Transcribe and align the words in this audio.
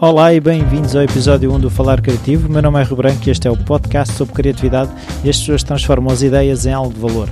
Olá 0.00 0.32
e 0.32 0.38
bem-vindos 0.38 0.94
ao 0.94 1.02
episódio 1.02 1.52
1 1.52 1.58
do 1.58 1.68
Falar 1.68 2.00
Criativo. 2.00 2.48
Meu 2.48 2.62
nome 2.62 2.80
é 2.80 2.84
Rui 2.84 2.96
Branco 2.96 3.20
e 3.26 3.30
este 3.30 3.48
é 3.48 3.50
o 3.50 3.56
podcast 3.56 4.14
sobre 4.14 4.32
criatividade 4.32 4.92
e 5.24 5.28
as 5.28 5.40
pessoas 5.40 5.64
transformam 5.64 6.12
as 6.12 6.22
ideias 6.22 6.66
em 6.66 6.72
algo 6.72 6.94
de 6.94 7.00
valor. 7.00 7.28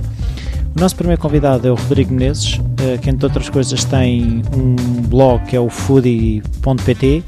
O 0.75 0.77
nosso 0.77 0.93
primeiro 0.93 1.21
convidado 1.21 1.65
é 1.65 1.71
o 1.71 1.75
Rodrigo 1.75 2.13
Menezes, 2.13 2.59
eh, 2.83 2.97
que 2.97 3.09
entre 3.09 3.25
outras 3.25 3.49
coisas 3.49 3.85
tem 3.85 4.41
um 4.53 4.75
blog 5.03 5.45
que 5.45 5.55
é 5.55 5.59
o 5.61 5.69
foodie.pt 5.69 7.23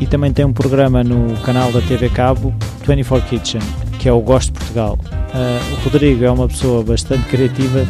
e 0.00 0.06
também 0.08 0.32
tem 0.32 0.44
um 0.44 0.52
programa 0.52 1.04
no 1.04 1.36
canal 1.42 1.70
da 1.70 1.80
TV 1.80 2.08
Cabo 2.08 2.52
24 2.84 3.28
Kitchen, 3.28 3.62
que 4.00 4.08
é 4.08 4.12
o 4.12 4.20
Gosto 4.20 4.52
Portugal. 4.52 4.98
Eh, 5.32 5.60
o 5.74 5.84
Rodrigo 5.84 6.24
é 6.24 6.30
uma 6.30 6.48
pessoa 6.48 6.82
bastante 6.82 7.22
criativa, 7.28 7.86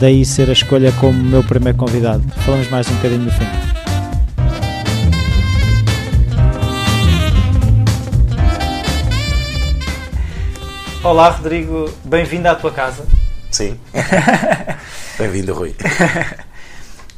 daí 0.00 0.24
ser 0.24 0.48
a 0.48 0.54
escolha 0.54 0.90
como 0.92 1.22
meu 1.22 1.44
primeiro 1.44 1.76
convidado. 1.76 2.22
Falamos 2.46 2.70
mais 2.70 2.88
um 2.88 2.94
bocadinho 2.94 3.24
no 3.24 3.30
fim. 3.30 3.75
Olá 11.06 11.28
Rodrigo, 11.28 11.88
bem-vindo 12.02 12.48
à 12.48 12.56
tua 12.56 12.72
casa. 12.72 13.06
Sim. 13.52 13.78
Bem-vindo, 15.16 15.54
Rui. 15.54 15.70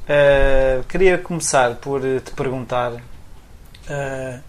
Uh, 0.02 0.84
queria 0.91 1.16
começar 1.16 1.77
por 1.77 2.02
te 2.02 2.30
perguntar 2.33 2.92
uh, 2.92 4.41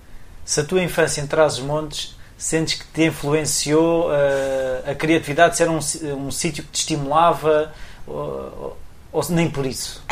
se 0.43 0.59
a 0.59 0.63
tua 0.65 0.83
infância 0.83 1.21
em 1.21 1.25
Trás-os-Montes 1.25 2.17
sentes 2.37 2.81
que 2.81 2.85
te 2.87 3.05
influenciou 3.05 4.09
uh, 4.09 4.91
a 4.91 4.93
criatividade, 4.93 5.55
se 5.55 5.63
era 5.63 5.71
um, 5.71 5.79
um 6.17 6.29
sítio 6.31 6.61
que 6.65 6.71
te 6.71 6.79
estimulava 6.79 7.71
ou, 8.05 8.77
ou 9.09 9.25
nem 9.29 9.49
por 9.49 9.65
isso? 9.65 10.03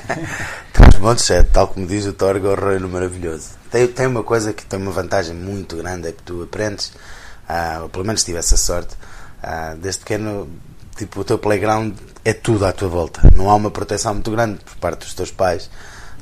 Trás-os-Montes 0.72 1.30
é, 1.30 1.42
tal 1.42 1.68
como 1.68 1.86
diz 1.86 2.06
o 2.06 2.14
Torgo, 2.14 2.48
o 2.48 2.54
reino 2.54 2.88
maravilhoso. 2.88 3.50
Tem, 3.70 3.86
tem 3.86 4.06
uma 4.06 4.22
coisa 4.22 4.54
que 4.54 4.64
tem 4.64 4.80
uma 4.80 4.92
vantagem 4.92 5.34
muito 5.34 5.76
grande, 5.76 6.08
é 6.08 6.12
que 6.12 6.22
tu 6.22 6.42
aprendes, 6.42 6.90
ou 7.82 7.88
pelo 7.88 8.04
menos 8.04 8.24
tive 8.24 8.38
essa 8.38 8.56
sorte, 8.56 8.96
desde 9.80 10.00
pequeno 10.00 10.48
tipo, 10.96 11.20
o 11.20 11.24
teu 11.24 11.38
playground 11.38 11.96
é 12.24 12.32
tudo 12.32 12.66
à 12.66 12.72
tua 12.72 12.88
volta. 12.88 13.20
Não 13.34 13.50
há 13.50 13.54
uma 13.54 13.70
proteção 13.70 14.14
muito 14.14 14.30
grande 14.30 14.64
por 14.64 14.76
parte 14.76 15.00
dos 15.00 15.14
teus 15.14 15.30
pais. 15.30 15.70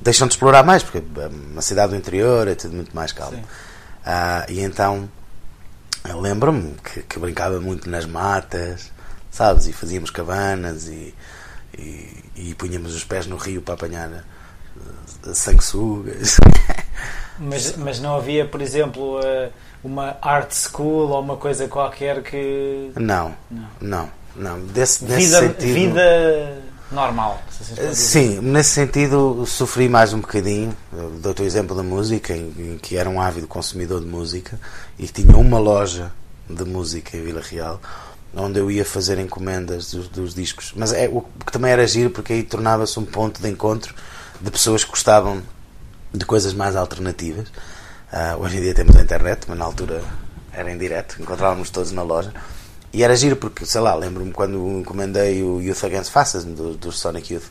Deixam-te 0.01 0.33
explorar 0.33 0.62
mais, 0.62 0.83
porque 0.83 0.99
é 0.99 1.27
uma 1.27 1.61
cidade 1.61 1.93
do 1.93 1.97
interior 1.97 2.49
é 2.49 2.55
tudo 2.55 2.75
muito 2.75 2.95
mais 2.95 3.12
calmo. 3.12 3.39
Uh, 3.39 4.51
e 4.51 4.61
então, 4.61 5.11
lembro-me 6.05 6.75
que, 6.83 7.03
que, 7.03 7.19
brincava 7.19 7.61
muito 7.61 7.89
nas 7.91 8.07
matas, 8.07 8.91
sabes? 9.31 9.67
E 9.67 9.73
fazíamos 9.73 10.11
cabanas 10.11 10.89
e, 10.89 11.15
e, 11.77 12.25
e 12.34 12.55
punhamos 12.55 12.95
os 12.95 13.05
pés 13.05 13.27
no 13.27 13.37
rio 13.37 13.61
para 13.61 13.75
apanhar 13.75 14.09
uh, 14.09 15.34
sanguessugas. 15.34 16.39
Mas, 17.43 17.75
mas 17.75 17.99
não 17.99 18.17
havia, 18.17 18.45
por 18.47 18.61
exemplo, 18.61 19.19
uh, 19.19 19.51
uma 19.83 20.17
art 20.20 20.53
school 20.53 21.11
ou 21.11 21.20
uma 21.20 21.36
coisa 21.36 21.69
qualquer 21.69 22.23
que. 22.23 22.92
Não, 22.97 23.34
não. 23.50 23.69
não. 23.81 24.20
Não, 24.37 24.61
desse, 24.67 25.05
nesse 25.05 25.27
vida, 25.27 25.41
sentido. 25.41 25.75
Vida 25.75 26.62
normal. 26.91 27.42
Se 27.50 27.95
Sim, 27.95 28.41
nesse 28.41 28.70
sentido 28.70 29.45
sofri 29.45 29.89
mais 29.89 30.12
um 30.12 30.20
bocadinho. 30.20 30.75
Dou-te 31.20 31.42
o 31.42 31.45
exemplo 31.45 31.77
da 31.77 31.83
música, 31.83 32.34
em, 32.34 32.55
em, 32.59 32.78
que 32.78 32.97
era 32.97 33.11
um 33.11 33.20
ávido 33.20 33.47
consumidor 33.47 34.00
de 34.00 34.06
música 34.06 34.59
e 34.98 35.06
tinha 35.09 35.37
uma 35.37 35.59
loja 35.59 36.12
de 36.48 36.65
música 36.65 37.17
em 37.17 37.22
Vila 37.22 37.42
Real 37.42 37.81
onde 38.34 38.61
eu 38.61 38.70
ia 38.70 38.84
fazer 38.84 39.19
encomendas 39.19 39.91
dos, 39.91 40.09
dos 40.09 40.34
discos. 40.34 40.72
Mas 40.77 40.92
é, 40.92 41.09
o 41.09 41.22
que 41.44 41.53
também 41.53 41.72
era 41.72 41.87
giro 41.87 42.11
porque 42.11 42.33
aí 42.33 42.42
tornava-se 42.42 42.98
um 42.98 43.05
ponto 43.05 43.42
de 43.42 43.48
encontro 43.48 43.94
de 44.41 44.50
pessoas 44.50 44.84
que 44.84 44.91
gostavam 44.91 45.42
de 46.12 46.25
coisas 46.25 46.55
mais 46.55 46.77
alternativas. 46.77 47.48
Uh, 48.12 48.42
hoje 48.42 48.58
em 48.58 48.61
dia 48.61 48.75
temos 48.75 48.97
a 48.97 49.03
internet, 49.03 49.42
mas 49.47 49.58
na 49.58 49.64
altura 49.64 50.03
era 50.53 50.70
em 50.70 50.77
direto, 50.77 51.20
encontrávamos 51.20 51.71
todos 51.71 51.93
na 51.93 52.03
loja. 52.03 52.32
E 52.93 53.04
era 53.04 53.15
giro 53.15 53.37
porque, 53.37 53.65
sei 53.65 53.81
lá, 53.81 53.94
lembro-me 53.94 54.32
quando 54.32 54.56
encomendei 54.78 55.43
o 55.43 55.60
Youth 55.60 55.84
Against 55.84 56.10
Fascism 56.10 56.53
do, 56.53 56.75
do 56.75 56.91
Sonic 56.91 57.34
Youth 57.34 57.44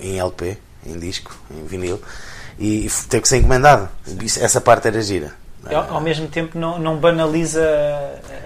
em 0.00 0.20
LP, 0.20 0.56
em 0.86 0.98
disco, 0.98 1.34
em 1.50 1.64
vinil, 1.64 2.00
e, 2.56 2.86
e 2.86 2.90
teve 3.08 3.22
que 3.22 3.28
ser 3.28 3.38
encomendado. 3.38 3.88
Essa 4.40 4.60
parte 4.60 4.86
era 4.86 5.02
gira. 5.02 5.32
Ao, 5.66 5.94
ao 5.94 6.00
mesmo 6.00 6.28
tempo 6.28 6.58
não, 6.58 6.78
não 6.78 6.96
banaliza 6.96 7.62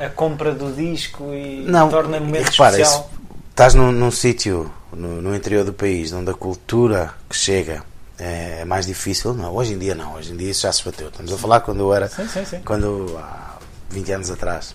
a, 0.00 0.06
a 0.06 0.10
compra 0.10 0.52
do 0.52 0.72
disco 0.72 1.32
e 1.32 1.64
não, 1.66 1.88
torna 1.88 2.18
momento 2.18 2.50
repara, 2.50 2.80
especial. 2.80 3.00
Isso, 3.00 3.20
estás 3.50 3.74
num, 3.74 3.92
num 3.92 4.10
sítio 4.10 4.72
no, 4.92 5.22
no, 5.22 5.36
interior 5.36 5.64
do 5.64 5.72
país 5.72 6.12
onde 6.12 6.30
a 6.30 6.34
cultura 6.34 7.14
que 7.28 7.36
chega 7.36 7.84
é, 8.18 8.60
é 8.60 8.64
mais 8.64 8.86
difícil. 8.86 9.34
Não, 9.34 9.54
hoje 9.54 9.72
em 9.72 9.78
dia 9.78 9.94
não, 9.94 10.14
hoje 10.14 10.32
em 10.32 10.36
dia 10.36 10.50
isso 10.50 10.62
já 10.62 10.72
se 10.72 10.84
bateu. 10.84 11.08
Estamos 11.08 11.32
a 11.32 11.38
falar 11.38 11.60
quando 11.60 11.80
eu 11.80 11.94
era 11.94 12.08
sim, 12.08 12.26
sim, 12.28 12.44
sim. 12.44 12.60
quando 12.64 13.16
há 13.18 13.58
20 13.90 14.12
anos 14.12 14.30
atrás 14.30 14.74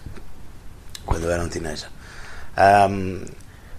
quando 1.10 1.24
eu 1.24 1.32
era 1.32 1.44
um 1.44 1.50
teenager. 1.50 1.90
Um, 2.92 3.26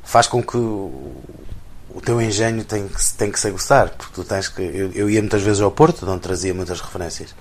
faz 0.03 0.27
com 0.27 0.43
que 0.43 0.57
o, 0.57 2.01
teu 2.05 2.21
engenho 2.21 2.65
tem 2.65 2.89
que, 2.89 3.15
tem 3.15 3.31
que 3.31 3.39
se 3.39 3.47
aguçar, 3.47 3.91
porque 3.91 4.13
tu 4.13 4.25
tens 4.25 4.49
que. 4.49 4.63
Eu, 4.63 4.91
eu, 4.93 5.11
ia 5.11 5.21
muitas 5.21 5.43
vezes 5.43 5.61
ao 5.61 5.71
Porto, 5.71 6.05
de 6.05 6.11
onde 6.11 6.21
trazia 6.21 6.53
muitas 6.53 6.81
referências. 6.81 7.35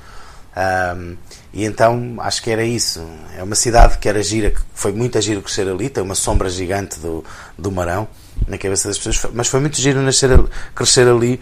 Um, 0.56 1.16
e 1.54 1.66
então 1.66 2.18
acho 2.20 2.44
que 2.44 2.52
era 2.52 2.64
isso. 2.64 3.04
É 3.36 3.42
uma 3.42 3.56
cidade 3.56 3.98
que 3.98 4.08
era 4.08 4.22
gira, 4.22 4.52
que 4.52 4.62
foi 4.76 4.92
muito 4.92 5.20
giro 5.22 5.42
crescer 5.42 5.68
ali, 5.68 5.90
tem 5.90 6.04
uma 6.04 6.16
sombra 6.16 6.50
gigante 6.50 7.00
do, 7.00 7.24
do 7.58 7.72
Marão 7.72 8.08
na 8.48 8.58
cabeça 8.58 8.88
das 8.88 8.98
pessoas, 8.98 9.34
mas 9.34 9.48
foi 9.48 9.60
muito 9.60 9.78
giro 9.80 10.02
nascer, 10.02 10.30
crescer 10.76 11.08
ali 11.08 11.40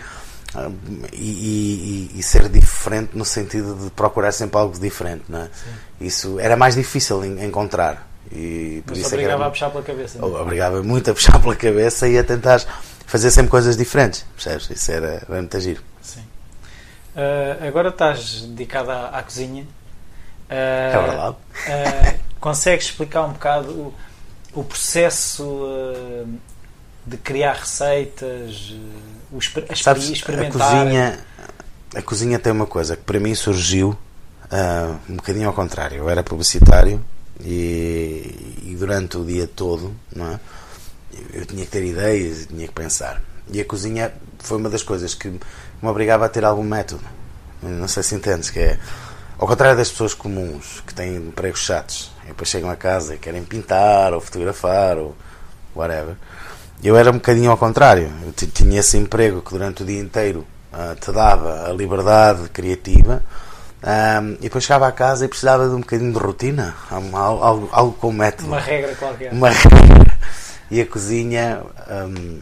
e, 1.13 2.11
e, 2.13 2.19
e, 2.19 2.23
ser 2.23 2.49
diferente 2.49 3.17
no 3.17 3.25
sentido 3.25 3.75
de 3.75 3.91
procurar 3.91 4.31
sempre 4.31 4.57
algo 4.57 4.77
diferente. 4.79 5.23
Não 5.29 5.41
é? 5.41 5.49
Isso 5.99 6.39
era 6.39 6.55
mais 6.55 6.75
difícil 6.75 7.23
encontrar. 7.25 8.07
E 8.31 8.83
por 8.85 8.91
Mas 8.91 8.99
isso 8.99 9.09
é 9.09 9.17
obrigava 9.17 9.43
era, 9.43 9.47
a 9.47 9.51
puxar 9.51 9.69
pela 9.69 9.83
cabeça. 9.83 10.19
Não? 10.19 10.37
É? 10.37 10.41
Obrigava 10.41 10.83
muito 10.83 11.11
a 11.11 11.13
puxar 11.13 11.39
pela 11.41 11.55
cabeça 11.55 12.07
e 12.07 12.17
a 12.17 12.23
tentar 12.23 12.61
fazer 13.05 13.31
sempre 13.31 13.49
coisas 13.51 13.77
diferentes, 13.77 14.25
percebes? 14.35 14.69
Isso 14.69 14.91
era, 14.91 15.07
era 15.07 15.25
muito 15.29 15.59
giro. 15.59 15.81
Sim. 16.01 16.21
Uh, 17.15 17.67
agora 17.67 17.89
estás 17.89 18.41
dedicado 18.41 18.91
à, 18.91 19.09
à 19.09 19.23
cozinha. 19.23 19.63
Uh, 19.63 20.51
é 20.51 21.01
verdade. 21.07 21.35
Uh, 21.35 22.19
consegues 22.39 22.85
explicar 22.85 23.25
um 23.25 23.33
bocado 23.33 23.71
o, 23.71 23.93
o 24.53 24.63
processo 24.63 25.65
de 27.07 27.15
criar 27.15 27.53
receitas, 27.53 28.75
o 29.31 29.37
exper 29.37 29.65
Sabes, 29.75 30.09
experimentar? 30.09 30.61
A 30.61 30.83
cozinha, 30.83 31.19
a 31.95 32.01
cozinha 32.01 32.39
tem 32.39 32.51
uma 32.51 32.67
coisa 32.67 32.97
que 32.97 33.03
para 33.03 33.17
mim 33.19 33.33
surgiu 33.33 33.97
um 35.09 35.15
bocadinho 35.15 35.47
ao 35.47 35.53
contrário. 35.53 35.97
Eu 35.97 36.09
era 36.09 36.21
publicitário 36.21 37.03
e, 37.39 38.61
e, 38.65 38.75
durante 38.77 39.17
o 39.17 39.23
dia 39.23 39.47
todo, 39.47 39.95
não 40.13 40.33
é? 40.33 40.39
Eu 41.33 41.45
tinha 41.45 41.63
que 41.63 41.71
ter 41.71 41.83
ideias, 41.83 42.45
tinha 42.47 42.67
que 42.67 42.73
pensar. 42.73 43.21
E 43.49 43.61
a 43.61 43.65
cozinha 43.65 44.13
foi 44.39 44.57
uma 44.57 44.69
das 44.69 44.83
coisas 44.83 45.15
que 45.15 45.29
me 45.29 45.39
obrigava 45.81 46.25
a 46.25 46.29
ter 46.29 46.43
algum 46.43 46.63
método. 46.63 47.03
Não 47.63 47.87
sei 47.87 48.03
se 48.03 48.15
entendes, 48.15 48.49
que 48.49 48.59
é 48.59 48.79
ao 49.39 49.47
contrário 49.47 49.77
das 49.77 49.89
pessoas 49.89 50.13
comuns 50.13 50.83
que 50.85 50.93
têm 50.93 51.15
empregos 51.15 51.61
chatos 51.61 52.11
e 52.25 52.27
depois 52.27 52.49
chegam 52.49 52.69
a 52.69 52.75
casa 52.75 53.15
e 53.15 53.17
querem 53.17 53.43
pintar 53.45 54.13
ou 54.13 54.19
fotografar 54.19 54.97
ou 54.97 55.15
whatever. 55.75 56.15
Eu 56.83 56.95
era 56.95 57.09
um 57.09 57.15
bocadinho 57.15 57.51
ao 57.51 57.57
contrário. 57.57 58.11
Eu 58.23 58.33
tinha 58.33 58.79
esse 58.79 58.97
emprego 58.97 59.41
que 59.41 59.51
durante 59.51 59.83
o 59.83 59.85
dia 59.85 59.99
inteiro 59.99 60.45
uh, 60.71 60.95
te 60.95 61.11
dava 61.11 61.69
a 61.69 61.73
liberdade 61.73 62.49
criativa 62.49 63.23
um, 63.83 64.33
e 64.33 64.43
depois 64.43 64.63
chegava 64.63 64.87
a 64.87 64.91
casa 64.91 65.25
e 65.25 65.27
precisava 65.27 65.69
de 65.69 65.75
um 65.75 65.79
bocadinho 65.81 66.11
de 66.11 66.17
rotina, 66.17 66.75
algo, 66.89 67.43
algo, 67.43 67.69
algo 67.71 67.93
com 67.93 68.11
método. 68.11 68.49
Uma 68.49 68.59
regra 68.59 68.95
qualquer. 68.95 69.31
Uma 69.31 69.49
regra. 69.53 70.17
E 70.69 70.81
a 70.81 70.85
cozinha. 70.85 71.61
Um, 71.89 72.39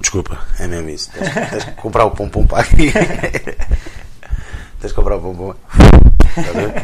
desculpa, 0.00 0.38
é 0.58 0.66
mesmo 0.66 0.88
isso. 0.88 1.10
Tens, 1.12 1.50
tens 1.50 1.64
que 1.64 1.72
comprar 1.72 2.04
o 2.04 2.12
pompom 2.12 2.46
para 2.46 2.62
aqui. 2.62 2.92
tens 4.80 4.92
que 4.92 4.94
comprar 4.94 5.16
o 5.16 5.20
pompom. 5.20 5.54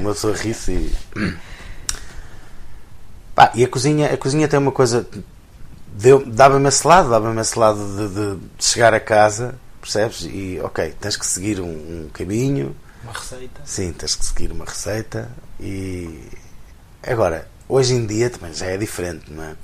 Uma 0.01 0.13
pessoa 0.13 0.37
ri-se 0.37 0.73
e. 0.73 1.37
Pá, 3.35 3.53
e 3.55 3.65
a 3.65 3.69
cozinha, 3.69 4.13
a 4.13 4.17
cozinha 4.17 4.49
tem 4.49 4.59
uma 4.59 4.73
coisa. 4.73 5.07
Dava-me 6.27 6.69
esse 6.69 6.87
lado, 6.87 7.11
dava-me 7.11 7.41
esse 7.41 7.59
lado 7.59 7.79
de, 7.79 8.37
de, 8.37 8.39
chegar 8.59 8.95
a 8.95 9.01
casa, 9.01 9.55
percebes? 9.81 10.23
E 10.23 10.59
ok, 10.63 10.95
tens 11.01 11.17
que 11.17 11.27
seguir 11.27 11.61
um, 11.61 11.67
um 11.67 12.11
caminho 12.13 12.75
uma 13.03 13.13
receita. 13.13 13.61
Sim, 13.65 13.93
tens 13.93 14.15
que 14.15 14.25
seguir 14.25 14.53
uma 14.53 14.65
receita 14.65 15.31
e. 15.59 16.29
Agora, 17.03 17.49
hoje 17.69 17.95
em 17.95 18.07
dia 18.07 18.29
também 18.29 18.53
já 18.53 18.67
é 18.67 18.77
diferente, 18.77 19.33
não 19.33 19.43
é? 19.43 19.57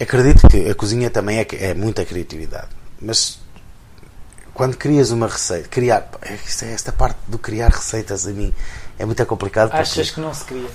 Acredito 0.00 0.48
que 0.48 0.68
a 0.68 0.74
cozinha 0.74 1.08
também 1.10 1.38
é, 1.38 1.46
é 1.52 1.74
muita 1.74 2.04
criatividade, 2.04 2.68
mas 3.00 3.38
quando 4.52 4.76
crias 4.76 5.10
uma 5.10 5.28
receita, 5.28 5.68
criar. 5.68 6.08
É 6.22 6.36
esta 6.72 6.92
parte 6.92 7.18
do 7.28 7.38
criar 7.38 7.70
receitas 7.70 8.26
a 8.26 8.30
mim 8.30 8.52
é 8.98 9.04
muito 9.04 9.24
complicado. 9.26 9.72
Achas 9.72 9.94
porque, 9.94 10.14
que 10.14 10.20
não 10.20 10.34
se 10.34 10.44
cria? 10.44 10.68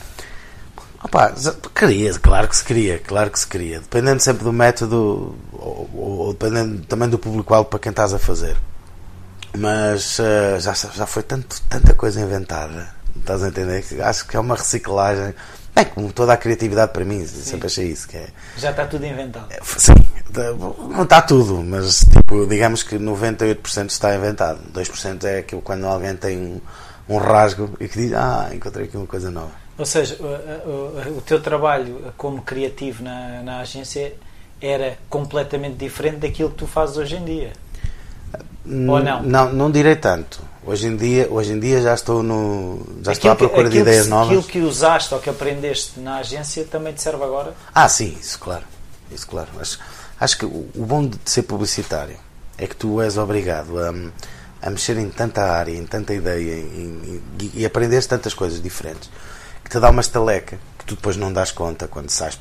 Opa, 1.04 1.34
cria, 1.74 2.14
claro 2.20 2.48
que 2.48 2.56
se 2.56 2.64
cria, 2.64 3.00
claro 3.00 3.30
que 3.30 3.40
se 3.40 3.48
cria. 3.48 3.80
Dependendo 3.80 4.20
sempre 4.20 4.44
do 4.44 4.52
método 4.52 5.36
ou, 5.54 5.90
ou 5.94 6.34
dependendo 6.34 6.82
também 6.86 7.08
do 7.08 7.20
público-alvo 7.20 7.70
para 7.70 7.80
quem 7.80 7.92
estás 7.92 8.14
a 8.14 8.20
fazer. 8.20 8.58
mas 9.56 10.20
uh, 10.20 10.60
já, 10.60 10.74
já 10.74 11.06
foi 11.06 11.24
tanto, 11.24 11.62
tanta 11.70 11.94
coisa 11.94 12.22
inventada, 12.22 12.90
estás 13.16 13.44
a 13.44 13.48
entender? 13.48 13.84
Acho 14.02 14.28
que 14.28 14.36
é 14.36 14.40
uma 14.40 14.56
reciclagem. 14.56 15.34
Bem, 15.76 15.86
como 15.86 16.12
toda 16.12 16.34
a 16.34 16.38
criatividade 16.38 16.92
para 16.92 17.06
mim, 17.06 17.24
Sim. 17.26 17.44
sempre 17.44 17.68
achei 17.68 17.88
isso. 17.88 18.08
Que 18.08 18.18
é, 18.18 18.30
já 18.58 18.72
está 18.72 18.88
tudo 18.88 19.06
inventado. 19.06 19.46
É, 19.52 19.60
sim, 19.64 19.94
não 20.90 21.04
está 21.04 21.22
tudo, 21.22 21.64
mas 21.64 22.00
tipo, 22.00 22.48
digamos 22.48 22.82
que 22.82 22.98
98% 22.98 23.90
está 23.90 24.16
inventado. 24.16 24.60
2% 24.74 25.24
é 25.26 25.40
aquilo 25.40 25.62
quando 25.62 25.86
alguém 25.86 26.16
tem 26.16 26.38
um, 26.38 26.62
um 27.10 27.18
rasgo 27.18 27.70
e 27.80 27.88
que 27.88 28.00
diz, 28.00 28.14
ah, 28.14 28.50
encontrei 28.54 28.86
aqui 28.86 28.98
uma 28.98 29.08
coisa 29.08 29.32
nova. 29.32 29.52
Ou 29.78 29.86
seja, 29.86 30.18
o, 30.20 30.70
o, 30.70 31.18
o 31.18 31.22
teu 31.22 31.42
trabalho 31.42 32.14
como 32.18 32.42
criativo 32.42 33.04
na, 33.04 33.42
na 33.44 33.60
agência 33.60 34.14
era 34.62 34.98
completamente 35.10 35.76
diferente 35.76 36.18
daquilo 36.18 36.50
que 36.50 36.56
tu 36.58 36.68
fazes 36.68 36.98
hoje 36.98 37.16
em 37.16 37.24
dia. 37.24 37.54
Ou 38.66 39.00
não? 39.00 39.24
Não, 39.24 39.54
não 39.54 39.72
direi 39.72 39.96
tanto. 39.96 40.42
Hoje 40.66 40.88
em 40.88 40.98
dia, 40.98 41.28
hoje 41.32 41.54
em 41.54 41.60
dia 41.60 41.82
já 41.82 41.94
estou 41.94 42.22
no 42.22 42.86
já 43.02 43.14
aquilo 43.14 43.14
estou 43.14 43.32
à 43.32 43.36
procura 43.36 43.70
de 43.70 43.78
ideias 43.78 44.04
que, 44.04 44.10
novas. 44.10 44.28
Aquilo 44.28 44.44
que 44.44 44.60
usaste 44.60 45.14
ou 45.14 45.20
que 45.22 45.30
aprendeste 45.30 46.00
na 46.00 46.18
agência 46.18 46.66
também 46.66 46.92
te 46.92 47.02
serve 47.02 47.24
agora? 47.24 47.54
Ah, 47.74 47.88
sim, 47.88 48.18
isso 48.20 48.38
claro. 48.38 48.66
Isso 49.10 49.26
claro. 49.26 49.48
Acho, 49.62 49.80
acho 50.20 50.38
que 50.38 50.46
o, 50.46 50.70
o 50.76 50.86
bom 50.86 51.08
de 51.08 51.18
ser 51.24 51.44
publicitário 51.44 52.18
é 52.58 52.68
que 52.68 52.76
tu 52.76 53.00
és 53.00 53.18
obrigado 53.18 53.80
a, 53.80 53.94
a 54.62 54.70
mexer 54.70 54.98
em 54.98 55.10
tanta 55.10 55.44
área, 55.44 55.76
em 55.76 55.86
tanta 55.86 56.14
ideia 56.14 56.56
em, 56.56 57.22
em, 57.40 57.52
e, 57.54 57.66
aprenderes 57.66 58.06
tantas 58.06 58.34
coisas 58.34 58.62
diferentes 58.62 59.10
que 59.64 59.70
te 59.70 59.80
dá 59.80 59.90
uma 59.90 60.02
estaleca 60.02 60.58
que 60.78 60.86
tu 60.86 60.96
depois 60.96 61.18
não 61.18 61.32
dás 61.32 61.52
conta 61.52 61.88
quando 61.88 62.10
sais 62.10 62.40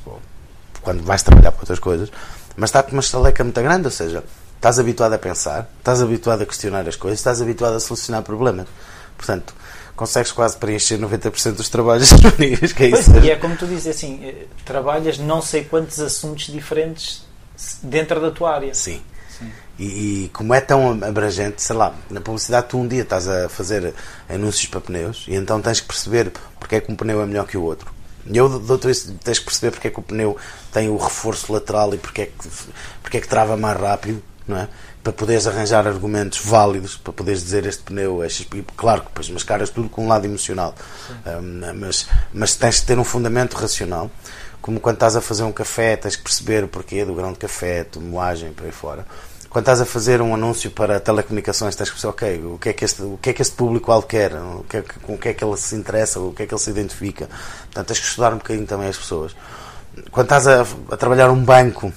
quando 0.81 1.03
vais 1.03 1.21
trabalhar 1.21 1.51
para 1.51 1.61
outras 1.61 1.79
coisas, 1.79 2.09
mas 2.55 2.69
está-te 2.69 2.93
uma 2.93 3.01
estaleca 3.01 3.43
muito 3.43 3.61
grande, 3.61 3.85
ou 3.85 3.91
seja, 3.91 4.23
Estás 4.57 4.79
habituado 4.79 5.13
a 5.13 5.19
pensar, 5.19 5.69
estás 5.77 6.01
habituado 6.01 6.41
a 6.41 6.45
questionar 6.45 6.87
as 6.89 6.95
coisas, 6.95 7.19
estás 7.19 7.41
habituado 7.41 7.75
a 7.75 7.79
solucionar 7.79 8.23
problemas. 8.23 8.67
Portanto, 9.15 9.53
consegues 9.95 10.31
quase 10.31 10.57
preencher 10.57 10.97
90% 10.97 11.53
dos 11.53 11.69
trabalhos 11.69 12.09
disponíveis. 12.09 12.73
Que 12.73 12.85
é 12.85 12.87
isso. 12.87 13.11
Pois, 13.11 13.23
e 13.23 13.29
é 13.29 13.35
como 13.35 13.55
tu 13.55 13.67
dizes 13.67 13.95
assim, 13.95 14.25
eh, 14.25 14.47
trabalhas 14.65 15.19
não 15.19 15.43
sei 15.43 15.63
quantos 15.63 15.99
assuntos 15.99 16.47
diferentes 16.47 17.23
dentro 17.83 18.19
da 18.19 18.31
tua 18.31 18.55
área. 18.55 18.73
Sim. 18.73 18.99
E, 19.79 20.25
e, 20.25 20.29
como 20.29 20.53
é 20.53 20.61
tão 20.61 20.91
abrangente, 21.03 21.61
sei 21.61 21.75
lá, 21.75 21.93
na 22.09 22.19
publicidade 22.19 22.67
tu 22.67 22.79
um 22.79 22.87
dia 22.87 23.03
estás 23.03 23.27
a 23.27 23.47
fazer 23.47 23.93
anúncios 24.27 24.65
para 24.65 24.81
pneus 24.81 25.25
e 25.27 25.35
então 25.35 25.61
tens 25.61 25.79
que 25.79 25.87
perceber 25.87 26.31
porque 26.59 26.75
é 26.75 26.81
que 26.81 26.91
um 26.91 26.95
pneu 26.95 27.21
é 27.21 27.25
melhor 27.25 27.45
que 27.45 27.57
o 27.57 27.61
outro. 27.61 27.91
E 28.25 28.35
eu 28.35 28.49
dou-te 28.59 28.89
isso, 28.89 29.13
tens 29.23 29.39
que 29.39 29.45
perceber 29.45 29.71
porque 29.71 29.87
é 29.87 29.91
que 29.91 29.99
o 29.99 30.03
pneu 30.03 30.35
tem 30.71 30.89
o 30.89 30.97
reforço 30.97 31.53
lateral 31.53 31.93
e 31.93 31.97
porque 31.97 32.23
é 32.23 32.25
que, 32.25 32.49
porque 33.01 33.17
é 33.17 33.21
que 33.21 33.27
trava 33.27 33.55
mais 33.55 33.79
rápido 33.79 34.21
não 34.47 34.57
é? 34.57 34.67
Para 35.03 35.13
poderes 35.13 35.45
arranjar 35.45 35.87
argumentos 35.87 36.39
válidos, 36.39 36.95
para 36.97 37.13
poderes 37.13 37.43
dizer 37.43 37.65
este 37.65 37.83
pneu 37.83 38.23
é 38.23 38.29
XP. 38.29 38.63
Claro 38.75 39.01
que 39.01 39.07
depois 39.07 39.29
mascaras 39.29 39.69
tudo 39.69 39.89
com 39.89 40.05
um 40.05 40.07
lado 40.07 40.25
emocional, 40.25 40.73
um, 41.25 41.79
mas, 41.79 42.07
mas 42.33 42.55
tens 42.55 42.75
de 42.75 42.83
ter 42.83 42.97
um 42.97 43.03
fundamento 43.03 43.55
racional. 43.55 44.09
Como 44.61 44.79
quando 44.79 44.95
estás 44.95 45.15
a 45.15 45.21
fazer 45.21 45.43
um 45.43 45.51
café, 45.51 45.95
tens 45.95 46.15
que 46.15 46.23
perceber 46.23 46.63
o 46.63 46.67
porquê 46.67 47.05
do 47.05 47.13
grão 47.13 47.31
de 47.31 47.39
café, 47.39 47.85
moagem, 47.97 48.51
por 48.51 48.65
aí 48.65 48.71
fora. 48.71 49.05
Quando 49.57 49.63
estás 49.63 49.81
a 49.81 49.85
fazer 49.85 50.21
um 50.21 50.35
anúncio 50.35 50.69
para 50.69 50.99
telecomunicações, 50.99 51.75
tens 51.75 51.89
que 51.89 51.95
perceber, 51.95 52.11
ok, 52.11 52.45
o 52.45 52.59
que 52.59 52.69
é 52.69 52.73
que 52.73 52.85
este, 52.85 53.01
o 53.01 53.17
que 53.19 53.31
é 53.31 53.33
que 53.33 53.41
este 53.41 53.55
público-alvo 53.55 54.05
quer, 54.05 54.35
o 54.35 54.63
que 54.69 54.77
é, 54.77 54.83
com 54.83 55.15
o 55.15 55.17
que 55.17 55.29
é 55.29 55.33
que 55.33 55.43
ele 55.43 55.57
se 55.57 55.73
interessa, 55.75 56.19
o 56.19 56.31
que 56.31 56.43
é 56.43 56.45
que 56.45 56.53
ele 56.53 56.61
se 56.61 56.69
identifica. 56.69 57.27
Portanto, 57.63 57.87
tens 57.87 57.99
que 57.99 58.05
estudar 58.05 58.33
um 58.33 58.37
bocadinho 58.37 58.67
também 58.67 58.87
as 58.87 58.95
pessoas. 58.95 59.35
Quando 60.11 60.25
estás 60.25 60.47
a, 60.47 60.61
a 60.61 60.95
trabalhar 60.95 61.31
um 61.31 61.43
banco, 61.43 61.91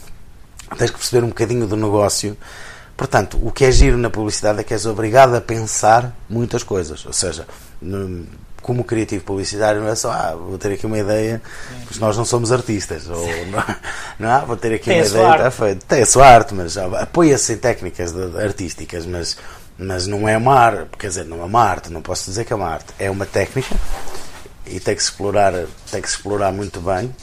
tens 0.79 0.91
que 0.91 0.97
perceber 0.97 1.23
um 1.23 1.29
bocadinho 1.29 1.67
do 1.67 1.77
negócio. 1.77 2.35
Portanto, 2.97 3.39
o 3.43 3.53
que 3.53 3.67
é 3.67 3.71
giro 3.71 3.99
na 3.99 4.09
publicidade 4.09 4.61
é 4.61 4.65
que 4.65 4.73
és 4.73 4.87
obrigado 4.87 5.35
a 5.35 5.41
pensar 5.43 6.17
muitas 6.31 6.63
coisas. 6.63 7.05
Ou 7.05 7.13
seja, 7.13 7.47
como 8.63 8.85
criativo 8.85 9.25
publicitário 9.25 9.81
não 9.81 9.89
é 9.89 9.95
só, 9.95 10.11
ah, 10.11 10.35
vou 10.35 10.59
ter 10.59 10.73
aqui 10.73 10.87
uma 10.87 10.99
ideia, 10.99 11.41
pois 11.87 11.99
nós 11.99 12.17
não 12.17 12.25
somos 12.25 12.53
artistas. 12.53 13.09
Ou, 13.09 13.27
não, 13.47 13.65
não, 14.19 14.31
ah, 14.31 14.41
vou 14.41 14.57
ter 14.57 14.75
aqui 14.75 14.87
tem 14.87 15.01
uma 15.01 15.07
ideia, 15.07 15.37
está 15.37 15.51
feito. 15.51 15.87
Tem 15.87 16.03
a 16.03 16.07
sua 16.07 16.27
arte, 16.27 16.55
mas 16.55 16.77
apoia-se 16.77 17.55
em 17.55 17.57
técnicas 17.57 18.13
de, 18.13 18.31
de, 18.31 18.43
artísticas, 18.43 19.07
mas, 19.07 19.37
mas 19.79 20.07
não 20.07 20.29
é 20.29 20.37
uma 20.37 20.55
arte, 20.55 20.87
quer 20.99 21.09
dizer, 21.09 21.25
não 21.25 21.41
é 21.41 21.45
uma 21.45 21.63
arte, 21.63 21.93
não 21.93 22.03
posso 22.03 22.27
dizer 22.27 22.45
que 22.45 22.53
é 22.53 22.57
uma 22.57 22.69
arte. 22.69 22.93
É 22.99 23.11
uma 23.11 23.27
técnica 23.27 23.75
e 24.67 24.79
tem 24.79 24.95
que 24.95 25.03
se 25.03 25.11
explorar, 25.11 25.53
tem 25.91 26.01
que 26.01 26.09
explorar 26.09 26.53
muito 26.53 26.81
bem 26.81 27.15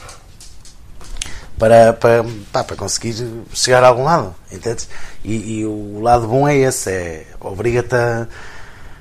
para, 1.58 1.92
para, 1.92 2.24
pá, 2.52 2.62
para 2.62 2.76
conseguir 2.76 3.14
chegar 3.52 3.82
a 3.82 3.88
algum 3.88 4.04
lado, 4.04 4.34
entendes? 4.52 4.88
E, 5.24 5.58
e, 5.58 5.66
o 5.66 6.00
lado 6.00 6.28
bom 6.28 6.46
é 6.46 6.56
esse, 6.56 6.90
é 6.90 7.26
obriga-te 7.40 7.94
a, 7.94 8.28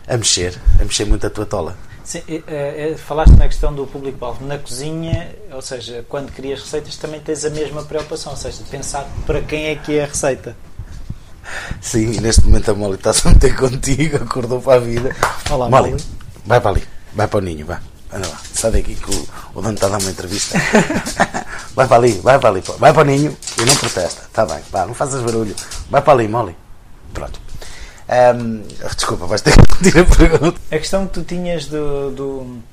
a 0.07 0.17
mexer, 0.17 0.59
a 0.79 0.83
mexer 0.83 1.05
muito 1.05 1.27
a 1.27 1.29
tua 1.29 1.45
tola. 1.45 1.77
Sim, 2.07 2.21
é, 2.29 2.91
é, 2.91 2.95
falaste 2.95 3.33
na 3.33 3.49
questão 3.49 3.73
do 3.73 3.85
público-alvo. 3.85 4.45
Na 4.45 4.57
cozinha, 4.57 5.35
ou 5.51 5.61
seja, 5.61 6.05
quando 6.07 6.31
crias 6.31 6.61
receitas, 6.61 6.95
também 6.95 7.19
tens 7.19 7.43
a 7.43 7.49
mesma 7.49 7.83
preocupação, 7.83 8.31
ou 8.31 8.37
seja, 8.37 8.63
de 8.63 8.69
pensar 8.69 9.05
para 9.25 9.41
quem 9.41 9.65
é 9.65 9.75
que 9.75 9.97
é 9.97 10.05
a 10.05 10.07
receita. 10.07 10.55
Sim, 11.81 12.13
e 12.13 12.21
neste 12.21 12.45
momento 12.45 12.71
a 12.71 12.73
Molly 12.73 12.95
está-se 12.95 13.27
a 13.27 13.31
meter 13.31 13.53
contigo, 13.57 14.23
acordou 14.23 14.61
para 14.61 14.75
a 14.75 14.79
vida. 14.79 15.13
Olá, 15.49 15.69
Molly. 15.69 15.89
Molly. 15.89 16.03
Vai 16.45 16.61
para 16.61 16.71
ali, 16.71 16.87
vai 17.13 17.27
para 17.27 17.37
o 17.39 17.41
ninho, 17.41 17.65
vai. 17.65 17.79
Anda 18.13 18.25
lá, 18.25 18.39
sai 18.53 18.71
daqui 18.71 18.95
que 18.95 19.13
o, 19.13 19.27
o 19.55 19.61
dono 19.61 19.73
está 19.73 19.87
a 19.87 19.89
dar 19.89 19.99
uma 19.99 20.09
entrevista. 20.09 20.57
vai 21.75 21.89
para 21.89 21.97
ali, 21.97 22.13
vai 22.23 22.39
para 22.39 22.49
ali, 22.51 22.63
vai 22.79 22.93
para 22.93 23.01
o 23.01 23.05
ninho 23.05 23.37
e 23.61 23.65
não 23.65 23.75
protesta. 23.75 24.21
Está 24.21 24.45
bem, 24.45 24.63
vá, 24.71 24.85
não 24.85 24.93
fazes 24.93 25.21
barulho. 25.21 25.53
Vai 25.89 26.01
para 26.01 26.13
ali, 26.13 26.29
Molly. 26.29 26.55
Pronto. 27.13 27.46
Um, 28.09 28.61
desculpa, 28.95 29.25
vais 29.25 29.41
ter 29.41 29.51
que 29.53 29.59
repetir 29.59 29.99
a 29.99 30.05
pergunta. 30.05 30.61
A 30.71 30.77
questão 30.77 31.05
que 31.07 31.13
tu 31.13 31.23
tinhas 31.23 31.65
do, 31.65 32.11
do 32.11 32.63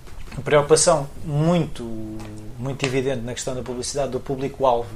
preocupação 0.43 1.09
muito, 1.25 1.85
muito 2.59 2.85
evidente 2.87 3.23
na 3.23 3.35
questão 3.35 3.55
da 3.55 3.63
publicidade 3.63 4.13
do 4.13 4.21
público-alvo. 4.21 4.89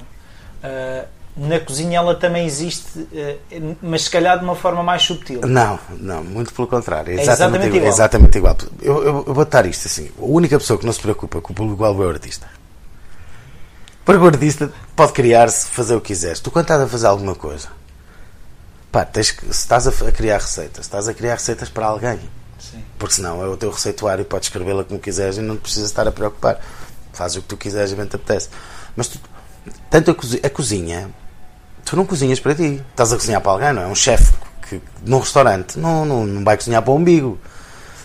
Uh, 0.63 1.07
na 1.37 1.61
cozinha 1.61 1.99
ela 1.99 2.17
também 2.17 2.45
existe, 2.45 3.07
eh, 3.15 3.37
mas 3.81 4.03
se 4.03 4.11
calhar 4.11 4.37
de 4.39 4.45
uma 4.45 4.57
forma 4.57 4.83
mais 4.83 5.03
subtil. 5.03 5.41
Não, 5.43 5.79
não, 6.01 6.25
muito 6.25 6.53
pelo 6.53 6.67
contrário. 6.67 7.17
É 7.17 7.23
exatamente, 7.23 7.65
é 7.65 7.69
exatamente 7.69 7.77
igual. 7.77 7.93
Exatamente 7.93 8.39
igual. 8.39 8.57
Eu, 8.83 9.05
eu, 9.05 9.25
eu 9.29 9.35
vou 9.35 9.45
dar 9.45 9.65
isto 9.65 9.87
assim: 9.87 10.11
a 10.19 10.25
única 10.25 10.59
pessoa 10.59 10.77
que 10.79 10.85
não 10.85 10.93
se 10.93 11.01
preocupa 11.01 11.41
com 11.41 11.53
o 11.53 11.55
público-alvo 11.55 12.03
é 12.03 12.07
o 12.07 12.11
artista. 12.11 12.49
Porque 14.05 14.21
o 14.21 14.27
artista 14.27 14.73
pode 14.97 15.13
criar-se, 15.13 15.69
fazer 15.69 15.95
o 15.95 16.01
que 16.01 16.09
quiseres. 16.09 16.41
Tu, 16.41 16.51
quando 16.51 16.65
estás 16.65 16.81
a 16.81 16.89
fazer 16.89 17.07
alguma 17.07 17.37
coisa, 17.37 17.69
pá, 18.91 19.05
tens 19.05 19.31
que, 19.31 19.45
se 19.47 19.51
estás 19.53 19.87
a, 19.87 19.93
criar 20.13 20.39
receitas, 20.39 20.85
estás 20.85 21.09
a 21.09 21.15
criar 21.15 21.35
receitas 21.35 21.69
para 21.69 21.87
alguém. 21.87 22.19
Sim. 22.59 22.83
Porque 22.99 23.15
senão 23.15 23.43
é 23.43 23.47
o 23.47 23.57
teu 23.57 23.71
receituário, 23.71 24.25
podes 24.25 24.49
escrevê-la 24.49 24.85
como 24.85 24.99
quiseres 24.99 25.39
e 25.39 25.41
não 25.41 25.57
precisas 25.57 25.91
estar 25.91 26.07
a 26.07 26.13
preocupar. 26.13 26.61
Fazes 27.13 27.39
o 27.39 27.43
que 27.43 27.49
tu 27.49 27.57
quiseres 27.57 27.93
e 27.93 27.95
bem 27.95 28.07
te 28.07 28.17
apetece. 28.17 28.49
Mas 28.97 29.09
tu, 29.09 29.21
tanto 29.91 30.11
a, 30.11 30.15
cozinha, 30.15 30.41
a 30.45 30.51
cozinha 30.51 31.11
tu 31.89 31.97
não 31.97 32.05
cozinhas 32.05 32.39
para 32.39 32.55
ti. 32.55 32.83
Estás 32.91 33.13
a 33.13 33.17
cozinhar 33.17 33.41
para 33.41 33.53
alguém, 33.53 33.73
não 33.73 33.83
é? 33.83 33.87
Um 33.87 33.95
chefe 33.95 34.33
que 34.69 34.81
num 35.05 35.21
restaurante 35.21 35.79
não, 35.79 36.05
não, 36.05 36.27
não 36.27 36.45
vai 36.45 36.57
cozinhar 36.57 36.83
para 36.83 36.93
o 36.93 36.97
umbigo. 36.97 37.39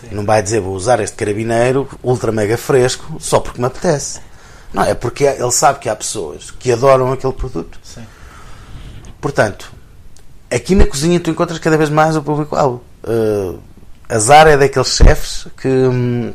Sim. 0.00 0.14
Não 0.14 0.24
vai 0.24 0.42
dizer 0.42 0.60
vou 0.60 0.74
usar 0.74 1.00
este 1.00 1.16
carabineiro 1.16 1.88
ultra 2.02 2.32
mega 2.32 2.56
fresco 2.56 3.16
só 3.20 3.40
porque 3.40 3.60
me 3.60 3.66
apetece. 3.66 4.20
Não, 4.72 4.82
é 4.82 4.94
porque 4.94 5.24
ele 5.24 5.52
sabe 5.52 5.78
que 5.78 5.88
há 5.88 5.94
pessoas 5.94 6.50
que 6.50 6.72
adoram 6.72 7.12
aquele 7.12 7.32
produto. 7.32 7.78
Sim. 7.82 8.04
Portanto, 9.20 9.70
aqui 10.54 10.74
na 10.74 10.86
cozinha 10.86 11.18
tu 11.18 11.30
encontras 11.30 11.58
cada 11.58 11.76
vez 11.76 11.90
mais 11.90 12.16
o 12.16 12.22
público-alvo. 12.22 12.82
Uh, 13.02 13.58
azar 14.08 14.46
é 14.46 14.56
daqueles 14.56 14.88
chefes 14.88 15.46
que, 15.56 15.68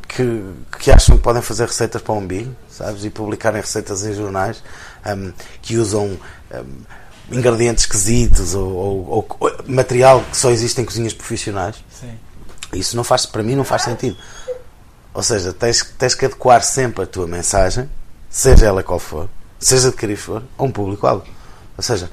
que, 0.08 0.44
que, 0.80 0.92
acham 0.92 1.18
que 1.18 1.24
podem 1.24 1.42
fazer 1.42 1.66
receitas 1.66 2.02
para 2.02 2.14
o 2.14 2.18
umbigo, 2.18 2.54
sabes? 2.70 3.06
E 3.06 3.10
publicarem 3.10 3.62
receitas 3.62 4.04
em 4.06 4.14
jornais 4.14 4.62
um, 5.06 5.32
que 5.62 5.78
usam 5.78 6.18
um, 6.52 7.38
ingredientes 7.38 7.86
esquisitos 7.86 8.56
ou, 8.56 8.70
ou, 8.70 9.38
ou, 9.40 9.52
material 9.68 10.24
que 10.30 10.36
só 10.36 10.50
existe 10.52 10.82
em 10.82 10.86
cozinhas 10.86 11.14
profissionais. 11.14 11.78
Sim. 11.90 12.18
Isso 12.74 12.96
não 12.96 13.04
faz, 13.04 13.26
para 13.26 13.42
mim 13.42 13.56
não 13.56 13.64
faz 13.64 13.84
sentido. 13.84 14.18
Ou 15.14 15.24
seja, 15.24 15.54
tens, 15.54 15.84
tens 15.98 16.14
que 16.14 16.26
adequar 16.26 16.64
sempre 16.64 17.04
a 17.04 17.08
tua 17.08 17.28
mensagem, 17.28 17.90
seja 18.30 18.68
ela 18.68 18.84
qual 18.84 19.00
for, 19.00 19.28
seja 19.60 19.90
de 19.90 19.96
querer 19.96 20.16
for, 20.16 20.44
a 20.58 20.64
um 20.64 20.72
público-alvo. 20.72 21.26
Ou 21.76 21.84
seja, 21.84 22.12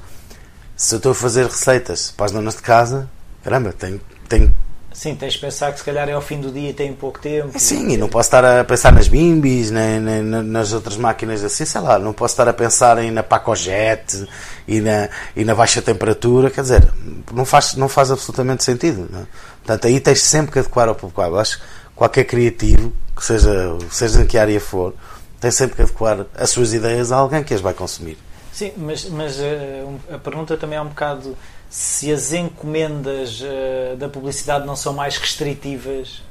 se 0.77 0.95
eu 0.95 0.97
estou 0.97 1.11
a 1.11 1.15
fazer 1.15 1.45
receitas 1.45 2.11
para 2.15 2.27
as 2.27 2.31
donas 2.31 2.55
de 2.55 2.61
casa, 2.61 3.09
caramba, 3.43 3.73
tenho, 3.73 3.99
tenho 4.29 4.55
Sim, 4.97 5.13
tens 5.13 5.33
de 5.33 5.39
pensar 5.39 5.71
que 5.71 5.77
se 5.77 5.85
calhar 5.85 6.09
é 6.09 6.13
ao 6.13 6.21
fim 6.21 6.41
do 6.41 6.51
dia 6.51 6.71
e 6.71 6.73
tem 6.73 6.91
pouco 6.91 7.19
tempo. 7.19 7.51
Sim, 7.59 7.89
e 7.91 7.97
não 7.97 8.09
posso 8.09 8.29
estar 8.29 8.43
a 8.43 8.63
pensar 8.63 8.91
nas 8.91 9.07
bimbis, 9.07 9.69
nem, 9.69 9.99
nem, 9.99 10.23
nas 10.23 10.73
outras 10.73 10.97
máquinas 10.97 11.43
assim, 11.43 11.65
sei 11.65 11.81
lá, 11.81 11.99
não 11.99 12.13
posso 12.13 12.33
estar 12.33 12.47
a 12.47 12.53
pensar 12.53 12.97
em 12.97 13.11
na 13.11 13.21
Pacojet 13.21 14.27
e 14.67 14.81
na, 14.81 15.07
e 15.35 15.45
na 15.45 15.53
baixa 15.53 15.83
temperatura, 15.83 16.49
quer 16.49 16.61
dizer, 16.61 16.91
não 17.31 17.45
faz, 17.45 17.75
não 17.75 17.87
faz 17.87 18.09
absolutamente 18.09 18.63
sentido. 18.63 19.07
Não? 19.11 19.21
É? 19.21 19.25
Portanto, 19.57 19.85
aí 19.85 19.99
tens 19.99 20.23
sempre 20.23 20.51
que 20.51 20.57
adequar 20.57 20.87
ao 20.87 20.95
público. 20.95 21.21
Acho 21.21 21.59
que 21.59 21.65
qualquer 21.95 22.23
criativo, 22.23 22.91
que 23.15 23.23
seja, 23.23 23.77
seja 23.91 24.23
em 24.23 24.25
que 24.25 24.35
área 24.35 24.59
for, 24.59 24.95
tem 25.39 25.51
sempre 25.51 25.75
que 25.75 25.83
adequar 25.83 26.25
as 26.35 26.49
suas 26.49 26.73
ideias 26.73 27.11
a 27.11 27.17
alguém 27.17 27.43
que 27.43 27.53
as 27.53 27.61
vai 27.61 27.75
consumir. 27.75 28.17
Sim, 28.57 28.73
mas, 28.75 29.05
mas 29.05 29.37
uh, 29.37 30.15
a 30.15 30.17
pergunta 30.17 30.57
também 30.57 30.79
é 30.79 30.81
um 30.81 30.87
bocado 30.87 31.37
se 31.69 32.11
as 32.11 32.33
encomendas 32.33 33.39
uh, 33.39 33.95
da 33.97 34.09
publicidade 34.09 34.65
não 34.65 34.75
são 34.75 34.93
mais 34.93 35.15
restritivas 35.15 36.23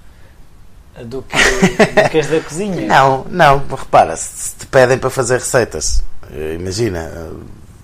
do 1.04 1.22
que, 1.22 1.36
do 1.36 2.10
que 2.10 2.18
as 2.18 2.26
da 2.26 2.40
cozinha. 2.40 2.82
Não, 2.88 3.24
não, 3.30 3.64
repara, 3.68 4.16
se 4.16 4.56
te 4.56 4.66
pedem 4.66 4.98
para 4.98 5.08
fazer 5.08 5.34
receitas, 5.34 6.02
imagina. 6.58 7.30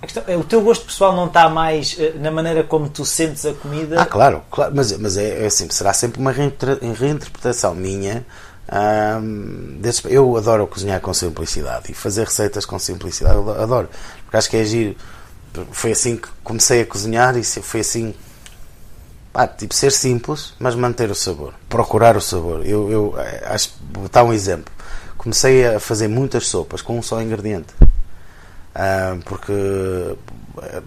Questão, 0.00 0.24
o 0.40 0.42
teu 0.42 0.60
gosto 0.60 0.86
pessoal 0.86 1.14
não 1.14 1.26
está 1.26 1.48
mais 1.48 1.96
na 2.16 2.32
maneira 2.32 2.64
como 2.64 2.88
tu 2.88 3.04
sentes 3.04 3.46
a 3.46 3.52
comida? 3.52 4.00
Ah, 4.00 4.06
claro, 4.06 4.42
claro 4.50 4.72
mas, 4.74 4.90
mas 4.98 5.16
é, 5.16 5.44
é 5.44 5.46
assim, 5.46 5.70
será 5.70 5.92
sempre 5.92 6.20
uma 6.20 6.32
reinterpretação 6.32 7.76
minha 7.76 8.26
um, 8.72 9.80
eu 10.08 10.34
adoro 10.34 10.66
cozinhar 10.66 10.98
com 11.00 11.12
simplicidade 11.12 11.92
e 11.92 11.94
fazer 11.94 12.24
receitas 12.24 12.64
com 12.64 12.78
simplicidade, 12.78 13.36
adoro, 13.36 13.90
porque 14.24 14.36
acho 14.36 14.48
que 14.48 14.56
é 14.56 14.64
giro. 14.64 14.96
Foi 15.70 15.92
assim 15.92 16.16
que 16.16 16.28
comecei 16.42 16.80
a 16.80 16.86
cozinhar 16.86 17.36
e 17.36 17.44
foi 17.44 17.80
assim, 17.80 18.14
pá, 19.30 19.46
tipo, 19.46 19.74
ser 19.74 19.92
simples, 19.92 20.54
mas 20.58 20.74
manter 20.74 21.10
o 21.10 21.14
sabor, 21.14 21.52
procurar 21.68 22.16
o 22.16 22.20
sabor. 22.22 22.66
Eu, 22.66 22.90
eu 22.90 23.14
eh, 23.18 23.42
acho, 23.48 23.74
vou 23.92 24.08
dar 24.08 24.24
um 24.24 24.32
exemplo. 24.32 24.72
Comecei 25.18 25.66
a 25.66 25.78
fazer 25.78 26.08
muitas 26.08 26.46
sopas 26.46 26.80
com 26.80 26.98
um 26.98 27.02
só 27.02 27.20
ingrediente, 27.20 27.74
um, 28.74 29.20
porque 29.20 29.52
eh, 30.62 30.82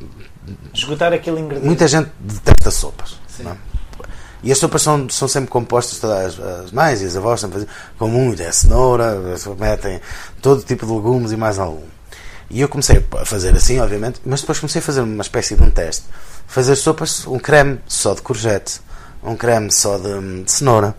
esgotar 0.73 1.13
aquele 1.13 1.39
ingrediente. 1.39 1.67
Muita 1.67 1.87
gente 1.87 2.09
detesta 2.19 2.71
sopas. 2.71 3.19
Não? 3.37 3.55
E 4.45 4.51
as 4.51 4.59
sopas 4.59 4.83
são, 4.83 5.09
são 5.09 5.27
sempre 5.27 5.49
compostas, 5.49 5.97
todas 5.97 6.39
as, 6.39 6.65
as 6.65 6.71
mães 6.71 7.01
e 7.01 7.05
as 7.05 7.17
avós 7.17 7.41
sempre 7.41 7.67
com 7.97 8.07
muito, 8.07 8.43
é 8.43 8.51
cenoura, 8.51 9.19
metem 9.59 9.99
todo 10.39 10.61
tipo 10.61 10.85
de 10.85 10.91
legumes 10.93 11.31
e 11.31 11.35
mais 11.35 11.57
algum. 11.57 11.81
E 12.47 12.61
eu 12.61 12.69
comecei 12.69 13.03
a 13.19 13.25
fazer 13.25 13.55
assim, 13.55 13.79
obviamente, 13.79 14.21
mas 14.23 14.41
depois 14.41 14.59
comecei 14.59 14.79
a 14.79 14.83
fazer 14.83 15.01
uma 15.01 15.23
espécie 15.23 15.55
de 15.55 15.63
um 15.63 15.71
teste. 15.71 16.03
Fazer 16.45 16.75
sopas, 16.75 17.25
um 17.25 17.39
creme 17.39 17.79
só 17.87 18.13
de 18.13 18.21
courgette, 18.21 18.81
um 19.23 19.35
creme 19.35 19.71
só 19.71 19.97
de, 19.97 20.43
de 20.43 20.51
cenoura. 20.51 20.95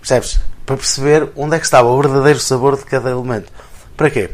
Percebes? 0.00 0.40
Para 0.64 0.78
perceber 0.78 1.30
onde 1.36 1.56
é 1.56 1.58
que 1.58 1.66
estava 1.66 1.88
o 1.88 2.00
verdadeiro 2.00 2.40
sabor 2.40 2.78
de 2.78 2.86
cada 2.86 3.10
elemento. 3.10 3.52
Para 3.98 4.08
quê? 4.08 4.30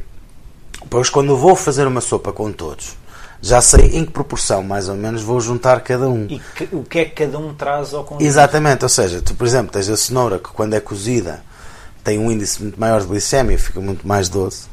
Pois 0.89 1.11
quando 1.11 1.37
vou 1.37 1.57
fazer 1.57 1.89
uma 1.89 2.01
sopa 2.01 2.33
com 2.33 2.53
todos, 2.53 2.97
já 3.45 3.61
sei 3.61 3.99
em 3.99 4.07
que 4.07 4.11
proporção, 4.11 4.63
mais 4.63 4.89
ou 4.89 4.95
menos, 4.97 5.21
vou 5.21 5.39
juntar 5.39 5.79
cada 5.83 6.09
um. 6.09 6.25
E 6.31 6.41
que, 6.57 6.69
o 6.73 6.83
que 6.83 7.01
é 7.01 7.05
que 7.05 7.27
cada 7.27 7.39
um 7.39 7.53
traz 7.53 7.93
ao 7.93 8.03
conjunto? 8.03 8.25
Exatamente, 8.25 8.83
ou 8.85 8.89
seja, 8.89 9.21
tu, 9.21 9.35
por 9.35 9.47
exemplo, 9.47 9.71
tens 9.71 9.87
a 9.91 9.97
cenoura 9.99 10.39
que 10.39 10.49
quando 10.49 10.73
é 10.73 10.81
cozida 10.81 11.43
tem 12.03 12.19
um 12.19 12.33
índice 12.33 12.63
muito 12.63 12.81
maior 12.81 13.03
de 13.03 13.07
glicemia, 13.07 13.59
fica 13.59 13.81
muito 13.83 14.09
mais 14.09 14.31
doce. 14.31 14.67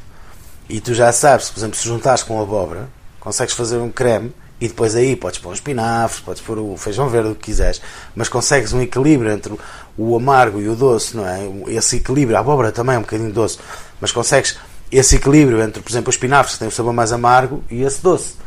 E 0.70 0.80
tu 0.80 0.94
já 0.94 1.12
sabes, 1.12 1.50
por 1.50 1.60
exemplo, 1.60 1.76
se 1.76 1.84
juntares 1.84 2.22
com 2.22 2.40
a 2.40 2.42
abóbora, 2.42 2.88
consegues 3.20 3.54
fazer 3.54 3.76
um 3.76 3.90
creme 3.90 4.32
e 4.58 4.68
depois 4.68 4.94
aí 4.94 5.16
podes 5.16 5.38
pôr 5.38 5.50
os 5.50 5.58
espinafres, 5.58 6.20
podes 6.20 6.40
pôr 6.40 6.58
o 6.58 6.74
feijão 6.78 7.10
verde, 7.10 7.28
o 7.28 7.34
que 7.34 7.42
quiseres, 7.42 7.82
mas 8.16 8.30
consegues 8.30 8.72
um 8.72 8.80
equilíbrio 8.80 9.30
entre 9.30 9.52
o 9.98 10.16
amargo 10.16 10.58
e 10.62 10.68
o 10.70 10.74
doce, 10.74 11.14
não 11.14 11.26
é? 11.26 11.40
Esse 11.66 11.96
equilíbrio, 11.96 12.38
a 12.38 12.40
abóbora 12.40 12.72
também 12.72 12.94
é 12.94 12.98
um 12.98 13.02
bocadinho 13.02 13.30
doce, 13.30 13.58
mas 14.00 14.12
consegues 14.12 14.56
esse 14.90 15.16
equilíbrio 15.16 15.60
entre, 15.60 15.82
por 15.82 15.90
exemplo, 15.90 16.08
os 16.08 16.14
espinafres, 16.14 16.54
que 16.54 16.60
têm 16.60 16.68
o 16.68 16.70
sabor 16.70 16.94
mais 16.94 17.12
amargo, 17.12 17.62
e 17.70 17.82
esse 17.82 18.02
doce. 18.02 18.40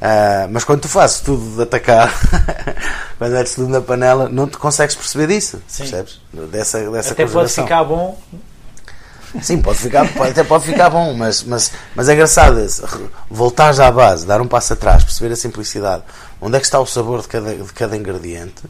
Uh, 0.00 0.48
mas 0.50 0.64
quando 0.64 0.80
tu 0.80 0.88
fazes 0.88 1.20
tudo 1.20 1.56
de 1.56 1.62
atacar, 1.62 2.10
quando 3.18 3.36
é 3.36 3.44
tudo 3.44 3.68
na 3.68 3.82
panela, 3.82 4.28
não 4.30 4.48
te 4.48 4.56
consegues 4.56 4.94
perceber 4.96 5.26
disso. 5.26 5.62
Sim. 5.68 5.82
Percebes? 5.82 6.20
Dessa, 6.50 6.90
dessa 6.90 7.12
Até 7.12 7.26
pode 7.26 7.52
ficar 7.52 7.84
bom. 7.84 8.18
Sim, 9.42 9.60
pode 9.60 9.78
ficar, 9.78 10.12
pode, 10.12 10.30
até 10.30 10.42
pode 10.42 10.64
ficar 10.64 10.90
bom, 10.90 11.14
mas, 11.14 11.44
mas, 11.44 11.70
mas 11.94 12.08
é 12.08 12.14
engraçado 12.14 12.66
voltares 13.30 13.78
à 13.78 13.90
base, 13.90 14.26
dar 14.26 14.40
um 14.40 14.48
passo 14.48 14.72
atrás, 14.72 15.04
perceber 15.04 15.32
a 15.32 15.36
simplicidade, 15.36 16.02
onde 16.40 16.56
é 16.56 16.58
que 16.58 16.66
está 16.66 16.80
o 16.80 16.86
sabor 16.86 17.22
de 17.22 17.28
cada, 17.28 17.54
de 17.54 17.72
cada 17.72 17.96
ingrediente, 17.96 18.62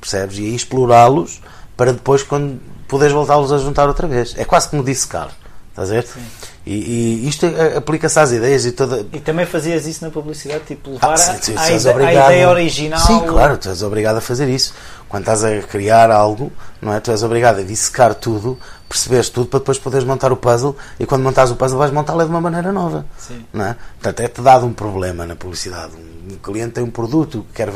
percebes? 0.00 0.38
E 0.38 0.40
aí 0.40 0.54
explorá-los 0.56 1.40
para 1.76 1.92
depois, 1.92 2.24
quando 2.24 2.60
poderes 2.88 3.14
voltá-los 3.14 3.52
a 3.52 3.58
juntar 3.58 3.86
outra 3.86 4.08
vez. 4.08 4.34
É 4.36 4.44
quase 4.44 4.68
como 4.68 4.82
disse 4.82 5.06
Carlos, 5.06 5.34
estás 5.72 5.90
a 5.90 5.94
ver? 5.94 6.06
Sim. 6.06 6.20
E, 6.64 6.74
e 7.24 7.28
isto 7.28 7.46
aplica-se 7.76 8.18
às 8.20 8.30
ideias 8.30 8.64
e 8.64 8.72
toda. 8.72 9.04
E 9.12 9.18
também 9.18 9.44
fazias 9.46 9.86
isso 9.86 10.04
na 10.04 10.10
publicidade, 10.10 10.64
tipo 10.64 10.90
levar 10.90 11.14
ah, 11.14 11.16
sim, 11.16 11.38
sim, 11.40 11.56
a, 11.56 11.62
a, 11.62 11.72
ideia, 11.72 12.06
a, 12.06 12.12
ideia 12.12 12.48
original. 12.48 13.00
Sim, 13.00 13.20
claro, 13.20 13.58
tu 13.58 13.68
és 13.68 13.82
obrigado 13.82 14.18
a 14.18 14.20
fazer 14.20 14.48
isso. 14.48 14.74
Quando 15.08 15.22
estás 15.22 15.42
a 15.42 15.60
criar 15.62 16.10
algo, 16.10 16.52
não 16.80 16.92
é? 16.92 17.00
Tu 17.00 17.10
és 17.10 17.22
obrigado 17.22 17.58
a 17.58 17.62
dissecar 17.62 18.14
tudo, 18.14 18.58
perceberes 18.88 19.28
tudo 19.28 19.46
para 19.46 19.58
depois 19.58 19.78
poderes 19.78 20.06
montar 20.06 20.30
o 20.32 20.36
puzzle 20.36 20.76
e 21.00 21.06
quando 21.06 21.22
montares 21.22 21.50
o 21.50 21.56
puzzle 21.56 21.78
vais 21.78 21.90
montá-lo 21.90 22.22
de 22.22 22.30
uma 22.30 22.40
maneira 22.40 22.70
nova. 22.70 23.04
Sim. 23.18 23.44
Não 23.52 23.66
é? 23.66 23.76
Portanto, 24.00 24.20
é-te 24.20 24.40
dado 24.40 24.66
um 24.66 24.72
problema 24.72 25.26
na 25.26 25.34
publicidade. 25.34 25.92
Um 25.96 26.36
cliente 26.36 26.74
tem 26.74 26.84
um 26.84 26.90
produto 26.90 27.44
que 27.48 27.54
quer, 27.54 27.72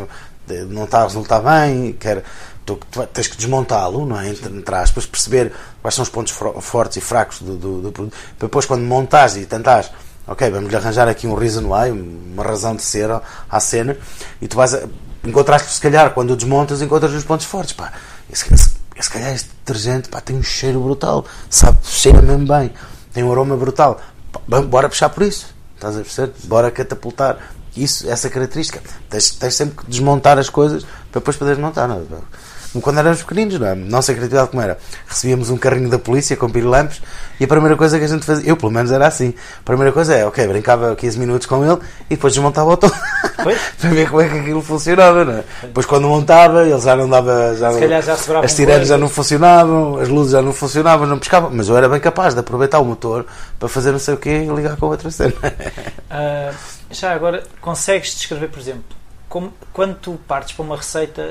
não 0.69 0.85
está 0.85 1.01
a 1.01 1.05
resultar 1.05 1.41
bem, 1.41 1.93
quer 1.99 2.23
tu, 2.67 2.79
tu 2.91 3.07
tens 3.07 3.29
que 3.29 3.37
desmontá-lo, 3.37 4.05
não 4.05 4.21
é? 4.21 4.29
Entre, 4.29 4.53
entre 4.53 4.75
aspas, 4.75 5.07
perceber 5.07 5.53
quais 5.81 5.95
são 5.95 6.03
os 6.03 6.09
pontos 6.09 6.35
fortes 6.61 6.97
e 6.97 7.01
fracos 7.01 7.41
do, 7.41 7.57
do, 7.57 7.81
do 7.81 7.93
produto. 7.93 8.17
Depois, 8.39 8.67
quando 8.67 8.83
montares 8.83 9.37
e 9.37 9.47
tentares, 9.47 9.91
ok, 10.27 10.51
vamos 10.51 10.69
lhe 10.69 10.77
arranjar 10.77 11.09
aqui 11.09 11.27
um 11.27 11.35
reason 11.35 11.73
why, 11.73 11.91
uma 11.91 12.43
razão 12.43 12.75
de 12.75 12.83
ser 12.83 13.09
à 13.49 13.61
cena, 13.61 13.97
e 14.43 14.49
tu 14.49 14.57
vais 14.57 14.75
a, 14.75 14.83
encontraste 15.25 15.73
se 15.73 15.81
calhar, 15.81 16.13
quando 16.13 16.33
o 16.33 16.37
desmontas, 16.37 16.83
encontras 16.83 17.13
os 17.13 17.25
pontos 17.25 17.47
fortes. 17.47 17.73
Pá, 17.73 17.93
esse, 18.31 18.45
esse, 18.53 19.11
calhar 19.11 19.33
este 19.33 19.49
detergente 19.49 20.09
pá, 20.09 20.21
tem 20.21 20.37
um 20.37 20.43
cheiro 20.43 20.81
brutal, 20.81 21.25
sabe, 21.49 21.79
cheira 21.85 22.21
mesmo 22.21 22.47
bem, 22.47 22.73
tem 23.13 23.23
um 23.23 23.31
aroma 23.31 23.57
brutal. 23.57 24.01
Pá, 24.33 24.61
bora 24.61 24.89
puxar 24.89 25.09
por 25.09 25.23
isso, 25.23 25.55
estás 25.77 25.97
a 25.97 26.01
perceber? 26.01 26.33
Bora 26.45 26.71
catapultar 26.71 27.39
isso, 27.77 28.09
essa 28.11 28.31
característica. 28.31 28.81
Tens, 29.09 29.31
tens 29.33 29.55
sempre 29.55 29.77
que 29.77 29.91
desmontar 29.91 30.39
as 30.39 30.49
coisas 30.49 30.85
para 31.13 31.21
depois 31.21 31.37
poderes 31.37 31.61
montar. 31.61 31.87
Não 31.87 31.97
é? 31.97 32.46
Quando 32.81 32.99
éramos 32.99 33.23
pequeninos, 33.23 33.59
não 33.59 33.67
é? 33.67 33.75
Nossa 33.75 34.13
criatividade 34.13 34.51
como 34.51 34.63
era? 34.63 34.79
Recebíamos 35.07 35.51
um 35.51 35.57
carrinho 35.57 35.89
da 35.89 35.99
polícia 35.99 36.37
com 36.37 36.49
pirilampos 36.49 37.01
e 37.39 37.45
a 37.45 37.49
primeira 37.49 37.77
coisa 37.77 37.99
que 37.99 38.05
a 38.05 38.09
gente 38.09 38.25
fazia, 38.25 38.49
eu 38.49 38.57
pelo 38.57 38.73
menos 38.73 38.91
era 38.91 39.07
assim, 39.07 39.35
a 39.61 39.63
primeira 39.63 39.93
coisa 39.93 40.15
é, 40.15 40.25
ok, 40.25 40.47
brincava 40.47 40.95
15 40.95 41.19
minutos 41.19 41.47
com 41.47 41.65
ele 41.65 41.81
e 42.09 42.17
depois 42.17 42.33
desmontava 42.33 42.71
o 42.71 42.77
todo 42.77 42.95
para 43.37 43.91
ver 43.91 44.09
como 44.09 44.23
é 44.23 44.29
que 44.29 44.39
aquilo 44.39 44.63
funcionava, 44.63 45.25
não 45.25 45.33
é? 45.35 45.45
Depois 45.63 45.87
quando 45.87 46.09
montava, 46.09 46.63
ele 46.63 46.81
já 46.81 46.97
não 46.97 47.09
dava, 47.09 47.55
já, 47.57 47.73
já 48.01 48.15
as 48.43 48.55
tirenes 48.55 48.89
já 48.89 48.99
não 48.99 49.09
funcionavam, 49.09 49.99
as 49.99 50.09
luzes 50.09 50.33
já 50.33 50.43
não 50.43 50.53
funcionavam, 50.53 51.07
não 51.07 51.19
pescavam, 51.19 51.51
mas 51.53 51.69
eu 51.69 51.77
era 51.77 51.89
bem 51.89 52.01
capaz 52.01 52.35
de 52.35 52.41
aproveitar 52.41 52.81
o 52.81 52.85
motor 52.85 53.27
para 53.59 53.69
fazer 53.69 53.93
não 53.93 53.99
sei 53.99 54.15
o 54.15 54.17
quê 54.17 54.45
e 54.45 54.55
ligar 54.55 54.77
com 54.77 54.87
outra 54.87 55.11
cena. 55.11 55.35
Uh, 55.35 56.55
já 56.91 57.13
agora, 57.13 57.43
consegues 57.61 58.15
descrever, 58.15 58.49
por 58.49 58.59
exemplo, 58.59 58.85
como, 59.29 59.53
quando 59.73 59.97
tu 59.97 60.19
partes 60.27 60.55
para 60.55 60.65
uma 60.65 60.77
receita 60.77 61.23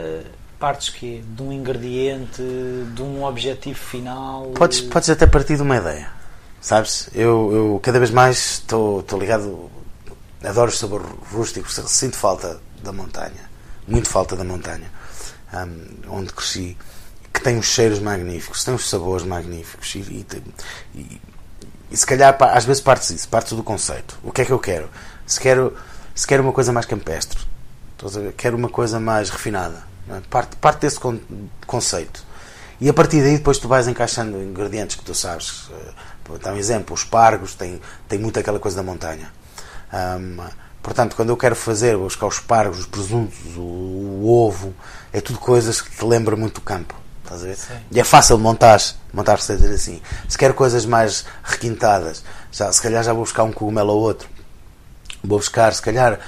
partes 0.65 0.89
que 0.89 1.23
de 1.23 1.43
um 1.43 1.51
ingrediente, 1.51 2.41
de 2.95 3.03
um 3.03 3.23
objetivo 3.23 3.77
final? 3.77 4.47
Podes, 4.55 4.81
podes 4.81 5.11
até 5.11 5.27
partir 5.27 5.57
de 5.57 5.61
uma 5.61 5.77
ideia. 5.77 6.09
Sabes? 6.59 7.07
Eu, 7.13 7.51
eu 7.53 7.79
cada 7.83 7.99
vez 7.99 8.09
mais 8.09 8.53
estou, 8.63 9.05
ligado, 9.19 9.69
adoro 10.43 10.71
o 10.71 10.73
sabor 10.73 11.03
rústico, 11.31 11.69
sinto 11.69 12.15
falta 12.15 12.59
da 12.81 12.91
montanha, 12.91 13.47
muito 13.87 14.09
falta 14.09 14.35
da 14.35 14.43
montanha, 14.43 14.89
um, 15.53 16.17
onde 16.17 16.33
cresci, 16.33 16.75
que 17.31 17.41
tem 17.41 17.59
os 17.59 17.67
cheiros 17.67 17.99
magníficos, 17.99 18.63
tem 18.63 18.73
os 18.73 18.89
sabores 18.89 19.23
magníficos 19.23 19.93
e, 19.93 19.99
e, 19.99 20.25
e, 20.95 21.21
e 21.91 21.95
se 21.95 22.07
calhar 22.07 22.35
às 22.41 22.65
vezes 22.65 22.81
partes 22.81 23.09
disso, 23.09 23.29
partes 23.29 23.53
do 23.53 23.61
conceito. 23.61 24.17
O 24.23 24.31
que 24.31 24.41
é 24.41 24.45
que 24.45 24.51
eu 24.51 24.57
quero? 24.57 24.89
Se 25.27 25.39
quero, 25.39 25.77
se 26.15 26.25
quero 26.25 26.41
uma 26.41 26.51
coisa 26.51 26.73
mais 26.73 26.87
campestre, 26.87 27.37
quero 28.35 28.57
uma 28.57 28.69
coisa 28.69 28.99
mais 28.99 29.29
refinada 29.29 29.93
é? 29.93 29.94
Parte, 30.29 30.55
parte 30.57 30.81
desse 30.81 30.99
con 30.99 31.19
conceito. 31.65 32.23
E 32.79 32.89
a 32.89 32.93
partir 32.93 33.21
daí 33.21 33.37
depois 33.37 33.57
tu 33.57 33.67
vais 33.67 33.87
encaixando 33.87 34.41
ingredientes 34.41 34.95
que 34.95 35.03
tu 35.03 35.15
sabes. 35.15 35.69
Eh, 35.71 35.93
vou 36.25 36.37
dar 36.37 36.53
um 36.53 36.57
exemplo, 36.57 36.93
os 36.93 37.03
pargos 37.03 37.55
têm, 37.55 37.81
têm 38.07 38.19
muito 38.19 38.39
aquela 38.39 38.59
coisa 38.59 38.77
da 38.77 38.83
montanha. 38.83 39.31
Portanto, 40.81 41.15
quando 41.15 41.29
eu 41.29 41.37
quero 41.37 41.55
fazer, 41.55 41.95
vou 41.95 42.05
buscar 42.05 42.27
os 42.27 42.39
pargos, 42.39 42.79
os 42.79 42.85
presuntos, 42.85 43.39
o, 43.55 43.59
o, 43.59 44.29
ovo, 44.29 44.71
é 45.11 45.19
tudo 45.19 45.39
coisas 45.39 45.81
que 45.81 45.89
te 45.89 46.05
lembram 46.05 46.37
muito 46.37 46.55
do 46.55 46.61
campo. 46.61 46.93
Estás 47.23 47.41
a 47.41 47.45
ver? 47.47 47.57
E 47.89 47.99
é 47.99 48.03
fácil 48.03 48.37
montar, 48.37 48.79
montar 49.11 49.35
receitas 49.35 49.71
assim. 49.71 49.99
Se 50.29 50.37
quero 50.37 50.53
coisas 50.53 50.85
mais 50.85 51.25
requintadas, 51.43 52.23
já, 52.51 52.71
se 52.71 52.79
calhar 52.79 53.03
já 53.03 53.13
vou 53.13 53.23
buscar 53.23 53.43
um 53.43 53.51
cogumelo 53.51 53.93
ou 53.93 54.01
outro. 54.01 54.29
Vou 55.23 55.39
buscar, 55.39 55.73
se 55.73 55.81
calhar, 55.81 56.19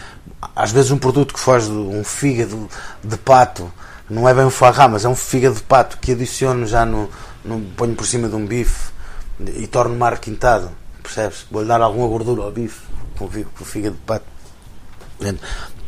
às 0.55 0.71
vezes 0.71 0.91
um 0.91 0.97
produto 0.97 1.33
que 1.33 1.39
de 1.39 1.71
um 1.71 2.03
fígado 2.03 2.69
de 3.03 3.17
pato, 3.17 3.71
não 4.09 4.27
é 4.27 4.33
bem 4.33 4.45
um 4.45 4.49
foie 4.49 4.71
mas 4.89 5.05
é 5.05 5.09
um 5.09 5.15
fígado 5.15 5.55
de 5.55 5.63
pato 5.63 5.97
que 5.97 6.11
adiciono 6.11 6.65
já 6.65 6.85
no, 6.85 7.09
no 7.43 7.59
ponho 7.75 7.95
por 7.95 8.05
cima 8.05 8.29
de 8.29 8.35
um 8.35 8.45
bife 8.45 8.91
e 9.39 9.67
torno 9.67 9.95
mar 9.95 10.17
quintado, 10.19 10.71
percebes? 11.01 11.45
Vou-lhe 11.51 11.67
dar 11.67 11.81
alguma 11.81 12.07
gordura 12.07 12.43
ao 12.43 12.51
bife 12.51 12.81
com 13.15 13.25
o 13.25 13.65
fígado 13.65 13.95
de 13.95 14.01
pato. 14.01 14.25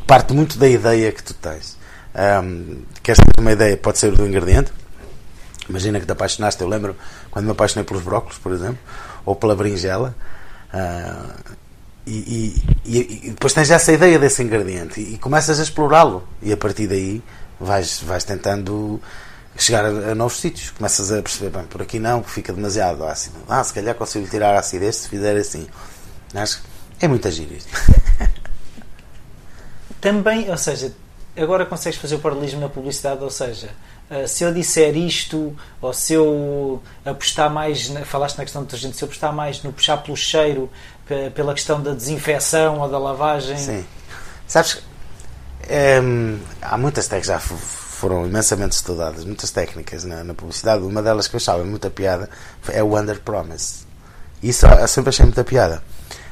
Parte 0.05 0.33
muito 0.33 0.57
da 0.57 0.67
ideia 0.67 1.11
que 1.11 1.23
tu 1.23 1.33
tens. 1.35 1.77
Um, 2.15 2.81
queres 3.03 3.19
ter 3.19 3.41
uma 3.41 3.51
ideia? 3.51 3.77
Pode 3.77 3.99
ser 3.99 4.11
do 4.11 4.25
ingrediente. 4.25 4.71
Imagina 5.69 5.99
que 5.99 6.05
te 6.05 6.11
apaixonaste. 6.11 6.61
Eu 6.61 6.67
lembro 6.67 6.95
quando 7.29 7.45
me 7.45 7.51
apaixonei 7.51 7.85
pelos 7.85 8.01
brócolos, 8.01 8.39
por 8.39 8.51
exemplo, 8.51 8.79
ou 9.23 9.35
pela 9.35 9.55
berinjela. 9.55 10.15
Uh, 10.73 11.53
e, 12.09 12.63
e, 12.85 13.27
e, 13.27 13.29
depois 13.31 13.53
tens 13.53 13.69
essa 13.69 13.91
ideia 13.91 14.17
desse 14.17 14.41
ingrediente 14.41 14.99
e, 14.99 15.17
começas 15.17 15.59
a 15.59 15.63
explorá-lo. 15.63 16.27
E 16.41 16.51
a 16.51 16.57
partir 16.57 16.87
daí 16.87 17.21
vais, 17.59 18.01
vais 18.01 18.23
tentando 18.23 18.99
chegar 19.55 19.85
a, 19.85 19.89
a, 19.89 20.15
novos 20.15 20.37
sítios. 20.37 20.71
Começas 20.71 21.11
a 21.11 21.21
perceber, 21.21 21.51
bem, 21.51 21.67
por 21.67 21.81
aqui 21.81 21.99
não 21.99 22.23
fica 22.23 22.51
demasiado 22.51 23.05
ácido, 23.05 23.37
ah, 23.47 23.63
se 23.63 23.73
calhar 23.73 23.93
consigo 23.93 24.27
tirar 24.27 24.55
a 24.55 24.59
acidez 24.59 24.95
se 24.95 25.09
fizer 25.09 25.37
assim. 25.37 25.67
Acho, 26.33 26.61
é 26.99 27.07
muito 27.07 27.29
giro 27.29 27.53
isto. 27.53 27.69
Também, 30.01 30.49
ou 30.49 30.57
seja 30.57 30.93
agora 31.37 31.65
consegues 31.65 31.99
fazer 31.99 32.15
o 32.15 32.19
paralelismo 32.19 32.59
na 32.59 32.69
publicidade, 32.69 33.23
ou 33.23 33.29
seja 33.29 33.69
Uh, 34.09 34.27
se 34.27 34.43
eu 34.43 34.53
disser 34.53 34.97
isto, 34.97 35.55
ou 35.81 35.93
se 35.93 36.13
eu 36.13 36.81
apostar 37.05 37.49
mais, 37.49 37.89
na, 37.89 38.03
falaste 38.03 38.37
na 38.37 38.43
questão 38.43 38.63
do 38.63 38.65
detergente, 38.65 38.97
se 38.97 39.03
eu 39.03 39.07
apostar 39.07 39.31
mais 39.31 39.61
no 39.61 39.71
puxar 39.71 39.97
pelo 39.97 40.17
cheiro 40.17 40.69
pela 41.33 41.53
questão 41.53 41.81
da 41.81 41.93
desinfecção 41.93 42.79
ou 42.79 42.87
da 42.87 42.99
lavagem. 42.99 43.57
Sim. 43.57 43.85
Sabes, 44.47 44.81
é, 45.67 45.99
há 46.61 46.77
muitas 46.77 47.07
técnicas 47.07 47.27
já 47.27 47.39
foram 47.39 48.25
imensamente 48.25 48.73
estudadas, 48.73 49.25
muitas 49.25 49.51
técnicas 49.51 50.03
na, 50.03 50.23
na, 50.23 50.33
publicidade. 50.33 50.83
Uma 50.83 51.01
delas 51.01 51.27
que 51.27 51.35
eu 51.35 51.37
achava 51.37 51.63
muita 51.63 51.89
piada 51.89 52.29
é 52.69 52.83
o 52.83 52.97
under 52.97 53.19
promise. 53.21 53.87
Isso 54.41 54.65
eu 54.65 54.87
sempre 54.87 55.09
achei 55.09 55.25
muita 55.25 55.43
piada. 55.43 55.83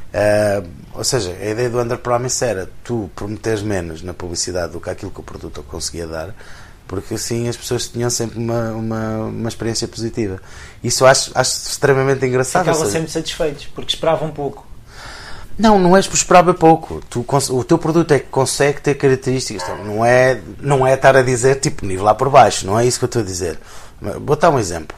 Uh, 0.07 0.67
ou 0.93 1.03
seja, 1.03 1.31
a 1.31 1.46
ideia 1.46 1.69
do 1.69 1.79
under 1.79 1.98
promise 1.98 2.43
era 2.43 2.69
tu 2.84 3.10
prometeres 3.13 3.62
menos 3.62 4.01
na 4.01 4.13
publicidade 4.13 4.72
do 4.72 4.79
que 4.79 4.89
aquilo 4.89 5.12
que 5.12 5.19
o 5.19 5.24
produto 5.24 5.62
conseguia 5.63 6.07
dar, 6.07 6.34
porque 6.88 7.15
assim 7.15 7.48
as 7.48 7.58
pessoas 7.58 7.88
tinham 7.88 8.10
sempre 8.10 8.39
uma, 8.39 8.72
uma, 8.72 9.17
uma 9.25 9.50
experiência 9.50 9.88
positiva. 9.88 10.41
Isso 10.84 11.06
acho, 11.06 11.32
acho 11.36 11.70
extremamente 11.70 12.25
engraçado. 12.25 12.65
Ficavam 12.65 12.89
sempre 12.89 13.12
satisfeitos, 13.12 13.65
porque 13.67 13.94
esperavam 13.94 14.32
pouco. 14.32 14.65
Não, 15.58 15.79
não 15.79 15.98
és 15.98 16.06
por 16.08 16.15
esperar 16.15 16.44
pouco. 16.53 17.01
Tu, 17.10 17.25
o 17.50 17.63
teu 17.63 17.77
produto 17.79 18.12
é 18.12 18.20
que 18.20 18.27
consegue 18.27 18.79
ter 18.79 18.94
características. 18.94 19.63
Então, 19.63 19.84
não, 19.84 20.06
é, 20.06 20.39
não 20.62 20.86
é 20.86 20.94
estar 20.94 21.15
a 21.17 21.24
dizer 21.24 21.60
tipo 21.60 21.86
nível 21.86 22.06
lá 22.06 22.13
por 22.13 22.29
baixo. 22.29 22.65
Não 22.65 22.79
é 22.79 22.86
isso 22.86 23.00
que 23.00 23.06
eu 23.06 23.08
estou 23.08 23.22
a 23.24 23.25
dizer. 23.25 23.60
Vou 24.00 24.36
dar 24.36 24.51
um 24.51 24.60
exemplo. 24.60 24.96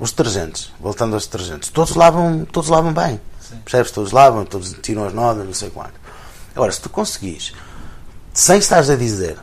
Os 0.00 0.12
detergentes, 0.12 0.72
voltando 0.80 1.12
aos 1.12 1.26
detergentes, 1.26 1.68
todos 1.68 1.94
lavam, 1.94 2.46
todos 2.50 2.70
lavam 2.70 2.90
bem. 2.90 3.20
Sim. 3.38 3.56
Percebes? 3.62 3.90
Todos 3.90 4.12
lavam, 4.12 4.46
todos 4.46 4.74
tiram 4.80 5.04
as 5.04 5.12
nodas, 5.12 5.44
não 5.44 5.52
sei 5.52 5.68
quanto. 5.68 5.92
Agora, 6.56 6.72
se 6.72 6.80
tu 6.80 6.88
conseguis, 6.88 7.52
sem 8.32 8.58
estares 8.58 8.88
a 8.88 8.96
dizer, 8.96 9.36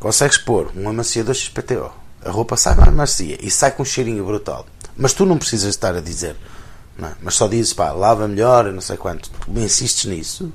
consegues 0.00 0.38
pôr 0.38 0.72
um 0.74 0.88
amaciador 0.88 1.34
XPTO, 1.34 1.92
a 2.24 2.30
roupa 2.30 2.56
sai 2.56 2.74
mais 2.74 2.92
macia 2.92 3.38
e 3.40 3.50
sai 3.50 3.70
com 3.70 3.82
um 3.82 3.86
cheirinho 3.86 4.24
brutal, 4.24 4.66
mas 4.96 5.12
tu 5.12 5.24
não 5.24 5.38
precisas 5.38 5.70
estar 5.70 5.94
a 5.94 6.00
dizer 6.00 6.34
é? 7.06 7.12
Mas 7.22 7.34
só 7.34 7.48
dizes, 7.48 7.72
pá, 7.72 7.92
lava 7.92 8.28
melhor, 8.28 8.64
não 8.72 8.80
sei 8.80 8.96
quanto. 8.96 9.30
Insistes 9.48 10.04
nisso. 10.04 10.52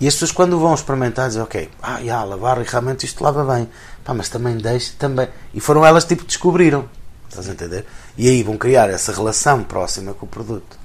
E 0.00 0.06
as 0.06 0.14
pessoas, 0.14 0.32
quando 0.32 0.58
vão 0.58 0.74
experimentar, 0.74 1.28
dizem, 1.28 1.42
ok, 1.42 1.70
ah, 1.82 2.00
já, 2.02 2.22
lavar, 2.24 2.58
realmente 2.58 3.06
isto 3.06 3.22
lava 3.22 3.44
bem. 3.44 3.68
Pá, 4.04 4.14
mas 4.14 4.28
também 4.28 4.56
deixa, 4.56 4.92
também. 4.98 5.28
E 5.52 5.60
foram 5.60 5.84
elas 5.84 6.04
tipo 6.04 6.24
descobriram. 6.24 6.88
Estás 7.28 7.48
a 7.48 7.52
entender? 7.52 7.84
E 8.16 8.28
aí 8.28 8.42
vão 8.42 8.56
criar 8.56 8.88
essa 8.90 9.12
relação 9.12 9.62
próxima 9.64 10.14
com 10.14 10.26
o 10.26 10.28
produto. 10.28 10.78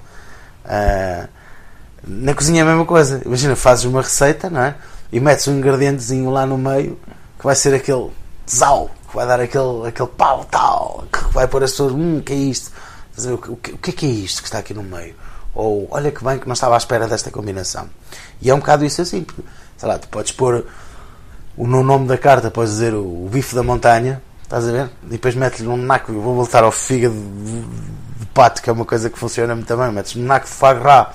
Uh, 0.64 1.28
na 2.04 2.34
cozinha 2.34 2.60
é 2.60 2.62
a 2.62 2.66
mesma 2.66 2.86
coisa. 2.86 3.22
Imagina, 3.24 3.54
fazes 3.54 3.84
uma 3.84 4.02
receita, 4.02 4.50
não 4.50 4.62
é? 4.62 4.74
E 5.12 5.20
metes 5.20 5.46
um 5.48 5.58
ingredientezinho 5.58 6.30
lá 6.30 6.46
no 6.46 6.56
meio 6.56 6.98
que 7.40 7.46
vai 7.46 7.56
ser 7.56 7.74
aquele 7.74 8.10
zau, 8.48 8.90
que 9.08 9.16
vai 9.16 9.26
dar 9.26 9.40
aquele, 9.40 9.88
aquele 9.88 10.08
pau 10.08 10.44
tal, 10.44 11.04
que 11.10 11.32
vai 11.32 11.48
pôr 11.48 11.64
as 11.64 11.70
pessoas, 11.70 11.92
hum, 11.92 12.20
que 12.20 12.32
é 12.32 12.36
isto? 12.36 12.70
o, 13.28 13.56
que, 13.56 13.72
o 13.72 13.78
que 13.78 13.90
é 13.90 13.92
que 13.92 14.06
é 14.06 14.08
isto 14.08 14.42
que 14.42 14.48
está 14.48 14.58
aqui 14.58 14.74
no 14.74 14.82
meio? 14.82 15.14
Ou 15.54 15.88
olha 15.90 16.10
que 16.10 16.22
bem 16.22 16.38
que 16.38 16.46
não 16.46 16.52
estava 16.52 16.74
à 16.74 16.78
espera 16.78 17.08
desta 17.08 17.30
combinação. 17.30 17.88
E 18.40 18.50
é 18.50 18.54
um 18.54 18.58
bocado 18.58 18.84
isso 18.84 19.02
assim, 19.02 19.22
porque, 19.24 19.42
sei 19.76 19.88
lá, 19.88 19.98
tu 19.98 20.08
podes 20.08 20.32
pôr 20.32 20.64
o 21.56 21.66
no 21.66 21.82
nome 21.82 22.06
da 22.06 22.16
carta, 22.16 22.50
podes 22.50 22.72
dizer 22.72 22.94
o, 22.94 23.02
o 23.02 23.28
bife 23.30 23.54
da 23.54 23.62
montanha, 23.62 24.22
estás 24.42 24.68
a 24.68 24.72
ver? 24.72 24.90
E 25.04 25.10
depois 25.10 25.34
metes-lhe 25.34 25.68
um 25.68 25.76
naco, 25.76 26.12
vou 26.12 26.34
voltar 26.34 26.62
ao 26.62 26.72
fígado 26.72 27.14
de, 27.14 27.60
de, 28.20 28.26
pato, 28.32 28.62
que 28.62 28.70
é 28.70 28.72
uma 28.72 28.84
coisa 28.84 29.10
que 29.10 29.18
funciona 29.18 29.54
muito 29.54 29.76
bem, 29.76 29.92
metes 29.92 30.14
um 30.16 30.22
naco 30.22 30.46
de 30.46 30.80
gras 30.80 31.08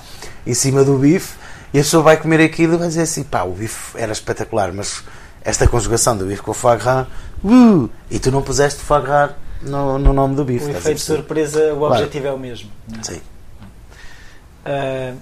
em 0.46 0.54
cima 0.54 0.84
do 0.84 0.98
bife 0.98 1.36
e 1.72 1.78
a 1.78 1.82
pessoa 1.82 2.02
vai 2.02 2.16
comer 2.16 2.40
aquilo 2.40 2.74
e 2.74 2.76
vai 2.78 2.88
dizer 2.88 3.02
assim, 3.02 3.22
pá, 3.22 3.42
o 3.42 3.52
bife 3.52 3.98
era 3.98 4.12
espetacular, 4.12 4.72
mas 4.72 5.02
esta 5.46 5.68
conjugação 5.68 6.16
do 6.18 6.26
bife 6.26 6.42
com 6.42 6.50
o 6.50 6.54
foie 6.54 6.76
gras, 6.76 7.06
uh, 7.44 7.88
e 8.10 8.18
tu 8.18 8.32
não 8.32 8.42
puseste 8.42 8.80
foie 8.80 9.00
gras 9.00 9.30
no, 9.62 9.96
no 9.96 10.12
nome 10.12 10.34
do 10.34 10.44
bife. 10.44 10.66
O 10.66 10.70
efeito 10.70 10.96
de 10.96 11.04
surpresa, 11.04 11.72
o 11.72 11.78
claro. 11.78 11.94
objetivo 11.94 12.26
é 12.26 12.32
o 12.32 12.38
mesmo. 12.38 12.68
É? 12.98 13.02
Sim. 13.04 13.20
Uh, 14.66 15.16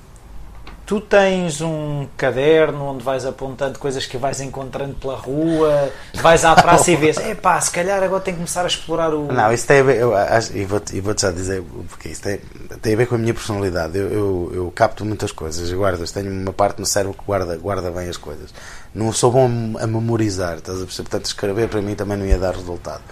tu 0.87 1.01
tens 1.01 1.61
um 1.61 2.07
caderno 2.17 2.85
onde 2.85 3.03
vais 3.03 3.25
apontando 3.25 3.79
coisas 3.79 4.07
que 4.07 4.17
vais 4.17 4.41
encontrando 4.41 4.95
pela 4.95 5.17
rua, 5.17 5.91
vais 6.15 6.45
à 6.45 6.55
praça 6.55 6.91
e 6.91 6.97
vês, 6.97 7.17
é 7.19 7.35
pá, 7.35 7.61
se 7.61 7.71
calhar 7.71 8.03
agora 8.03 8.21
tenho 8.21 8.37
que 8.37 8.43
começar 8.43 8.63
a 8.63 8.67
explorar 8.67 9.15
o. 9.15 9.33
Não, 9.33 9.53
isso 9.53 9.67
tem 9.67 9.81
a 9.81 9.83
ver, 9.83 10.01
eu 10.01 10.15
acho, 10.15 10.57
e 10.57 10.65
vou-te 10.65 11.01
vou 11.01 11.15
já 11.17 11.31
dizer 11.31 11.63
porque 11.89 12.09
isso 12.09 12.23
tem, 12.23 12.39
tem 12.83 12.95
a 12.95 12.97
ver 12.97 13.07
com 13.07 13.15
a 13.15 13.19
minha 13.19 13.35
personalidade. 13.35 13.97
Eu, 13.97 14.13
eu, 14.13 14.53
eu 14.55 14.73
capto 14.75 15.05
muitas 15.05 15.33
coisas, 15.33 15.71
eu 15.71 15.79
guardo, 15.79 16.05
tenho 16.13 16.31
uma 16.31 16.53
parte 16.53 16.81
no 16.81 16.87
cérebro 16.87 17.17
que 17.17 17.25
guarda, 17.25 17.57
guarda 17.57 17.91
bem 17.91 18.09
as 18.09 18.17
coisas. 18.17 18.53
Não 18.95 19.13
sou 19.13 19.33
bom 19.33 19.47
a 19.79 19.87
memorizar, 19.87 20.59
estás 20.59 20.81
a 20.81 20.85
perceber? 20.85 21.09
Portanto, 21.09 21.27
escrever 21.27 21.69
para 21.69 21.83
mim 21.83 21.95
também 21.95 22.17
não 22.17 22.27
ia 22.27 22.39
dar 22.39 22.55
resultado 22.55 23.03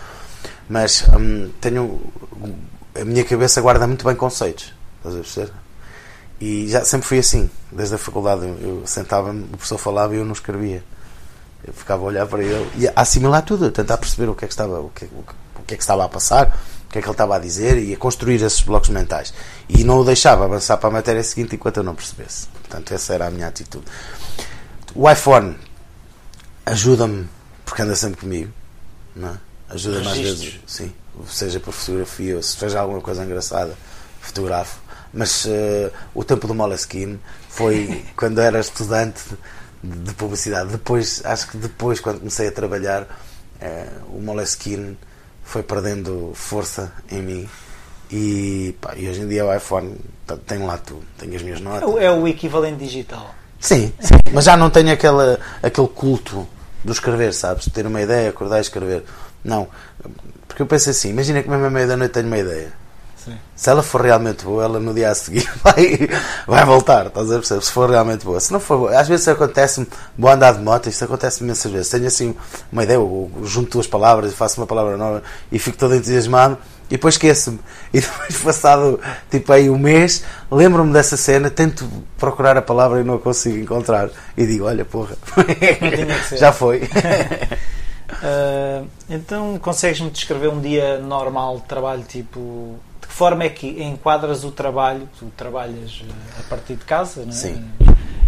mas 0.68 1.04
hum, 1.08 1.50
tenho 1.60 2.00
a 2.98 3.04
minha 3.04 3.24
cabeça 3.24 3.60
guarda 3.60 3.86
muito 3.86 4.04
bem 4.04 4.14
conceitos 4.14 4.72
estás 4.98 5.14
a 5.14 5.18
perceber? 5.18 5.61
E 6.42 6.68
já 6.68 6.84
sempre 6.84 7.06
fui 7.06 7.18
assim. 7.20 7.48
Desde 7.70 7.94
a 7.94 7.98
faculdade 7.98 8.42
eu 8.44 8.82
sentava-me, 8.84 9.44
o 9.44 9.48
professor 9.48 9.78
falava 9.78 10.12
e 10.12 10.18
eu 10.18 10.24
não 10.24 10.32
escrevia. 10.32 10.82
Eu 11.64 11.72
ficava 11.72 12.02
a 12.02 12.06
olhar 12.06 12.26
para 12.26 12.42
ele 12.42 12.68
e 12.76 12.88
a 12.88 12.92
assimilar 12.96 13.44
tudo, 13.44 13.66
a 13.66 13.70
tentar 13.70 13.96
perceber 13.96 14.28
o 14.28 14.34
que 14.34 14.44
é 14.44 14.48
que 14.48 14.52
estava 14.52 14.80
o 14.80 14.90
que, 14.90 15.04
o 15.04 15.62
que 15.64 15.74
é 15.74 15.76
que 15.76 15.82
estava 15.82 16.04
a 16.04 16.08
passar 16.08 16.58
o 16.86 16.92
que 16.92 16.98
é 16.98 17.00
que 17.00 17.06
ele 17.06 17.12
estava 17.12 17.36
a 17.36 17.38
dizer 17.38 17.78
e 17.78 17.94
a 17.94 17.96
construir 17.96 18.42
esses 18.42 18.60
blocos 18.60 18.90
mentais. 18.90 19.32
E 19.68 19.84
não 19.84 20.00
o 20.00 20.04
deixava 20.04 20.44
avançar 20.44 20.76
para 20.78 20.88
a 20.88 20.92
matéria 20.92 21.22
seguinte 21.22 21.54
enquanto 21.54 21.76
eu 21.76 21.84
não 21.84 21.94
percebesse. 21.94 22.48
Portanto 22.48 22.92
essa 22.92 23.14
era 23.14 23.28
a 23.28 23.30
minha 23.30 23.46
atitude. 23.46 23.84
O 24.94 25.08
iPhone 25.08 25.56
ajuda-me 26.66 27.28
porque 27.64 27.82
anda 27.82 27.94
sempre 27.94 28.20
comigo 28.20 28.52
não 29.14 29.28
é? 29.28 29.38
ajuda 29.70 30.02
mais 30.02 30.18
vezes, 30.18 30.60
sim, 30.66 30.92
seja 31.28 31.60
por 31.60 31.72
fotografia 31.72 32.36
ou 32.36 32.42
se 32.42 32.56
seja 32.56 32.80
alguma 32.80 33.00
coisa 33.00 33.24
engraçada, 33.24 33.74
fotografo. 34.20 34.82
Mas 35.12 35.44
uh, 35.44 35.90
o 36.14 36.24
tempo 36.24 36.46
do 36.46 36.54
Moleskine 36.54 37.20
foi 37.48 38.04
quando 38.16 38.40
era 38.40 38.58
estudante 38.60 39.22
de 39.82 40.14
publicidade. 40.14 40.70
Depois, 40.70 41.22
acho 41.24 41.50
que 41.50 41.56
depois, 41.56 42.00
quando 42.00 42.18
comecei 42.18 42.48
a 42.48 42.52
trabalhar, 42.52 43.02
uh, 43.02 44.16
o 44.16 44.20
Moleskine 44.20 44.96
foi 45.44 45.62
perdendo 45.62 46.32
força 46.34 46.92
em 47.10 47.22
mim. 47.22 47.48
E, 48.10 48.76
pá, 48.80 48.94
e 48.96 49.08
hoje 49.08 49.22
em 49.22 49.28
dia 49.28 49.44
o 49.44 49.54
iPhone 49.54 49.96
tem 50.46 50.58
lá 50.58 50.76
tudo, 50.76 51.02
tem 51.18 51.34
as 51.34 51.42
minhas 51.42 51.60
notas. 51.60 51.82
É 52.02 52.10
o 52.10 52.28
equivalente 52.28 52.84
digital. 52.84 53.34
Sim, 53.58 53.92
sim, 54.00 54.14
mas 54.32 54.44
já 54.44 54.56
não 54.56 54.68
tenho 54.70 54.92
aquele, 54.92 55.38
aquele 55.62 55.88
culto 55.88 56.46
do 56.84 56.92
escrever, 56.92 57.32
sabes? 57.32 57.66
Ter 57.66 57.86
uma 57.86 58.02
ideia, 58.02 58.28
acordar 58.28 58.58
e 58.58 58.60
escrever. 58.60 59.04
Não. 59.44 59.68
Porque 60.46 60.62
eu 60.62 60.66
penso 60.66 60.90
assim, 60.90 61.10
imagina 61.10 61.42
que 61.42 61.48
mesmo 61.48 61.64
à 61.64 61.70
meia 61.70 61.86
da 61.86 61.96
noite 61.96 62.12
tenho 62.12 62.26
uma 62.26 62.38
ideia. 62.38 62.72
Sim. 63.24 63.38
Se 63.54 63.70
ela 63.70 63.82
for 63.82 64.00
realmente 64.00 64.44
boa, 64.44 64.64
ela 64.64 64.80
no 64.80 64.92
dia 64.92 65.10
a 65.10 65.14
seguir 65.14 65.48
vai, 65.62 66.08
vai 66.46 66.64
voltar, 66.64 67.06
estás 67.06 67.30
a 67.30 67.34
perceber? 67.34 67.62
Se 67.62 67.70
for 67.70 67.88
realmente 67.88 68.24
boa. 68.24 68.40
Se 68.40 68.52
não 68.52 68.58
for 68.58 68.78
boa, 68.78 68.98
às 68.98 69.06
vezes 69.06 69.28
acontece-me, 69.28 69.86
vou 70.18 70.30
andar 70.30 70.54
de 70.54 70.60
moto, 70.60 70.88
isto 70.88 71.04
acontece 71.04 71.44
imensas 71.44 71.70
vezes. 71.70 71.90
Tenho 71.90 72.06
assim 72.06 72.34
uma 72.70 72.82
ideia, 72.82 72.96
eu 72.96 73.30
junto 73.44 73.72
duas 73.72 73.86
palavras 73.86 74.32
e 74.32 74.34
faço 74.34 74.60
uma 74.60 74.66
palavra 74.66 74.96
nova 74.96 75.22
e 75.50 75.58
fico 75.58 75.76
todo 75.76 75.94
entusiasmado 75.94 76.58
e 76.88 76.96
depois 76.96 77.14
esqueço-me. 77.14 77.58
E 77.92 78.00
depois, 78.02 78.36
passado 78.42 79.00
tipo 79.30 79.52
aí 79.52 79.70
um 79.70 79.78
mês, 79.78 80.24
lembro-me 80.50 80.92
dessa 80.92 81.16
cena, 81.16 81.48
tento 81.48 81.88
procurar 82.18 82.56
a 82.56 82.62
palavra 82.62 83.00
e 83.00 83.04
não 83.04 83.14
a 83.14 83.18
consigo 83.18 83.56
encontrar. 83.56 84.10
E 84.36 84.44
digo: 84.44 84.66
Olha, 84.66 84.84
porra, 84.84 85.16
já 86.36 86.52
foi. 86.52 86.82
Uh, 88.12 88.86
então, 89.08 89.58
consegues-me 89.58 90.10
descrever 90.10 90.48
um 90.48 90.60
dia 90.60 90.98
normal 90.98 91.60
de 91.60 91.64
trabalho? 91.64 92.02
Tipo, 92.02 92.76
que 93.12 93.18
forma 93.18 93.44
é 93.44 93.50
que 93.50 93.82
enquadras 93.82 94.42
o 94.42 94.50
trabalho? 94.50 95.06
Tu 95.18 95.26
trabalhas 95.36 96.02
ah, 96.08 96.40
a 96.40 96.42
partir 96.44 96.76
de 96.76 96.84
casa, 96.86 97.20
não 97.22 97.28
é? 97.28 97.32
Sim. 97.32 97.70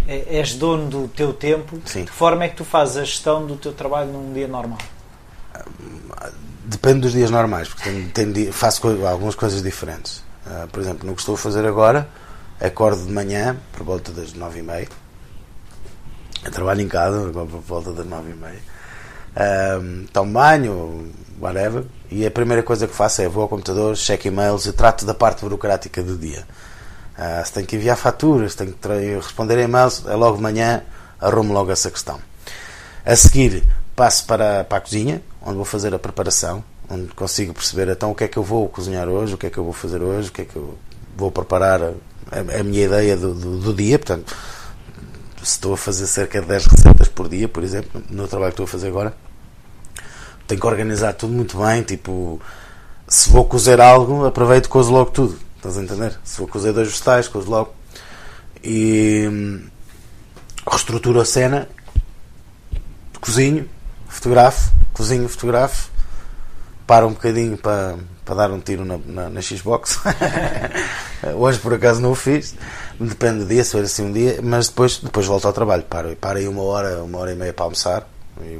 É, 0.07 0.37
és 0.37 0.53
dono 0.53 0.87
do 0.87 1.07
teu 1.07 1.33
tempo. 1.33 1.81
Sim. 1.85 2.01
De 2.01 2.11
que 2.11 2.15
forma 2.15 2.43
é 2.43 2.49
que 2.49 2.55
tu 2.55 2.63
fazes 2.63 2.97
a 2.97 3.03
gestão 3.03 3.47
do 3.47 3.55
teu 3.55 3.73
trabalho 3.73 4.11
num 4.11 4.31
dia 4.31 4.47
normal? 4.47 4.77
Depende 6.65 6.99
dos 6.99 7.13
dias 7.13 7.31
normais, 7.31 7.67
porque 7.67 7.89
tenho, 7.89 8.31
tenho, 8.31 8.53
faço 8.53 8.79
co 8.79 9.07
algumas 9.07 9.33
coisas 9.33 9.63
diferentes. 9.63 10.23
Uh, 10.45 10.67
por 10.71 10.79
exemplo, 10.79 11.07
no 11.07 11.15
que 11.15 11.21
estou 11.21 11.33
a 11.33 11.37
fazer 11.37 11.65
agora, 11.65 12.07
acordo 12.61 13.07
de 13.07 13.11
manhã, 13.11 13.57
por 13.71 13.83
volta 13.83 14.11
das 14.11 14.33
nove 14.33 14.59
e 14.59 14.61
meia. 14.61 14.87
Trabalho 16.53 16.81
em 16.81 16.87
casa, 16.87 17.31
por 17.31 17.45
volta 17.47 17.91
das 17.91 18.05
nove 18.05 18.29
e 18.29 18.35
meia 18.35 18.74
um, 19.81 20.05
tomo 20.11 20.31
banho, 20.31 21.11
whatever, 21.39 21.83
e 22.09 22.25
a 22.25 22.31
primeira 22.31 22.63
coisa 22.63 22.87
que 22.87 22.93
faço 22.93 23.21
é 23.21 23.27
vou 23.27 23.43
ao 23.43 23.49
computador, 23.49 23.95
checo 23.95 24.27
e-mails 24.27 24.65
e 24.65 24.73
trato 24.73 25.05
da 25.05 25.13
parte 25.13 25.41
burocrática 25.41 26.01
do 26.01 26.17
dia. 26.17 26.45
Uh, 27.17 27.45
se 27.45 27.53
tenho 27.53 27.65
que 27.65 27.75
enviar 27.75 27.97
faturas, 27.97 28.55
tenho 28.55 28.73
que 28.73 28.87
responder 29.15 29.57
e-mails, 29.59 30.03
é 30.05 30.15
logo 30.15 30.37
de 30.37 30.43
manhã, 30.43 30.83
arrumo 31.19 31.53
logo 31.53 31.71
essa 31.71 31.89
questão. 31.89 32.19
A 33.05 33.15
seguir, 33.15 33.63
passo 33.95 34.25
para, 34.25 34.63
para 34.63 34.77
a 34.77 34.81
cozinha, 34.81 35.21
onde 35.41 35.55
vou 35.55 35.65
fazer 35.65 35.93
a 35.93 35.99
preparação, 35.99 36.63
onde 36.89 37.07
consigo 37.09 37.53
perceber 37.53 37.89
então 37.89 38.11
o 38.11 38.15
que 38.15 38.23
é 38.23 38.27
que 38.27 38.37
eu 38.37 38.43
vou 38.43 38.67
cozinhar 38.67 39.07
hoje, 39.07 39.33
o 39.33 39.37
que 39.37 39.47
é 39.47 39.49
que 39.49 39.57
eu 39.57 39.63
vou 39.63 39.73
fazer 39.73 40.01
hoje, 40.01 40.29
o 40.29 40.31
que 40.31 40.41
é 40.41 40.45
que 40.45 40.55
eu 40.55 40.77
vou 41.15 41.31
preparar 41.31 41.81
a, 41.83 42.59
a 42.59 42.63
minha 42.63 42.85
ideia 42.85 43.15
do, 43.15 43.33
do, 43.33 43.59
do, 43.59 43.73
dia. 43.73 43.97
Portanto, 43.97 44.35
se 45.37 45.51
estou 45.51 45.73
a 45.73 45.77
fazer 45.77 46.07
cerca 46.07 46.41
de 46.41 46.47
10 46.47 46.65
receitas 46.65 47.07
por 47.07 47.29
dia, 47.29 47.47
por 47.47 47.63
exemplo, 47.63 48.01
no 48.09 48.27
trabalho 48.27 48.51
que 48.51 48.61
estou 48.61 48.65
a 48.65 48.67
fazer 48.67 48.87
agora, 48.87 49.13
tenho 50.47 50.61
que 50.61 50.67
organizar 50.67 51.13
tudo 51.13 51.33
muito 51.33 51.57
bem. 51.57 51.83
Tipo, 51.83 52.41
se 53.07 53.29
vou 53.29 53.45
cozer 53.45 53.79
algo, 53.81 54.25
aproveito 54.25 54.65
e 54.65 54.69
cozo 54.69 54.91
logo 54.91 55.11
tudo. 55.11 55.37
Estás 55.57 55.77
a 55.77 55.83
entender? 55.83 56.19
Se 56.23 56.37
vou 56.37 56.47
cozer 56.47 56.73
dois 56.73 56.87
vegetais, 56.87 57.27
cozo 57.27 57.49
logo. 57.49 57.73
E 58.63 59.27
hum, 59.29 59.67
reestruturo 60.67 61.19
a 61.19 61.25
cena, 61.25 61.67
cozinho, 63.21 63.69
fotografo, 64.07 64.71
cozinho, 64.93 65.27
fotografo, 65.29 65.89
paro 66.87 67.07
um 67.07 67.13
bocadinho 67.13 67.57
para, 67.57 67.95
para 68.23 68.35
dar 68.35 68.51
um 68.51 68.59
tiro 68.59 68.85
na, 68.85 68.97
na, 69.05 69.29
na 69.29 69.41
Xbox. 69.41 69.99
Hoje 71.37 71.59
por 71.59 71.73
acaso 71.73 72.01
não 72.01 72.11
o 72.11 72.15
fiz, 72.15 72.55
depende 72.99 73.39
do 73.39 73.45
dia, 73.45 73.63
se 73.63 73.71
for 73.71 73.83
assim 73.83 74.05
um 74.05 74.11
dia, 74.11 74.39
mas 74.41 74.67
depois, 74.67 74.99
depois 74.99 75.25
volto 75.25 75.45
ao 75.45 75.53
trabalho. 75.53 75.83
Paro, 75.83 76.15
paro 76.15 76.37
aí 76.37 76.47
uma 76.47 76.63
hora, 76.63 77.03
uma 77.03 77.19
hora 77.19 77.31
e 77.31 77.35
meia 77.35 77.53
para 77.53 77.65
almoçar, 77.65 78.07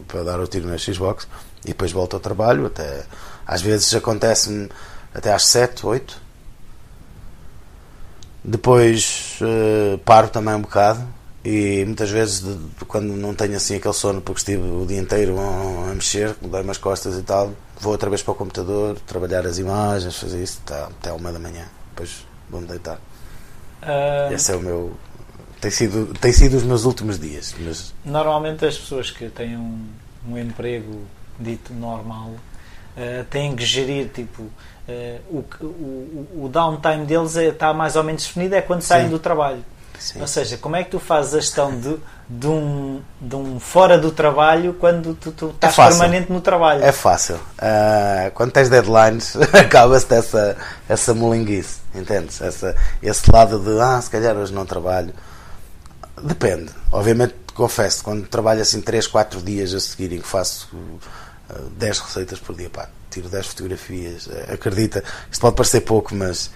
para 0.08 0.24
dar 0.24 0.40
o 0.40 0.48
tiro 0.48 0.68
na 0.68 0.78
Xbox, 0.78 1.28
e 1.66 1.70
depois 1.70 1.92
volto 1.92 2.16
ao 2.16 2.20
trabalho. 2.20 2.68
Até, 2.68 3.04
às 3.46 3.62
vezes 3.62 3.94
acontece-me 3.94 4.70
até 5.14 5.34
às 5.34 5.46
7, 5.46 5.86
8. 5.86 6.22
Depois 8.44 9.40
uh, 9.42 9.98
paro 10.00 10.30
também 10.30 10.54
um 10.54 10.62
bocado, 10.62 11.06
e 11.44 11.84
muitas 11.86 12.12
vezes, 12.12 12.42
de, 12.42 12.56
de, 12.56 12.86
quando 12.86 13.08
não 13.16 13.34
tenho 13.34 13.56
assim 13.56 13.76
aquele 13.76 13.94
sono, 13.94 14.22
porque 14.22 14.40
estive 14.40 14.64
o 14.64 14.86
dia 14.86 15.00
inteiro 15.00 15.40
a, 15.40 15.92
a 15.92 15.94
mexer, 15.96 16.36
dei 16.42 16.62
umas 16.62 16.78
costas 16.78 17.18
e 17.18 17.24
tal, 17.24 17.54
vou 17.80 17.92
outra 17.92 18.10
vez 18.10 18.22
para 18.22 18.32
o 18.32 18.36
computador, 18.36 19.00
trabalhar 19.06 19.46
as 19.48 19.58
imagens, 19.58 20.16
fazer 20.16 20.44
isso 20.44 20.62
tá, 20.64 20.90
até 21.00 21.12
uma 21.12 21.32
da 21.32 21.40
manhã. 21.40 21.66
Depois 21.90 22.26
vou-me 22.50 22.68
deitar. 22.68 23.00
Uh... 23.82 24.34
Esse 24.34 24.52
é 24.52 24.56
o 24.56 24.60
meu. 24.60 24.98
Tem 25.62 25.72
sido, 25.72 26.14
tem 26.20 26.32
sido 26.32 26.58
os 26.58 26.64
meus 26.64 26.84
últimos 26.84 27.20
dias. 27.20 27.56
Mas... 27.60 27.94
Normalmente 28.04 28.66
as 28.66 28.78
pessoas 28.78 29.10
que 29.10 29.30
têm 29.30 29.58
um, 29.58 29.88
um 30.28 30.38
emprego 30.38 31.02
dito 31.40 31.74
normal 31.74 32.30
uh, 32.30 33.24
têm 33.30 33.56
que 33.56 33.66
gerir 33.66 34.10
tipo. 34.10 34.44
Uh, 34.88 35.20
o, 35.30 35.66
o, 35.66 36.46
o 36.46 36.50
downtime 36.50 37.06
deles 37.06 37.36
é, 37.36 37.48
está 37.48 37.74
mais 37.74 37.96
ou 37.96 38.04
menos 38.04 38.24
definido 38.24 38.54
é 38.54 38.62
quando 38.62 38.82
Sim. 38.82 38.88
saem 38.88 39.10
do 39.10 39.18
trabalho. 39.18 39.64
Sim. 40.00 40.22
Ou 40.22 40.28
seja, 40.28 40.58
como 40.58 40.76
é 40.76 40.84
que 40.84 40.92
tu 40.92 41.00
fazes 41.00 41.34
a 41.34 41.40
gestão 41.40 41.80
de, 41.80 41.98
de, 42.30 42.48
um, 42.48 43.02
de 43.20 43.36
um 43.36 43.60
fora 43.60 43.98
do 43.98 44.12
trabalho 44.12 44.74
quando 44.74 45.16
tu, 45.16 45.32
tu 45.32 45.50
estás 45.50 45.78
é 45.78 45.88
permanente 45.88 46.32
no 46.32 46.42
trabalho? 46.42 46.84
É 46.84 46.92
fácil. 46.92 47.36
Uh, 47.36 48.30
quando 48.34 48.52
tens 48.52 48.70
deadlines, 48.70 49.36
acaba-se 49.54 50.14
essa, 50.14 50.58
essa 50.88 51.14
molinguice, 51.14 51.80
entendes? 51.94 52.42
Essa, 52.42 52.76
esse 53.02 53.32
lado 53.32 53.60
de, 53.60 53.80
ah, 53.80 54.00
se 54.02 54.10
calhar 54.10 54.36
hoje 54.36 54.54
não 54.54 54.66
trabalho. 54.66 55.14
Depende. 56.22 56.72
Obviamente, 56.92 57.36
confesso, 57.56 58.04
quando 58.04 58.28
trabalho 58.28 58.62
assim 58.62 58.82
3, 58.82 59.08
4 59.08 59.42
dias 59.42 59.74
a 59.74 59.80
seguir 59.80 60.14
em 60.14 60.20
que 60.20 60.28
faço 60.28 60.70
uh, 60.74 61.00
ah, 61.50 61.62
10 61.78 62.00
receitas 62.00 62.40
por 62.40 62.56
dia, 62.56 62.70
pá, 62.70 62.90
tiro 63.10 63.30
10 63.30 63.48
fotografias, 63.48 64.28
uh, 64.28 64.54
acredita, 64.54 65.04
isto 65.32 65.42
pode 65.42 65.56
parecer 65.56 65.82
pouco, 65.82 66.14
mas 66.14 66.52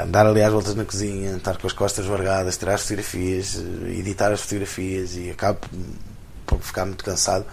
andar 0.00 0.26
ali 0.26 0.42
às 0.42 0.52
voltas 0.52 0.74
na 0.74 0.84
cozinha, 0.84 1.36
estar 1.36 1.56
com 1.58 1.66
as 1.66 1.72
costas 1.72 2.06
vargadas, 2.06 2.56
tirar 2.56 2.74
as 2.74 2.82
fotografias, 2.82 3.56
eh, 3.56 3.98
editar 3.98 4.30
as 4.30 4.40
fotografias 4.40 5.16
e 5.16 5.30
acabo 5.30 5.58
por 6.46 6.60
ficar 6.60 6.86
muito 6.86 7.04
cansado. 7.04 7.44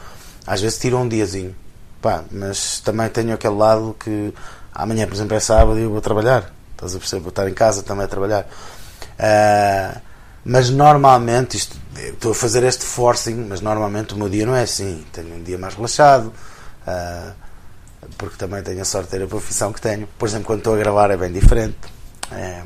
Às 0.46 0.62
vezes 0.62 0.78
tiro 0.78 0.98
um 0.98 1.08
diazinho, 1.08 1.56
pá, 2.02 2.24
mas 2.32 2.80
também 2.82 3.10
tenho 3.10 3.34
aquele 3.34 3.56
lado 3.56 3.96
que 4.00 4.34
amanhã, 4.74 5.08
por 5.08 5.16
exemplo, 5.16 5.36
é 5.36 5.40
sábado 5.40 5.80
e 5.80 5.84
eu 5.84 5.90
vou 5.90 6.02
trabalhar. 6.02 6.54
Estás 6.74 6.96
a 6.96 7.00
perceber? 7.00 7.22
Vou 7.22 7.30
estar 7.30 7.50
em 7.50 7.54
casa 7.54 7.84
também 7.84 8.06
a 8.06 8.08
trabalhar. 8.08 8.48
Uh, 9.20 10.00
mas 10.46 10.70
normalmente, 10.70 11.58
isto, 11.58 11.76
estou 12.08 12.32
a 12.32 12.36
fazer 12.36 12.64
este 12.64 12.86
forcing, 12.86 13.46
mas 13.48 13.62
normalmente 13.62 14.14
o 14.14 14.18
meu 14.18 14.30
dia 14.30 14.46
não 14.46 14.56
é 14.56 14.64
assim. 14.64 15.06
Tenho 15.12 15.36
um 15.36 15.44
dia 15.44 15.58
mais 15.58 15.76
relaxado. 15.76 16.34
Uh, 16.88 17.32
porque 18.18 18.38
também 18.38 18.64
tenho 18.64 18.82
a 18.82 18.86
sorte 18.86 19.06
de 19.06 19.18
ter 19.18 19.24
a 19.24 19.28
profissão 19.28 19.72
que 19.74 19.82
tenho. 19.82 20.08
Por 20.18 20.28
exemplo, 20.28 20.46
quando 20.46 20.60
estou 20.60 20.74
a 20.74 20.78
gravar 20.78 21.12
é 21.12 21.18
bem 21.18 21.32
diferente 21.32 21.78
é, 22.32 22.62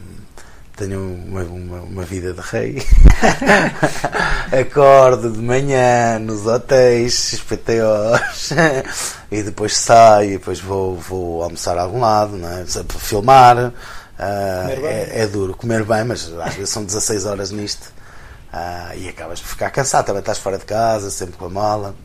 tenho 0.76 1.00
uma, 1.00 1.44
uma, 1.44 1.82
uma, 1.82 2.04
vida 2.04 2.34
de 2.34 2.42
rei. 2.42 2.84
Acordo 4.52 5.32
de 5.32 5.40
manhã 5.40 6.20
nos 6.20 6.46
hotéis, 6.46 7.40
PTOs, 7.42 8.52
e 9.32 9.44
depois 9.44 9.78
saio, 9.78 10.32
e 10.32 10.34
depois 10.34 10.60
vou, 10.60 10.96
vou 10.96 11.44
almoçar 11.44 11.78
a 11.78 11.84
algum 11.84 12.00
lado, 12.00 12.38
não 12.38 12.50
é? 12.50 12.66
filmar. 13.00 13.58
Uh, 13.58 14.86
é, 14.86 15.22
é, 15.22 15.28
duro 15.28 15.56
comer 15.56 15.84
bem, 15.84 16.04
mas 16.04 16.32
às 16.40 16.54
vezes 16.54 16.70
são 16.70 16.84
16 16.84 17.26
horas 17.26 17.52
nisto 17.52 17.92
uh, 18.54 18.98
e 18.98 19.10
acabas 19.10 19.42
por 19.42 19.48
ficar 19.50 19.72
cansado. 19.72 20.06
Também 20.06 20.20
estás 20.20 20.38
fora 20.38 20.58
de 20.58 20.66
casa, 20.66 21.10
sempre 21.10 21.38
com 21.38 21.46
a 21.46 21.50
mala. 21.50 21.96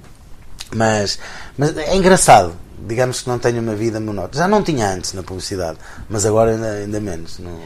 Mas, 0.75 1.19
mas 1.57 1.77
é 1.77 1.95
engraçado 1.95 2.55
digamos 2.87 3.23
que 3.23 3.29
não 3.29 3.39
tenho 3.39 3.61
uma 3.61 3.75
vida 3.75 3.99
monótona. 3.99 4.45
Já 4.45 4.49
não 4.49 4.63
tinha 4.63 4.89
antes 4.89 5.13
na 5.13 5.23
publicidade, 5.23 5.79
mas 6.09 6.25
agora 6.25 6.53
ainda, 6.53 6.71
ainda 6.71 7.01
menos. 7.01 7.39
Não... 7.39 7.59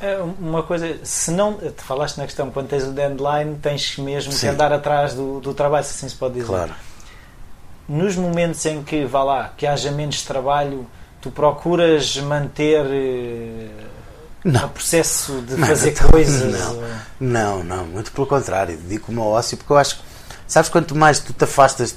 É 0.00 0.18
uma 0.18 0.62
coisa, 0.62 0.98
se 1.02 1.30
não 1.30 1.54
te 1.54 1.82
falaste 1.82 2.18
na 2.18 2.24
questão, 2.24 2.50
quando 2.50 2.68
tens 2.68 2.84
o 2.84 2.92
deadline, 2.92 3.56
tens 3.56 3.96
mesmo 3.98 4.32
Sim. 4.32 4.40
que 4.40 4.46
andar 4.48 4.72
atrás 4.72 5.14
do, 5.14 5.40
do 5.40 5.54
trabalho, 5.54 5.84
se 5.84 5.92
assim 5.92 6.08
se 6.08 6.14
pode 6.14 6.34
dizer. 6.34 6.46
Claro. 6.46 6.74
Nos 7.88 8.16
momentos 8.16 8.64
em 8.66 8.82
que, 8.82 9.04
vá 9.04 9.22
lá, 9.22 9.52
que 9.56 9.66
haja 9.66 9.90
menos 9.90 10.22
trabalho, 10.22 10.86
tu 11.20 11.30
procuras 11.30 12.16
manter 12.18 12.84
eh, 12.84 13.68
não. 14.52 14.66
o 14.66 14.70
processo 14.70 15.42
de 15.42 15.56
fazer 15.56 15.90
então, 15.90 16.08
coisas? 16.08 16.60
Não, 16.60 16.82
não, 17.20 17.64
não, 17.64 17.86
muito 17.86 18.12
pelo 18.12 18.26
contrário. 18.26 18.78
Digo 18.88 19.06
o 19.08 19.12
meu 19.12 19.24
ócio 19.24 19.56
porque 19.56 19.72
eu 19.72 19.76
acho 19.76 19.96
que, 19.96 20.02
sabes, 20.46 20.70
quanto 20.70 20.94
mais 20.94 21.18
tu 21.18 21.32
te 21.32 21.44
afastas 21.44 21.96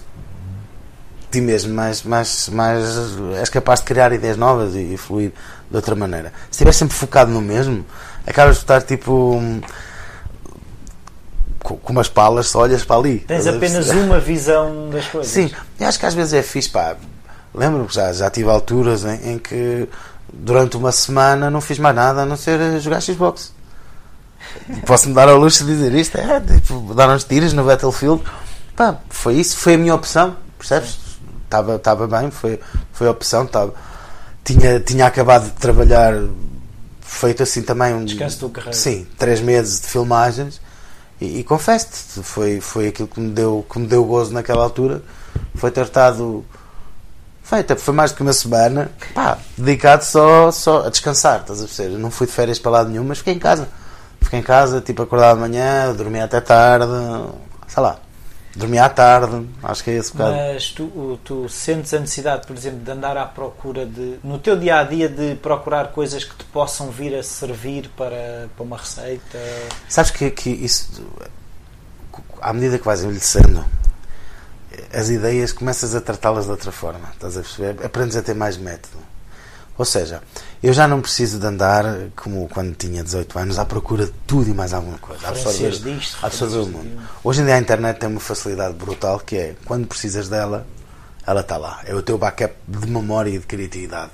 ti 1.31 1.41
mesmo, 1.41 1.73
mais, 1.73 2.01
mais, 2.03 2.49
mais 2.49 2.85
és 3.37 3.49
capaz 3.49 3.79
de 3.79 3.85
criar 3.85 4.11
ideias 4.11 4.35
novas 4.35 4.73
e, 4.73 4.93
e 4.93 4.97
fluir 4.97 5.31
de 5.69 5.75
outra 5.75 5.95
maneira. 5.95 6.33
Se 6.45 6.51
estiver 6.51 6.71
sempre 6.71 6.95
focado 6.95 7.31
no 7.31 7.41
mesmo, 7.41 7.85
acabas 8.25 8.55
de 8.55 8.61
estar 8.63 8.81
tipo 8.81 9.39
com, 11.59 11.91
umas 11.91 12.07
palas, 12.07 12.47
só 12.47 12.59
olhas 12.61 12.83
para 12.83 12.95
ali. 12.95 13.19
Tens 13.19 13.45
apenas 13.45 13.89
uma 13.89 14.19
visão 14.19 14.89
das 14.89 15.05
coisas. 15.09 15.31
Sim, 15.31 15.51
e 15.79 15.83
acho 15.83 15.99
que 15.99 16.05
às 16.05 16.13
vezes 16.13 16.33
é 16.33 16.41
fixe, 16.41 16.69
pá. 16.69 16.95
Lembro-me 17.53 17.87
que 17.87 17.95
já, 17.95 18.13
já 18.13 18.29
tive 18.29 18.49
alturas 18.49 19.03
em, 19.03 19.33
em, 19.33 19.39
que 19.39 19.87
durante 20.33 20.77
uma 20.77 20.91
semana 20.91 21.49
não 21.49 21.61
fiz 21.61 21.79
mais 21.79 21.95
nada 21.95 22.21
a 22.21 22.25
não 22.25 22.37
ser 22.37 22.79
jogar 22.79 23.01
Xbox. 23.01 23.53
Posso-me 24.85 25.13
dar 25.13 25.29
ao 25.29 25.37
luxo 25.37 25.63
de 25.65 25.71
dizer 25.71 25.93
isto? 25.93 26.17
É, 26.17 26.39
tipo, 26.39 26.93
dar 26.93 27.09
uns 27.09 27.23
tiros 27.23 27.53
no 27.53 27.63
Battlefield. 27.63 28.23
Pá, 28.75 28.97
foi 29.09 29.35
isso, 29.35 29.57
foi 29.57 29.75
a 29.75 29.77
minha 29.77 29.93
opção, 29.93 30.35
percebes? 30.57 31.09
estava 31.49 31.75
estava 31.75 32.07
bem, 32.07 32.29
foi, 32.29 32.59
foi 32.93 33.07
a 33.07 33.11
opção. 33.11 33.43
Estava, 33.43 33.73
tinha, 34.43 34.79
tinha 34.79 35.05
acabado 35.07 35.45
de 35.45 35.51
trabalhar, 35.51 36.13
feito 37.01 37.43
assim 37.43 37.63
também 37.63 37.93
um. 37.93 38.05
Descanso 38.05 38.39
do 38.39 38.49
carreira. 38.49 38.77
Sim, 38.77 39.07
três 39.17 39.41
meses 39.41 39.81
de 39.81 39.87
filmagens. 39.87 40.61
E, 41.19 41.39
e 41.39 41.43
confesso-te, 41.43 42.23
foi, 42.23 42.61
foi 42.61 42.87
aquilo 42.87 43.07
que 43.07 43.19
me, 43.19 43.31
deu, 43.31 43.65
que 43.69 43.79
me 43.79 43.87
deu 43.87 44.05
gozo 44.05 44.31
naquela 44.31 44.63
altura. 44.63 45.01
Foi 45.55 45.71
ter 45.71 45.83
estado. 45.83 46.45
Feita, 47.49 47.75
foi 47.75 47.95
mais 47.95 48.11
do 48.11 48.17
que 48.17 48.21
uma 48.21 48.31
semana, 48.31 48.91
pá, 49.13 49.39
dedicado 49.57 50.03
só, 50.03 50.51
só 50.51 50.85
a 50.85 50.89
descansar, 50.89 51.41
estás 51.41 51.59
a 51.61 51.65
perceber? 51.65 51.97
não 51.97 52.11
fui 52.11 52.27
de 52.27 52.33
férias 52.33 52.59
para 52.59 52.71
lado 52.71 52.89
nenhum, 52.89 53.03
mas 53.03 53.17
fiquei 53.17 53.33
em 53.33 53.39
casa. 53.39 53.67
Fiquei 54.21 54.39
em 54.39 54.43
casa, 54.43 54.81
tipo, 54.81 55.01
acordar 55.01 55.33
de 55.33 55.39
manhã, 55.39 55.91
dormia 55.95 56.25
até 56.25 56.39
tarde, 56.39 56.85
sei 57.67 57.81
lá, 57.81 57.97
Dormia 58.55 58.85
à 58.85 58.89
tarde, 58.89 59.47
acho 59.63 59.83
que 59.83 59.91
é 59.91 59.93
esse 59.93 60.11
bocado. 60.11 60.35
Mas 60.35 60.69
tu, 60.71 61.19
tu 61.23 61.47
sentes 61.47 61.93
a 61.93 61.99
necessidade, 61.99 62.47
por 62.47 62.55
exemplo, 62.55 62.79
de 62.79 62.91
andar 62.91 63.15
à 63.15 63.25
procura 63.25 63.85
de, 63.85 64.19
no 64.23 64.39
teu 64.39 64.57
dia 64.57 64.79
a 64.79 64.83
dia, 64.83 65.07
de 65.07 65.35
procurar 65.35 65.91
coisas 65.91 66.23
que 66.23 66.35
te 66.35 66.43
possam 66.45 66.89
vir 66.89 67.15
a 67.15 67.21
servir 67.21 67.89
para, 67.95 68.49
para 68.55 68.63
uma 68.63 68.77
receita? 68.77 69.39
Sabes 69.87 70.11
que, 70.11 70.31
que 70.31 70.49
isso, 70.49 70.89
à 72.41 72.51
medida 72.51 72.79
que 72.79 72.85
vais 72.85 73.03
envelhecendo, 73.03 73.63
as 74.93 75.09
ideias 75.09 75.51
começas 75.51 75.95
a 75.95 76.01
tratá-las 76.01 76.45
de 76.45 76.51
outra 76.51 76.71
forma, 76.71 77.09
estás 77.13 77.37
a 77.37 77.41
perceber? 77.41 77.85
Aprendes 77.85 78.15
a 78.15 78.21
ter 78.21 78.35
mais 78.35 78.57
método. 78.57 78.97
Ou 79.77 79.85
seja, 79.85 80.21
eu 80.61 80.73
já 80.73 80.89
não 80.89 80.99
preciso 80.99 81.39
de 81.39 81.45
andar 81.45 81.85
como 82.13 82.49
quando 82.49 82.75
tinha 82.75 83.01
18 83.01 83.39
anos 83.39 83.57
à 83.57 83.63
procura 83.63 84.07
de 84.07 84.13
tudo 84.27 84.49
e 84.49 84.53
mais 84.53 84.73
alguma 84.73 84.97
coisa. 84.97 85.25
Absorver, 85.25 85.71
disto, 85.71 86.17
absorver 86.21 86.57
o 86.57 86.65
mundo. 86.65 87.01
Hoje 87.23 87.41
em 87.41 87.45
dia 87.45 87.55
a 87.55 87.59
internet 87.59 87.97
tem 87.97 88.09
uma 88.09 88.19
facilidade 88.19 88.73
brutal 88.73 89.21
que 89.21 89.37
é 89.37 89.55
quando 89.63 89.87
precisas 89.87 90.27
dela, 90.27 90.67
ela 91.25 91.39
está 91.39 91.55
lá. 91.55 91.81
É 91.85 91.95
o 91.95 92.01
teu 92.01 92.17
backup 92.17 92.53
de 92.67 92.87
memória 92.87 93.29
e 93.29 93.39
de 93.39 93.45
criatividade. 93.45 94.11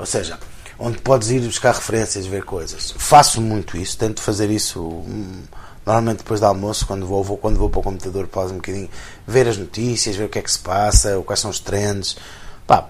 Ou 0.00 0.04
seja, 0.04 0.36
onde 0.78 0.98
podes 0.98 1.30
ir 1.30 1.42
buscar 1.42 1.74
referências, 1.74 2.26
ver 2.26 2.42
coisas. 2.42 2.92
Faço 2.98 3.40
muito 3.40 3.76
isso, 3.76 3.96
tento 3.96 4.20
fazer 4.20 4.50
isso 4.50 4.82
hum, 4.82 5.42
normalmente 5.88 6.18
depois 6.18 6.38
do 6.38 6.46
almoço, 6.46 6.86
quando 6.86 7.06
vou, 7.06 7.24
vou, 7.24 7.38
quando 7.38 7.56
vou 7.56 7.70
para 7.70 7.80
o 7.80 7.82
computador, 7.82 8.26
pausa 8.26 8.52
um 8.52 8.58
bocadinho, 8.58 8.90
ver 9.26 9.48
as 9.48 9.56
notícias, 9.56 10.16
ver 10.16 10.24
o 10.24 10.28
que 10.28 10.38
é 10.38 10.42
que 10.42 10.52
se 10.52 10.58
passa, 10.58 11.20
quais 11.24 11.40
são 11.40 11.50
os 11.50 11.58
trends. 11.58 12.18
Pá, 12.66 12.86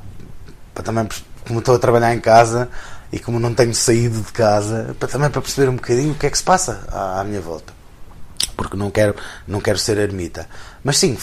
para 0.74 0.82
também, 0.82 1.08
como 1.46 1.60
estou 1.60 1.76
a 1.76 1.78
trabalhar 1.78 2.12
em 2.12 2.20
casa 2.20 2.68
e 3.12 3.20
como 3.20 3.38
não 3.38 3.54
tenho 3.54 3.72
saído 3.72 4.20
de 4.20 4.32
casa, 4.32 4.96
para, 4.98 5.08
também 5.08 5.30
para 5.30 5.40
perceber 5.40 5.70
um 5.70 5.76
bocadinho 5.76 6.12
o 6.12 6.14
que 6.16 6.26
é 6.26 6.30
que 6.30 6.36
se 6.36 6.42
passa 6.42 6.84
à, 6.90 7.20
à 7.20 7.24
minha 7.24 7.40
volta. 7.40 7.72
Porque 8.56 8.76
não 8.76 8.90
quero, 8.90 9.14
não 9.46 9.60
quero 9.60 9.78
ser 9.78 9.96
ermita. 9.98 10.48
Mas 10.82 10.98
sim, 10.98 11.16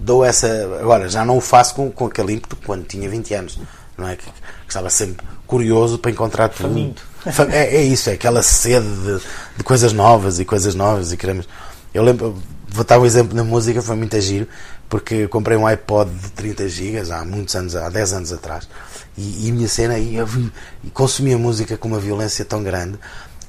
dou 0.00 0.24
essa. 0.24 0.48
Agora, 0.80 1.08
já 1.08 1.24
não 1.24 1.36
o 1.36 1.40
faço 1.40 1.76
com, 1.76 1.88
com 1.92 2.06
aquele 2.06 2.32
ímpeto 2.32 2.56
quando 2.66 2.84
tinha 2.84 3.08
20 3.08 3.34
anos. 3.34 3.58
Não 3.96 4.08
é? 4.08 4.16
Que, 4.16 4.24
que 4.24 4.32
estava 4.66 4.90
sempre 4.90 5.24
curioso 5.46 5.98
para 5.98 6.10
encontrar 6.10 6.48
tudo. 6.48 6.68
Faminto. 6.68 7.09
É, 7.52 7.76
é 7.76 7.82
isso, 7.82 8.08
é 8.08 8.14
aquela 8.14 8.42
sede 8.42 8.88
de, 8.88 9.20
de, 9.58 9.64
coisas 9.64 9.92
novas 9.92 10.38
e 10.38 10.44
coisas 10.44 10.74
novas 10.74 11.12
e 11.12 11.16
queremos. 11.16 11.46
Eu 11.92 12.02
lembro, 12.02 12.40
vou 12.68 12.84
dar 12.84 12.98
um 12.98 13.04
exemplo 13.04 13.36
na 13.36 13.44
música, 13.44 13.82
foi 13.82 13.96
muito 13.96 14.18
giro, 14.20 14.48
porque 14.88 15.28
comprei 15.28 15.56
um 15.56 15.66
iPod 15.66 16.10
de 16.10 16.30
30 16.30 16.68
GB 16.68 17.12
há 17.12 17.24
muitos 17.24 17.54
anos, 17.54 17.76
há 17.76 17.88
10 17.88 18.12
anos 18.14 18.32
atrás, 18.32 18.68
e, 19.18 19.46
e 19.46 19.50
a 19.50 19.54
minha 19.54 19.68
cena, 19.68 19.98
e, 19.98 20.16
e 20.84 20.90
consumia 20.90 21.36
música 21.36 21.76
com 21.76 21.88
uma 21.88 21.98
violência 21.98 22.44
tão 22.44 22.62
grande 22.62 22.98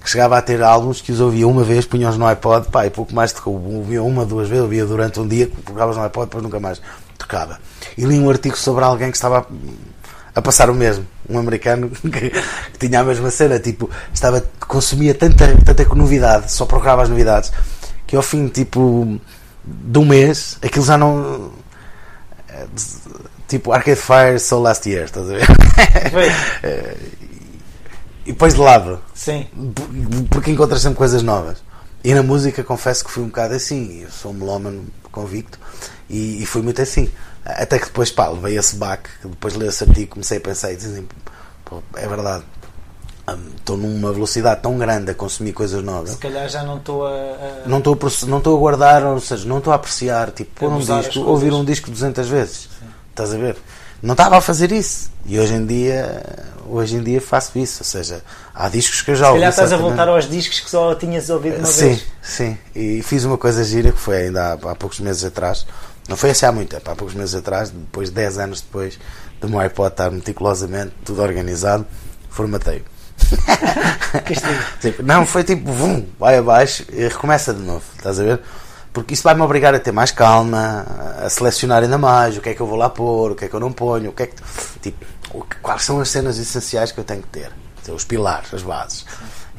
que 0.04 0.10
chegava 0.10 0.38
a 0.38 0.42
ter 0.42 0.62
álbuns 0.64 1.00
que 1.00 1.12
os 1.12 1.20
ouvia 1.20 1.48
uma 1.48 1.64
vez, 1.64 1.86
punha-os 1.86 2.18
no 2.18 2.26
iPod, 2.26 2.70
pá, 2.72 2.88
e 2.88 2.90
pouco 2.90 3.14
mais 3.14 3.34
ouvia 3.46 4.02
uma, 4.02 4.26
duas 4.26 4.50
vezes, 4.50 4.64
ouvia 4.64 4.86
durante 4.86 5.20
um 5.20 5.28
dia, 5.28 5.50
colocavas 5.64 5.96
no 5.96 6.04
iPod, 6.04 6.26
depois 6.26 6.44
nunca 6.44 6.60
mais 6.60 6.82
tocava. 7.18 7.60
E 7.96 8.04
li 8.04 8.20
um 8.20 8.30
artigo 8.30 8.58
sobre 8.58 8.84
alguém 8.84 9.12
que 9.12 9.18
estava 9.18 9.46
a 10.36 10.42
passar 10.42 10.70
o 10.70 10.74
mesmo. 10.74 11.06
Um 11.30 11.38
americano 11.38 11.90
que, 12.00 12.32
tinha 12.80 13.00
a 13.00 13.04
mesma 13.04 13.30
cena, 13.32 13.60
tipo, 13.60 13.90
estava, 14.14 14.44
consumia 14.60 15.14
tanta, 15.14 15.56
tanta 15.64 15.84
novidade, 15.96 16.52
só 16.52 16.66
procurava 16.66 17.04
as 17.04 17.10
novidades, 17.10 17.52
que 18.08 18.16
ao 18.16 18.22
fim, 18.22 18.48
tipo, 18.48 19.20
de 19.64 20.00
um 20.00 20.06
mês, 20.06 20.58
aquilo 20.62 20.86
já 20.86 20.98
não. 20.98 21.52
Tipo, 23.48 23.74
Arcade 23.74 24.00
Fire 24.00 24.40
Soul 24.40 24.62
Last 24.62 24.90
Year, 24.90 25.06
estás 25.06 25.30
a 25.30 25.34
ver? 25.34 25.46
e 28.26 28.32
depois 28.32 28.54
de 28.54 28.60
lado. 28.60 29.00
Sim. 29.14 29.48
Porque 30.30 30.52
encontras 30.52 30.82
sempre 30.82 30.98
coisas 30.98 31.22
novas. 31.22 31.58
E 32.04 32.14
na 32.14 32.24
música, 32.24 32.64
confesso 32.64 33.04
que 33.04 33.12
fui 33.12 33.24
um 33.24 33.28
bocado 33.28 33.54
assim. 33.54 34.02
Eu 34.02 34.10
sou 34.10 34.32
um 34.32 34.36
melómano 34.36 34.86
convicto 35.12 35.60
e, 36.10 36.42
e 36.42 36.46
fui 36.46 36.62
muito 36.62 36.82
assim. 36.82 37.10
Até 37.44 37.80
que 37.80 37.86
depois, 37.86 38.12
pá, 38.12 38.28
levei 38.30 38.58
esse 38.58 38.76
baque, 38.76 39.10
depois 39.24 39.56
li 39.56 39.66
esse 39.66 39.84
artigo, 39.84 40.12
comecei 40.12 40.38
a 40.38 40.42
pensar 40.42 40.72
e 40.72 40.76
dizem, 40.76 41.08
pô, 41.66 41.82
é 41.96 42.08
verdade, 42.08 42.44
estou 43.58 43.78
numa 43.78 44.12
velocidade 44.12 44.62
tão 44.62 44.78
grande 44.78 45.12
a 45.12 45.14
consumir 45.14 45.54
coisas 45.54 45.84
novas. 45.84 46.12
Se 46.12 46.18
calhar 46.18 46.48
já 46.50 46.64
não 46.64 46.78
estou 46.78 47.06
a, 47.06 47.10
a. 47.10 47.68
Não 47.68 47.80
estou 47.80 47.94
a, 47.94 48.26
não 48.28 48.38
estou 48.38 48.56
a 48.56 48.60
guardar, 48.60 49.04
ou 49.04 49.20
seja, 49.20 49.48
não 49.48 49.58
estou 49.58 49.74
a 49.74 49.76
apreciar, 49.76 50.32
tipo, 50.32 50.52
pôr 50.60 50.72
um 50.72 50.80
disco, 50.80 51.20
ouvir 51.22 51.54
um 51.54 51.66
disco 51.66 51.90
200 51.90 52.28
vezes. 52.28 52.70
Sim. 52.80 52.86
Estás 53.10 53.34
a 53.34 53.38
ver? 53.38 53.58
Não 54.02 54.14
estava 54.14 54.38
a 54.38 54.42
fazer 54.42 54.72
isso. 54.72 55.12
E 55.26 55.40
hoje 55.40 55.54
em 55.54 55.66
dia, 55.66 56.24
hoje 56.68 56.96
em 56.96 57.04
dia 57.04 57.22
faço 57.22 57.58
isso. 57.60 57.82
Ou 57.82 57.86
seja, 57.86 58.24
há 58.54 58.68
discos 58.68 59.02
que 59.02 59.12
eu 59.12 59.16
já 59.16 59.28
ouvi. 59.28 59.40
Se 59.40 59.42
calhar 59.42 59.50
estás 59.52 59.74
a 59.74 59.78
voltar 59.78 60.08
aos 60.08 60.28
discos 60.28 60.60
que 60.60 60.70
só 60.70 60.96
tinhas 60.96 61.30
ouvido 61.30 61.58
uma 61.58 61.66
sim, 61.68 61.90
vez. 61.90 62.06
Sim, 62.22 62.58
sim. 62.74 62.80
E 62.80 63.04
fiz 63.04 63.24
uma 63.24 63.38
coisa 63.38 63.64
gira 63.64 63.92
que 63.92 64.00
foi 64.00 64.24
ainda 64.24 64.54
há, 64.54 64.54
há 64.54 64.76
poucos 64.76 65.00
meses 65.00 65.24
atrás 65.24 65.68
não 66.08 66.18
foi 66.18 66.32
assim 66.32 66.46
há 66.46 66.52
muito 66.52 66.70
tempo, 66.70 66.90
há 66.90 66.96
poucos 66.96 67.16
meses 67.16 67.36
atrás, 67.36 67.70
depois 67.70 68.10
de 68.10 68.16
10 68.16 68.38
anos 68.40 68.62
depois 68.62 69.00
do 69.40 69.50
meu 69.50 69.60
iPod 69.60 69.90
estar 69.90 70.12
meticulosamente 70.12 70.94
tudo 71.06 71.22
organizado, 71.22 71.86
formatei. 72.30 72.84
tipo, 74.82 75.04
não, 75.04 75.26
foi 75.26 75.44
tipo, 75.44 75.72
vum, 75.72 76.06
vai 76.20 76.38
abaixo 76.38 76.86
e 76.92 77.08
recomeça 77.08 77.54
de 77.54 77.62
novo, 77.62 77.84
estás 77.98 78.20
a 78.20 78.24
ver? 78.24 78.42
Porque 78.94 79.14
isso 79.14 79.24
vai-me 79.24 79.42
obrigar 79.42 79.74
a 79.74 79.80
ter 79.80 79.92
mais 79.92 80.12
calma, 80.12 80.86
a 81.24 81.30
selecionar 81.30 81.82
ainda 81.82 81.98
mais 81.98 82.38
o 82.38 82.42
que 82.42 82.50
é 82.50 82.54
que 82.54 82.62
eu 82.62 82.68
vou 82.68 82.78
lá 82.78 82.90
pôr, 82.90 83.32
o 83.32 83.36
que 83.36 83.46
é 83.46 83.48
que 83.48 83.54
eu 83.54 83.60
não 83.60 83.72
ponho, 83.72 84.10
o 84.10 84.14
que 84.14 84.24
é 84.24 84.28
que. 84.28 84.36
Tipo, 84.82 85.06
quais 85.62 85.84
são 85.84 86.02
as 86.02 86.10
cenas 86.10 86.38
essenciais 86.38 86.92
que 86.92 87.00
eu 87.00 87.04
tenho 87.04 87.22
que 87.22 87.30
ter? 87.30 87.52
Os 87.88 88.04
pilares, 88.04 88.54
as 88.54 88.62
bases. 88.62 89.06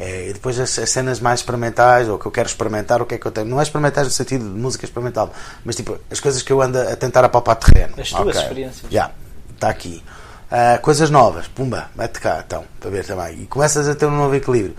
É, 0.05 0.31
e 0.31 0.33
depois 0.33 0.59
as, 0.59 0.77
as, 0.81 0.91
cenas 0.91 1.21
mais 1.21 1.39
experimentais, 1.39 2.09
ou 2.09 2.19
que 2.19 2.27
eu 2.27 2.33
quero 2.33 2.49
experimentar, 2.49 3.01
o 3.01 3.07
que 3.07 3.15
é 3.15 3.19
que 3.19 3.25
eu 3.25 3.31
tenho. 3.31 3.47
Não 3.47 3.61
é 3.61 3.63
experimentais 3.63 4.05
no 4.05 4.13
sentido 4.13 4.43
de 4.43 4.59
música 4.59 4.85
experimental, 4.85 5.33
mas 5.65 5.77
tipo, 5.77 5.97
as 6.11 6.19
coisas 6.19 6.43
que 6.43 6.53
eu 6.53 6.61
ando 6.61 6.77
a 6.81 6.97
tentar 6.97 7.25
apalpar 7.25 7.55
terreno. 7.55 7.95
As 7.97 8.11
tuas 8.11 8.21
okay. 8.23 8.41
experiências. 8.41 8.83
Já, 8.83 8.89
yeah, 8.91 9.15
está 9.55 9.69
aqui. 9.69 10.03
Uh, 10.51 10.83
coisas 10.83 11.09
novas, 11.09 11.47
pumba, 11.47 11.89
mete 11.95 12.19
cá, 12.19 12.43
então, 12.45 12.65
para 12.81 12.91
ver 12.91 13.07
também. 13.07 13.43
E 13.43 13.47
começas 13.47 13.87
a 13.87 13.95
ter 13.95 14.07
um 14.07 14.17
novo 14.17 14.35
equilíbrio. 14.35 14.75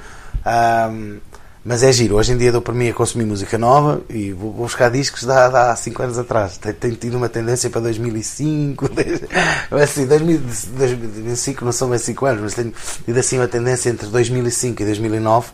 Um, 0.45 1.19
mas 1.65 1.81
é 1.81 1.91
giro, 1.91 2.15
hoje 2.15 2.33
em 2.33 2.37
dia 2.37 2.51
dou 2.51 2.61
para 2.61 2.73
mim 2.73 2.89
a 2.89 2.93
consumir 2.93 3.25
música 3.25 3.57
nova 3.57 4.01
e 4.09 4.33
vou, 4.33 4.51
buscar 4.51 4.91
discos 4.91 5.23
de 5.23 5.31
há 5.31 5.73
5 5.75 6.03
anos 6.03 6.17
atrás. 6.17 6.57
Tenho, 6.57 6.95
tido 6.95 7.15
uma 7.15 7.29
tendência 7.29 7.69
para 7.69 7.81
2005, 7.81 8.89
assim, 9.81 10.05
2005 10.05 11.63
não 11.63 11.71
são 11.71 11.87
mais 11.87 12.01
5 12.01 12.25
anos, 12.25 12.41
mas 12.41 12.53
tenho 12.53 12.73
tido 13.05 13.17
assim 13.17 13.37
uma 13.37 13.47
tendência 13.47 13.89
entre 13.89 14.07
2005 14.07 14.81
e 14.81 14.85
2009 14.85 15.51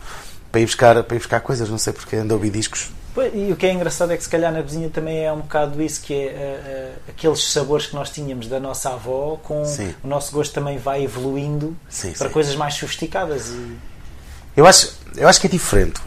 para 0.50 0.60
ir 0.60 0.66
buscar, 0.66 1.02
para 1.04 1.16
ir 1.16 1.18
buscar 1.18 1.40
coisas, 1.40 1.70
não 1.70 1.78
sei 1.78 1.92
porque 1.92 2.16
ando 2.16 2.34
a 2.34 2.36
ouvir 2.36 2.50
discos. 2.50 2.90
E 3.34 3.52
o 3.52 3.56
que 3.56 3.66
é 3.66 3.72
engraçado 3.72 4.12
é 4.12 4.16
que 4.16 4.22
se 4.22 4.28
calhar 4.28 4.52
na 4.52 4.62
vizinha 4.62 4.88
também 4.88 5.24
é 5.24 5.32
um 5.32 5.40
bocado 5.40 5.82
isso, 5.82 6.00
que 6.00 6.14
é 6.14 6.26
uh, 6.26 6.90
uh, 6.98 7.10
aqueles 7.10 7.44
sabores 7.52 7.86
que 7.86 7.94
nós 7.94 8.08
tínhamos 8.10 8.46
da 8.46 8.60
nossa 8.60 8.90
avó, 8.90 9.38
com 9.42 9.64
sim. 9.64 9.94
o 10.02 10.08
nosso 10.08 10.32
gosto 10.32 10.52
também 10.52 10.78
vai 10.78 11.04
evoluindo 11.04 11.76
sim, 11.88 12.12
para 12.12 12.28
sim. 12.28 12.32
coisas 12.32 12.54
mais 12.54 12.74
sofisticadas. 12.74 13.48
E... 13.48 13.76
Eu 14.56 14.66
acho, 14.66 14.92
eu 15.16 15.28
acho 15.28 15.40
que 15.40 15.46
é 15.46 15.50
diferente. 15.50 16.00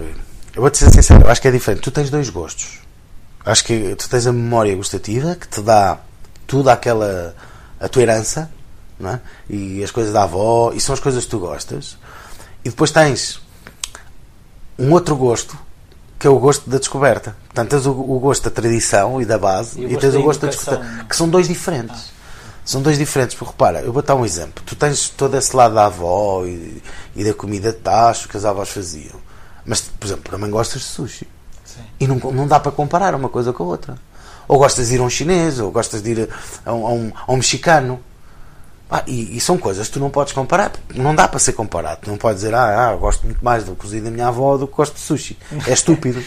Eu 0.55 0.61
vou-te 0.61 0.77
ser 0.77 0.91
sincero, 0.91 1.23
eu 1.23 1.29
acho 1.29 1.41
que 1.41 1.47
é 1.47 1.51
diferente. 1.51 1.81
Tu 1.81 1.91
tens 1.91 2.09
dois 2.09 2.29
gostos. 2.29 2.79
Acho 3.45 3.63
que 3.63 3.95
tu 3.95 4.09
tens 4.09 4.25
a 4.27 4.31
memória 4.31 4.75
gustativa 4.75 5.35
que 5.35 5.47
te 5.47 5.61
dá 5.61 5.99
tudo 6.47 6.69
aquela. 6.69 7.35
a 7.79 7.89
tua 7.89 8.03
herança, 8.03 8.49
não 8.99 9.11
é? 9.11 9.19
e 9.49 9.83
as 9.83 9.91
coisas 9.91 10.13
da 10.13 10.23
avó, 10.23 10.71
e 10.73 10.79
são 10.79 10.93
as 10.93 10.99
coisas 10.99 11.25
que 11.25 11.29
tu 11.29 11.39
gostas. 11.39 11.97
E 12.63 12.69
depois 12.69 12.91
tens 12.91 13.41
um 14.77 14.91
outro 14.91 15.15
gosto 15.15 15.57
que 16.17 16.27
é 16.27 16.29
o 16.29 16.39
gosto 16.39 16.69
da 16.69 16.77
descoberta. 16.77 17.35
Portanto, 17.47 17.69
tens 17.69 17.85
o, 17.85 17.91
o 17.91 18.17
gosto 18.17 18.45
da 18.45 18.49
tradição 18.49 19.21
e 19.21 19.25
da 19.25 19.37
base 19.37 19.81
e, 19.81 19.93
e 19.93 19.97
tens 19.97 20.15
o 20.15 20.21
gosto 20.21 20.41
da 20.41 20.47
descoberta, 20.47 21.05
que 21.09 21.15
são 21.15 21.27
dois 21.27 21.49
diferentes. 21.49 21.97
Ah. 21.97 22.22
São 22.65 22.81
dois 22.81 22.97
diferentes, 22.97 23.35
porque 23.35 23.51
repara, 23.51 23.81
eu 23.81 23.91
vou 23.91 24.01
dar 24.01 24.15
um 24.15 24.25
exemplo. 24.25 24.63
Tu 24.65 24.75
tens 24.75 25.09
todo 25.09 25.35
esse 25.35 25.55
lado 25.55 25.75
da 25.75 25.85
avó 25.85 26.45
e, 26.45 26.81
e 27.15 27.23
da 27.23 27.33
comida 27.33 27.71
de 27.71 27.79
tacho 27.79 28.29
que 28.29 28.37
as 28.37 28.45
avós 28.45 28.69
faziam. 28.69 29.19
Mas, 29.65 29.81
por 29.81 30.05
exemplo, 30.05 30.31
também 30.31 30.49
gostas 30.49 30.81
de 30.81 30.87
sushi. 30.87 31.27
Sim. 31.65 31.81
E 31.99 32.07
não, 32.07 32.15
não 32.31 32.47
dá 32.47 32.59
para 32.59 32.71
comparar 32.71 33.15
uma 33.15 33.29
coisa 33.29 33.51
com 33.51 33.63
a 33.63 33.67
outra. 33.67 33.97
Ou 34.47 34.57
gostas 34.57 34.89
de 34.89 34.95
ir 34.95 34.99
a 34.99 35.03
um 35.03 35.09
chinês, 35.09 35.59
ou 35.59 35.71
gostas 35.71 36.01
de 36.01 36.11
ir 36.11 36.29
a 36.65 36.73
um, 36.73 36.87
a 36.87 36.91
um, 36.91 37.11
a 37.27 37.31
um 37.33 37.35
mexicano. 37.35 37.99
Ah, 38.95 39.01
e, 39.07 39.37
e, 39.37 39.41
são 39.41 39.57
coisas 39.57 39.87
que 39.87 39.93
tu 39.93 39.99
não 39.99 40.11
podes 40.11 40.33
comparar, 40.33 40.71
não 40.93 41.15
dá 41.15 41.27
para 41.27 41.39
ser 41.39 41.53
comparado. 41.53 42.01
Tu 42.03 42.11
não 42.11 42.17
podes 42.19 42.43
dizer, 42.43 42.53
ah, 42.53 42.89
ah 42.91 42.95
gosto 42.95 43.25
muito 43.25 43.43
mais 43.43 43.63
do 43.63 43.75
cozido 43.75 44.05
da 44.05 44.11
minha 44.11 44.27
avó 44.27 44.55
do 44.55 44.67
que 44.67 44.75
gosto 44.75 44.93
de 44.93 44.99
sushi. 44.99 45.35
É 45.65 45.73
estúpido. 45.73 46.23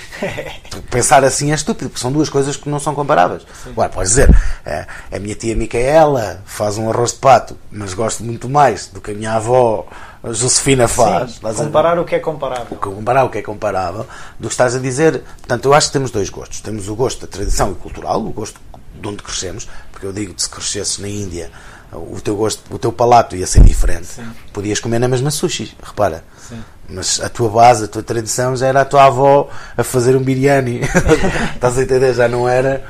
Pensar 0.91 1.23
assim 1.23 1.53
é 1.53 1.55
estúpido, 1.55 1.91
porque 1.91 2.01
são 2.01 2.11
duas 2.11 2.29
coisas 2.29 2.57
que 2.57 2.69
não 2.69 2.81
são 2.81 2.93
comparáveis. 2.93 3.47
Sim. 3.63 3.71
Agora, 3.71 3.89
podes 3.89 4.11
dizer, 4.11 4.37
é, 4.65 4.85
a 5.13 5.19
minha 5.21 5.37
tia 5.37 5.55
Micaela 5.55 6.43
faz 6.45 6.77
um 6.77 6.91
arroz 6.91 7.13
de 7.13 7.21
pato, 7.21 7.57
mas 7.71 7.95
gosto 7.95 8.25
muito 8.25 8.49
mais 8.49 8.89
do 8.89 9.01
que 9.01 9.13
a 9.13 9.15
minha 9.15 9.35
avó 9.35 9.87
Josefina 10.25 10.89
faz. 10.89 11.35
Sim, 11.35 11.41
comparar 11.55 12.01
o 12.01 12.05
que 12.05 12.17
é 12.17 12.19
comparável. 12.19 12.77
Comparar 12.79 13.25
o 13.27 13.31
que 13.31 13.39
é 13.39 13.43
comparável 13.43 14.09
do 14.41 14.49
que 14.49 14.55
estás 14.55 14.75
a 14.75 14.81
dizer. 14.81 15.23
Portanto, 15.39 15.67
eu 15.67 15.73
acho 15.73 15.87
que 15.87 15.93
temos 15.93 16.11
dois 16.11 16.29
gostos. 16.31 16.61
Temos 16.63 16.89
o 16.89 16.97
gosto 16.97 17.21
da 17.21 17.29
tradição 17.29 17.71
e 17.71 17.75
cultural, 17.77 18.21
o 18.21 18.31
gosto 18.31 18.61
de 19.01 19.07
onde 19.07 19.23
crescemos, 19.23 19.69
porque 19.93 20.05
eu 20.05 20.13
digo 20.13 20.35
que 20.35 20.43
se 20.43 20.51
crescesse 20.51 21.01
na 21.01 21.07
Índia 21.07 21.49
o 21.93 22.21
teu 22.21 22.37
gosto, 22.37 22.63
o 22.75 22.79
teu 22.79 22.93
palato 22.93 23.37
ia 23.37 23.47
ser 23.47 23.63
diferente. 23.63 24.07
Sim. 24.07 24.31
Podias 24.53 24.81
comer 24.81 24.99
na 24.99 25.09
mesma 25.09 25.31
sushi, 25.31 25.77
repara. 25.83 26.25
Sim. 26.49 26.63
Mas 26.89 27.21
a 27.21 27.29
tua 27.29 27.49
base, 27.49 27.85
a 27.85 27.89
tua 27.89 28.03
tradição 28.03 28.57
já 28.57 28.67
era 28.67 28.83
a 28.83 28.85
tua 28.85 29.05
avó 29.05 29.49
a 29.77 29.83
fazer 29.83 30.17
um 30.17 30.23
biryani. 30.23 30.81
Estás 31.55 31.79
a 31.79 31.83
entender? 31.83 32.15
Já 32.15 32.29
não 32.29 32.49
era. 32.49 32.85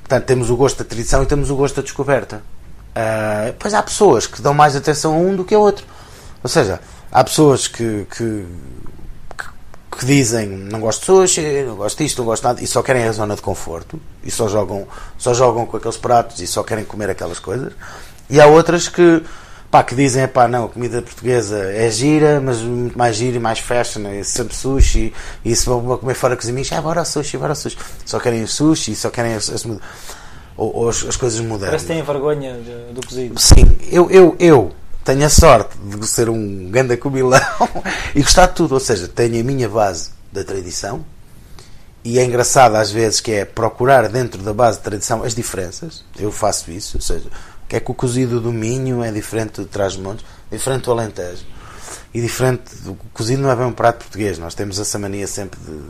Portanto, 0.00 0.24
temos 0.24 0.50
o 0.50 0.56
gosto 0.56 0.78
da 0.78 0.84
tradição 0.84 1.22
e 1.22 1.26
temos 1.26 1.50
o 1.50 1.56
gosto 1.56 1.76
da 1.76 1.82
descoberta. 1.82 2.42
Uh, 2.92 3.54
pois 3.58 3.72
há 3.72 3.82
pessoas 3.82 4.26
que 4.26 4.42
dão 4.42 4.52
mais 4.52 4.76
atenção 4.76 5.14
a 5.14 5.16
um 5.16 5.34
do 5.34 5.44
que 5.44 5.54
a 5.54 5.58
outro. 5.58 5.86
Ou 6.42 6.48
seja, 6.48 6.80
há 7.10 7.24
pessoas 7.24 7.68
que, 7.68 8.06
que, 8.14 8.46
que 9.98 10.06
dizem 10.06 10.48
não 10.48 10.80
gosto 10.80 11.00
de 11.00 11.06
sushi, 11.06 11.64
não 11.66 11.76
gosto 11.76 12.02
disto, 12.02 12.18
não 12.18 12.24
gosto 12.26 12.42
de 12.42 12.48
nada, 12.48 12.62
e 12.62 12.66
só 12.66 12.82
querem 12.82 13.04
a 13.04 13.12
zona 13.12 13.36
de 13.36 13.42
conforto, 13.42 14.00
e 14.22 14.30
só 14.30 14.48
jogam, 14.48 14.86
só 15.16 15.32
jogam 15.32 15.64
com 15.64 15.76
aqueles 15.76 15.96
pratos 15.96 16.40
e 16.40 16.46
só 16.46 16.62
querem 16.62 16.84
comer 16.84 17.10
aquelas 17.10 17.38
coisas. 17.38 17.72
E 18.28 18.40
há 18.40 18.46
outras 18.46 18.88
que, 18.88 19.22
pá, 19.70 19.82
que 19.82 19.94
dizem, 19.94 20.26
pá, 20.28 20.48
não, 20.48 20.64
a 20.64 20.68
comida 20.68 21.02
portuguesa 21.02 21.58
é 21.72 21.90
gira, 21.90 22.40
mas 22.40 22.60
muito 22.60 22.96
mais 22.96 23.16
gira 23.16 23.36
e 23.36 23.40
mais 23.40 23.58
fashion, 23.58 24.06
é 24.06 24.22
sempre 24.22 24.54
sushi, 24.54 25.12
e 25.44 25.54
se 25.54 25.66
vão 25.66 25.98
comer 25.98 26.14
fora 26.14 26.36
com 26.36 26.42
os 26.42 26.48
amigos, 26.48 26.72
ah, 26.72 26.80
bora 26.80 27.04
sushi, 27.04 27.36
bora 27.36 27.54
sushi. 27.54 27.76
Só 28.04 28.18
querem 28.18 28.46
sushi, 28.46 28.94
só 28.94 29.10
querem 29.10 29.34
as, 29.34 29.50
as, 29.50 29.64
ou, 29.64 29.80
ou 30.56 30.88
as, 30.88 31.04
as 31.04 31.16
coisas 31.16 31.40
modernas. 31.40 31.82
Parece 31.82 31.86
que 31.86 31.92
têm 31.92 32.02
vergonha 32.02 32.58
do 32.92 33.06
cozido. 33.06 33.38
Sim, 33.38 33.76
eu, 33.90 34.10
eu, 34.10 34.36
eu 34.38 34.72
tenho 35.04 35.24
a 35.24 35.28
sorte 35.28 35.76
de 35.78 36.06
ser 36.06 36.28
um 36.28 36.70
ganda 36.70 36.96
comilão 36.96 37.40
e 38.14 38.22
gostar 38.22 38.46
de 38.46 38.54
tudo. 38.54 38.74
Ou 38.74 38.80
seja, 38.80 39.08
tenho 39.08 39.40
a 39.40 39.44
minha 39.44 39.68
base 39.68 40.10
da 40.32 40.44
tradição 40.44 41.04
e 42.04 42.18
é 42.18 42.24
engraçado 42.24 42.74
às 42.74 42.90
vezes 42.90 43.20
que 43.20 43.30
é 43.30 43.44
procurar 43.44 44.08
dentro 44.08 44.42
da 44.42 44.52
base 44.52 44.78
de 44.78 44.84
tradição 44.84 45.22
as 45.22 45.34
diferenças. 45.34 46.04
Eu 46.18 46.32
faço 46.32 46.70
isso, 46.70 46.96
ou 46.96 47.00
seja, 47.00 47.28
que 47.68 47.76
é 47.76 47.80
que 47.80 47.90
o 47.90 47.94
cozido 47.94 48.40
do 48.40 48.52
Minho 48.52 49.02
é 49.02 49.10
diferente 49.10 49.60
do 49.60 49.66
Trás-Montes, 49.66 50.24
diferente 50.50 50.84
do 50.84 50.92
Alentejo 50.92 51.44
e 52.14 52.20
diferente 52.20 52.74
do 52.76 52.94
cozido 53.12 53.42
não 53.42 53.50
é 53.50 53.56
bem 53.56 53.66
um 53.66 53.72
prato 53.72 53.98
português. 53.98 54.38
Nós 54.38 54.54
temos 54.54 54.78
essa 54.78 54.98
mania 54.98 55.26
sempre 55.26 55.58
de 55.60 55.80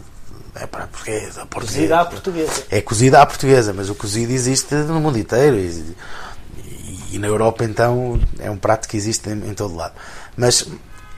é 0.55 0.67
prato 0.67 0.91
português, 0.91 1.35
português. 1.35 1.71
Cozida 1.71 2.01
à 2.01 2.05
portuguesa. 2.05 2.63
É 2.71 2.81
cozida 2.81 3.23
à 3.23 3.27
portuguesa, 3.27 3.73
mas 3.73 3.89
o 3.89 3.95
cozido 3.95 4.33
existe 4.33 4.75
no 4.75 5.01
mundo 5.01 5.19
inteiro 5.19 5.57
e, 5.57 5.97
e, 6.59 7.09
e 7.13 7.19
na 7.19 7.27
Europa 7.27 7.65
então 7.65 8.21
é 8.39 8.51
um 8.51 8.57
prato 8.57 8.87
que 8.87 8.97
existe 8.97 9.31
em, 9.31 9.51
em 9.51 9.55
todo 9.55 9.75
lado. 9.75 9.95
Mas, 10.37 10.69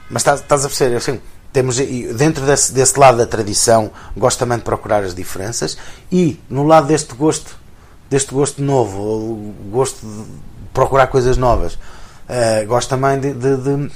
mas 0.09 0.21
estás, 0.21 0.39
estás 0.39 0.63
a 0.63 0.69
perceber, 0.69 0.95
assim, 0.95 1.19
temos 1.51 1.77
dentro 2.17 2.45
desse, 2.45 2.71
desse 2.71 2.97
lado 2.97 3.17
da 3.17 3.25
tradição 3.25 3.91
gosto 4.15 4.39
também 4.39 4.57
de 4.57 4.63
procurar 4.63 5.03
as 5.03 5.13
diferenças 5.13 5.77
e 6.11 6.39
no 6.49 6.65
lado 6.65 6.87
deste 6.87 7.13
gosto 7.13 7.57
deste 8.09 8.33
gosto 8.33 8.61
novo 8.61 9.53
gosto 9.71 10.05
de 10.05 10.25
procurar 10.73 11.07
coisas 11.07 11.37
novas. 11.37 11.73
Uh, 11.75 12.65
gosto 12.67 12.89
também 12.89 13.19
de, 13.19 13.33
de, 13.33 13.57
de, 13.57 13.91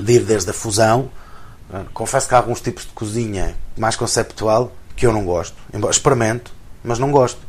de, 0.00 0.12
ir 0.12 0.24
desde 0.24 0.50
a 0.50 0.52
fusão. 0.52 1.10
Uh, 1.70 1.84
confesso 1.92 2.28
que 2.28 2.34
há 2.34 2.38
alguns 2.38 2.60
tipos 2.60 2.84
de 2.84 2.92
cozinha 2.92 3.56
mais 3.76 3.96
conceptual 3.96 4.72
que 4.96 5.06
eu 5.06 5.12
não 5.12 5.24
gosto. 5.24 5.56
Experimento 5.90 6.52
mas 6.82 6.98
não 6.98 7.10
gosto. 7.10 7.40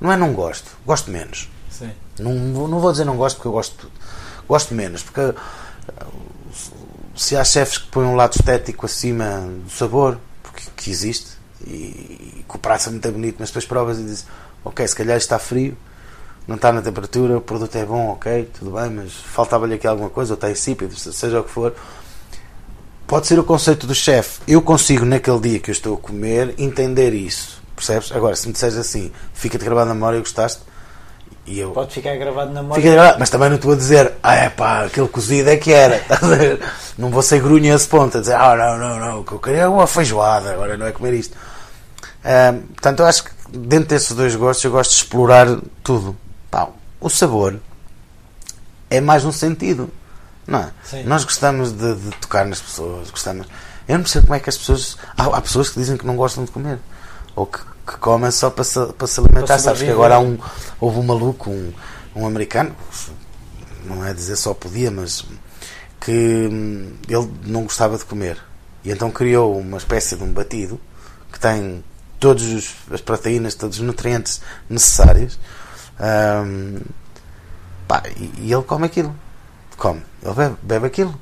Não 0.00 0.12
é 0.12 0.16
não 0.16 0.32
gosto 0.32 0.70
gosto 0.86 1.10
menos. 1.10 1.48
Sim. 1.70 1.90
Não, 2.18 2.32
não 2.32 2.78
vou 2.78 2.92
dizer 2.92 3.04
não 3.04 3.16
gosto 3.16 3.36
porque 3.36 3.48
eu 3.48 3.52
gosto 3.52 3.72
de 3.72 3.78
tudo 3.78 3.92
gosto 4.46 4.74
menos 4.74 5.02
porque 5.02 5.34
se 7.16 7.36
há 7.36 7.44
chefes 7.44 7.78
que 7.78 7.88
põem 7.88 8.06
um 8.06 8.16
lado 8.16 8.34
estético 8.34 8.86
acima 8.86 9.40
do 9.64 9.70
sabor, 9.70 10.18
porque 10.42 10.62
que 10.76 10.90
existe, 10.90 11.32
e, 11.66 11.70
e 11.70 12.44
que 12.48 12.56
o 12.56 12.58
prato 12.58 12.88
é 12.88 12.90
muito 12.90 13.12
bonito, 13.12 13.36
mas 13.38 13.50
depois 13.50 13.64
provas 13.64 13.98
e 13.98 14.02
dizes, 14.02 14.26
ok, 14.64 14.86
se 14.86 14.96
calhar 14.96 15.16
está 15.16 15.38
frio, 15.38 15.76
não 16.46 16.56
está 16.56 16.72
na 16.72 16.82
temperatura, 16.82 17.38
o 17.38 17.40
produto 17.40 17.76
é 17.76 17.84
bom, 17.84 18.10
ok, 18.10 18.50
tudo 18.58 18.72
bem, 18.72 18.90
mas 18.90 19.12
faltava-lhe 19.12 19.74
aqui 19.74 19.86
alguma 19.86 20.10
coisa, 20.10 20.32
ou 20.32 20.34
está 20.34 20.50
insípido, 20.50 20.94
seja 20.96 21.40
o 21.40 21.44
que 21.44 21.50
for. 21.50 21.74
Pode 23.06 23.26
ser 23.26 23.38
o 23.38 23.44
conceito 23.44 23.86
do 23.86 23.94
chefe. 23.94 24.40
Eu 24.48 24.62
consigo, 24.62 25.04
naquele 25.04 25.38
dia 25.40 25.58
que 25.58 25.70
eu 25.70 25.72
estou 25.72 25.94
a 25.94 25.98
comer, 25.98 26.54
entender 26.56 27.12
isso. 27.12 27.62
Percebes? 27.76 28.10
Agora, 28.12 28.34
se 28.34 28.46
me 28.46 28.52
disseres 28.52 28.76
assim, 28.76 29.12
fica-te 29.34 29.64
gravado 29.64 29.88
na 29.88 29.94
memória 29.94 30.16
e 30.16 30.20
gostaste, 30.20 30.62
e 31.46 31.60
eu, 31.60 31.72
Pode 31.72 31.92
ficar 31.92 32.16
gravado 32.16 32.52
na 32.52 32.62
memória. 32.62 32.82
Fica 32.82 32.94
gravado, 32.94 33.18
mas 33.20 33.28
também 33.28 33.48
não 33.50 33.56
estou 33.56 33.72
a 33.72 33.76
dizer, 33.76 34.14
ah, 34.22 34.34
é 34.34 34.48
pá, 34.48 34.84
aquele 34.84 35.08
cozido 35.08 35.50
é 35.50 35.56
que 35.58 35.72
era. 35.72 36.00
não 36.96 37.10
vou 37.10 37.20
ser 37.20 37.42
grunha 37.42 37.72
a 37.72 37.76
esse 37.76 37.86
ponto, 37.86 38.16
a 38.16 38.20
dizer, 38.20 38.34
ah, 38.34 38.56
não, 38.56 38.78
não, 38.78 38.98
não, 38.98 39.20
o 39.20 39.24
que 39.24 39.32
eu 39.32 39.38
queria 39.38 39.62
é 39.62 39.68
uma 39.68 39.86
feijoada, 39.86 40.52
agora 40.52 40.78
não 40.78 40.86
é 40.86 40.92
comer 40.92 41.12
isto. 41.12 41.36
Um, 42.24 42.60
portanto, 42.68 43.00
eu 43.00 43.06
acho 43.06 43.24
que 43.24 43.33
dentro 43.54 43.88
desses 43.88 44.12
dois 44.12 44.34
gostos, 44.34 44.64
eu 44.64 44.70
gosto 44.70 44.90
de 44.90 44.96
explorar 44.96 45.46
tudo. 45.82 46.16
Pá, 46.50 46.68
o 47.00 47.08
sabor 47.08 47.58
é 48.90 49.00
mais 49.00 49.24
um 49.24 49.32
sentido, 49.32 49.90
não 50.46 50.60
é? 50.60 50.70
Sim. 50.84 51.04
Nós 51.04 51.24
gostamos 51.24 51.72
de, 51.72 51.94
de, 51.94 52.10
tocar 52.16 52.44
nas 52.44 52.60
pessoas, 52.60 53.10
gostamos. 53.10 53.46
Eu 53.88 53.96
não 53.96 54.02
percebo 54.02 54.26
como 54.26 54.36
é 54.36 54.40
que 54.40 54.48
as 54.48 54.56
pessoas. 54.56 54.96
Há, 55.16 55.24
há 55.24 55.40
pessoas 55.40 55.70
que 55.70 55.78
dizem 55.78 55.96
que 55.96 56.06
não 56.06 56.16
gostam 56.16 56.44
de 56.44 56.50
comer, 56.50 56.78
ou 57.34 57.46
que 57.46 57.60
que 57.86 57.98
comem 57.98 58.30
só 58.30 58.50
para 58.50 58.64
se, 58.64 58.86
para 58.94 59.06
se 59.06 59.20
alimentar. 59.20 59.46
Para 59.46 59.58
Sabes 59.58 59.82
que 59.82 59.90
agora 59.90 60.16
há 60.16 60.18
um, 60.18 60.38
houve 60.80 60.98
um 60.98 61.02
maluco, 61.02 61.50
um, 61.50 61.72
um 62.16 62.26
americano, 62.26 62.74
não 63.84 64.04
é 64.04 64.12
dizer 64.14 64.36
só 64.36 64.54
podia, 64.54 64.90
mas 64.90 65.24
que 66.00 66.48
hum, 66.50 66.92
ele 67.08 67.30
não 67.44 67.64
gostava 67.64 67.98
de 67.98 68.04
comer. 68.04 68.38
E 68.84 68.90
então 68.90 69.10
criou 69.10 69.58
uma 69.58 69.78
espécie 69.78 70.16
de 70.16 70.22
um 70.22 70.32
batido 70.32 70.80
que 71.32 71.38
tem 71.38 71.84
todas 72.24 72.74
as 72.90 73.02
proteínas, 73.02 73.54
todos 73.54 73.78
os 73.78 73.84
nutrientes 73.84 74.40
necessários. 74.70 75.38
Um, 76.00 76.80
pá, 77.86 78.02
e, 78.16 78.46
e, 78.46 78.52
ele 78.52 78.62
come 78.62 78.86
aquilo. 78.86 79.14
Come. 79.76 80.02
Ele 80.22 80.32
bebe, 80.34 80.56
bebe 80.62 80.86
aquilo. 80.86 81.20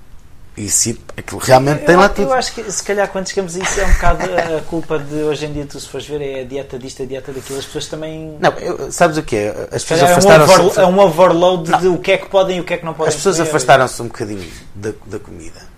E 0.56 0.68
se 0.68 1.00
aquilo 1.16 1.40
realmente 1.40 1.80
eu, 1.80 1.86
tem 1.86 1.96
lá 1.96 2.08
tudo. 2.08 2.28
Eu 2.28 2.34
acho 2.34 2.54
que 2.54 2.70
se 2.70 2.84
calhar 2.84 3.08
quando 3.08 3.26
chegamos 3.26 3.56
a 3.56 3.58
isso 3.58 3.80
é 3.80 3.86
um 3.86 3.92
bocado 3.94 4.24
a 4.24 4.60
culpa 4.68 4.98
de 4.98 5.14
hoje 5.14 5.46
em 5.46 5.52
dia, 5.52 5.66
tu 5.66 5.80
se 5.80 5.88
fores 5.88 6.06
ver, 6.06 6.20
é 6.20 6.42
a 6.42 6.44
dieta 6.44 6.78
disto, 6.78 7.02
a 7.02 7.06
dieta 7.06 7.32
daquilo. 7.32 7.58
As 7.58 7.64
pessoas 7.64 7.88
também. 7.88 8.36
Não, 8.38 8.52
eu, 8.52 8.92
sabes 8.92 9.16
o 9.16 9.22
que 9.24 9.34
é? 9.34 9.68
As 9.72 9.82
pessoas 9.82 10.02
afastaram-se. 10.02 10.52
É, 10.52 10.58
um 10.60 10.66
over, 10.66 10.82
é 10.82 10.86
um 10.86 11.00
overload 11.00 11.70
não. 11.70 11.80
de 11.80 11.88
o 11.88 11.98
que 11.98 12.12
é 12.12 12.18
que 12.18 12.28
podem 12.28 12.58
e 12.58 12.60
o 12.60 12.64
que 12.64 12.74
é 12.74 12.76
que 12.76 12.84
não 12.84 12.94
podem. 12.94 13.08
As 13.08 13.16
pessoas 13.16 13.40
afastaram-se 13.40 14.00
um 14.02 14.06
bocadinho 14.06 14.48
da, 14.74 14.92
da 15.06 15.18
comida 15.18 15.72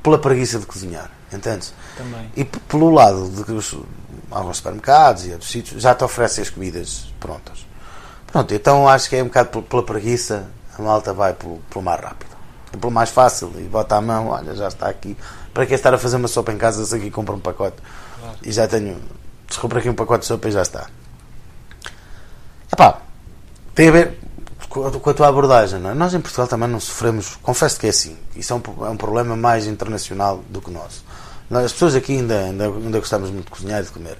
pela 0.00 0.18
preguiça 0.18 0.60
de 0.60 0.66
cozinhar, 0.66 1.10
entendes? 1.32 1.74
Também. 1.96 2.30
E 2.36 2.44
pelo 2.44 2.90
lado 2.90 3.28
de 3.30 3.42
que 3.42 3.52
os, 3.52 3.74
alguns 4.30 4.58
supermercados 4.58 5.26
e 5.26 5.32
outros 5.32 5.50
sítios 5.50 5.82
já 5.82 5.94
te 5.94 6.04
oferecem 6.04 6.42
as 6.42 6.50
comidas 6.50 7.12
prontas. 7.18 7.66
Pronto, 8.26 8.54
então 8.54 8.88
acho 8.88 9.08
que 9.08 9.16
é 9.16 9.22
um 9.22 9.26
bocado 9.26 9.62
pela 9.62 9.82
preguiça, 9.82 10.46
a 10.78 10.82
malta 10.82 11.12
vai 11.12 11.34
pelo, 11.34 11.58
pelo 11.70 11.84
mais 11.84 12.00
rápido 12.00 12.30
pelo 12.78 12.92
mais 12.92 13.10
fácil 13.10 13.52
e 13.58 13.62
bota 13.62 13.96
a 13.96 14.00
mão, 14.00 14.28
olha, 14.28 14.54
já 14.54 14.68
está 14.68 14.88
aqui. 14.88 15.16
Para 15.52 15.66
que 15.66 15.74
estar 15.74 15.92
a 15.92 15.98
fazer 15.98 16.16
uma 16.16 16.28
sopa 16.28 16.52
em 16.52 16.58
casa 16.58 16.84
se 16.84 16.94
aqui 16.94 17.10
compra 17.10 17.34
um 17.34 17.40
pacote 17.40 17.76
claro. 18.20 18.36
e 18.42 18.52
já 18.52 18.68
tenho. 18.68 19.00
Desculpa 19.48 19.78
aqui 19.78 19.88
um 19.88 19.94
pacote 19.94 20.20
de 20.20 20.26
sopa 20.26 20.48
e 20.48 20.52
já 20.52 20.62
está. 20.62 20.86
Epá, 22.72 22.98
tem 23.74 23.88
a 23.88 23.92
ver 23.92 24.18
com 24.68 25.10
a 25.10 25.14
tua 25.14 25.26
abordagem. 25.26 25.80
Não 25.80 25.90
é? 25.90 25.94
Nós 25.94 26.14
em 26.14 26.20
Portugal 26.20 26.46
também 26.46 26.68
não 26.68 26.78
sofremos, 26.78 27.36
confesso 27.42 27.80
que 27.80 27.86
é 27.86 27.90
assim. 27.90 28.16
Isso 28.36 28.52
é 28.52 28.56
um, 28.56 28.86
é 28.86 28.90
um 28.90 28.96
problema 28.96 29.36
mais 29.36 29.66
internacional 29.66 30.40
do 30.48 30.60
que 30.60 30.70
o 30.70 30.72
nosso. 31.50 31.66
As 31.66 31.72
pessoas 31.72 31.94
aqui 31.94 32.12
ainda, 32.12 32.38
ainda, 32.38 32.66
ainda 32.66 32.98
gostamos 32.98 33.30
muito 33.30 33.46
de 33.46 33.50
cozinhar 33.50 33.80
e 33.80 33.84
de 33.84 33.90
comer. 33.90 34.16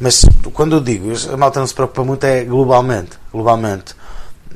Mas 0.00 0.24
quando 0.54 0.76
eu 0.76 0.80
digo, 0.80 1.12
a 1.30 1.36
malta 1.36 1.60
não 1.60 1.66
se 1.66 1.74
preocupa 1.74 2.02
muito 2.02 2.24
é 2.24 2.42
globalmente. 2.44 3.18
Globalmente 3.30 3.94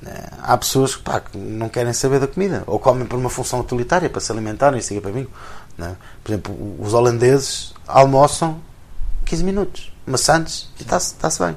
é, 0.07 0.31
há 0.43 0.57
pessoas 0.57 0.97
pá, 0.97 1.21
que 1.21 1.37
não 1.37 1.69
querem 1.69 1.93
saber 1.93 2.21
da 2.21 2.27
comida 2.27 2.63
ou 2.67 2.79
comem 2.79 3.07
por 3.07 3.19
uma 3.19 3.31
função 3.31 3.61
utilitária 3.61 4.09
para 4.09 4.21
se 4.21 4.33
alimentarem 4.33 4.79
e 4.79 4.83
seguir 4.83 5.01
para 5.01 5.13
mim. 5.13 5.27
É? 5.79 5.93
Por 6.23 6.31
exemplo, 6.31 6.77
os 6.79 6.95
holandeses 6.95 7.75
almoçam 7.87 8.61
15 9.25 9.45
minutos, 9.45 9.93
maçantes 10.07 10.71
e 10.79 10.83
está-se 10.83 11.15
tá 11.15 11.29
bem. 11.47 11.57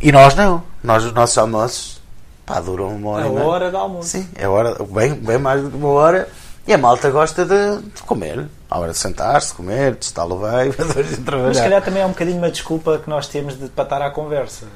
E 0.00 0.10
nós 0.10 0.34
não. 0.34 0.62
Nós, 0.82 1.04
os 1.04 1.12
nossos 1.12 1.38
almoços 1.38 2.00
pá, 2.44 2.60
duram 2.60 2.94
uma 2.94 3.10
hora. 3.10 3.26
É 3.26 3.28
a 3.28 3.44
hora 3.44 3.70
de 3.70 3.76
almoço. 3.76 4.08
Sim, 4.08 4.28
é 4.36 4.48
hora, 4.48 4.76
bem, 4.84 5.14
bem 5.14 5.38
mais 5.38 5.62
do 5.62 5.70
que 5.70 5.76
uma 5.76 5.88
hora. 5.88 6.28
E 6.66 6.72
a 6.72 6.78
malta 6.78 7.10
gosta 7.10 7.44
de, 7.44 7.82
de 7.94 8.02
comer. 8.02 8.46
À 8.68 8.78
hora 8.78 8.90
de 8.90 8.98
sentar-se, 8.98 9.54
comer, 9.54 9.94
de 9.94 10.04
estar 10.04 10.24
o 10.24 10.38
veio, 10.38 10.72
de 10.72 11.16
trabalhar. 11.18 11.48
Mas 11.48 11.56
se 11.58 11.62
calhar 11.62 11.82
também 11.82 12.02
é 12.02 12.06
um 12.06 12.10
bocadinho 12.10 12.38
uma 12.38 12.50
desculpa 12.50 12.98
que 12.98 13.08
nós 13.08 13.28
temos 13.28 13.58
de 13.58 13.68
patar 13.68 14.02
à 14.02 14.10
conversa. 14.10 14.66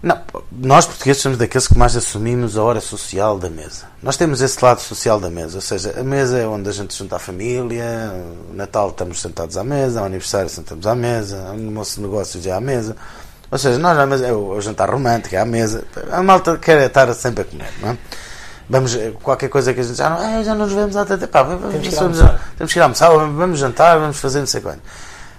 Não, 0.00 0.20
nós 0.52 0.86
portugueses 0.86 1.20
somos 1.20 1.38
daqueles 1.38 1.66
que 1.66 1.76
mais 1.76 1.96
assumimos 1.96 2.56
a 2.56 2.62
hora 2.62 2.80
social 2.80 3.36
da 3.36 3.50
mesa. 3.50 3.86
Nós 4.00 4.16
temos 4.16 4.40
esse 4.40 4.62
lado 4.64 4.80
social 4.80 5.18
da 5.18 5.28
mesa, 5.28 5.56
ou 5.56 5.60
seja, 5.60 5.98
a 5.98 6.04
mesa 6.04 6.38
é 6.38 6.46
onde 6.46 6.68
a 6.68 6.72
gente 6.72 6.96
junta 6.96 7.16
a 7.16 7.18
família, 7.18 7.84
o 8.48 8.54
Natal 8.54 8.90
estamos 8.90 9.20
sentados 9.20 9.56
à 9.56 9.64
mesa, 9.64 10.02
o 10.02 10.04
aniversário 10.04 10.48
sentamos 10.48 10.86
à 10.86 10.94
mesa, 10.94 11.50
o 11.50 11.56
nosso 11.56 12.00
negócio 12.00 12.40
já 12.40 12.52
é 12.52 12.54
à 12.54 12.60
mesa. 12.60 12.94
Ou 13.50 13.58
seja, 13.58 13.78
nós 13.78 13.98
à 13.98 14.06
mesa, 14.06 14.26
é 14.26 14.32
o, 14.32 14.60
jantar 14.60 14.88
romântico, 14.88 15.34
é 15.34 15.38
à 15.38 15.44
mesa. 15.44 15.82
A 16.12 16.22
malta 16.22 16.56
quer 16.58 16.80
estar 16.86 17.12
sempre 17.14 17.42
a 17.42 17.44
comer, 17.44 17.72
não 17.80 17.90
é? 17.90 17.98
Vamos, 18.70 18.96
qualquer 19.22 19.48
coisa 19.48 19.72
que 19.72 19.80
a 19.80 19.82
gente 19.82 19.96
já 19.96 20.10
não, 20.10 20.18
ah, 20.18 20.42
já 20.42 20.54
não 20.54 20.66
nos 20.66 20.74
vemos 20.74 20.94
há 20.94 21.04
tanto 21.04 21.26
tempo, 21.26 21.32
vamos, 21.32 21.72
temos, 21.72 21.88
que 21.88 21.96
almoçar. 21.96 22.52
temos 22.58 22.72
que 22.72 22.78
ir 22.78 22.82
almoçar, 22.82 23.08
vamos 23.08 23.58
jantar, 23.58 23.98
vamos 23.98 24.18
fazer 24.18 24.40
não 24.40 24.46
sei 24.46 24.60
quando. 24.60 24.80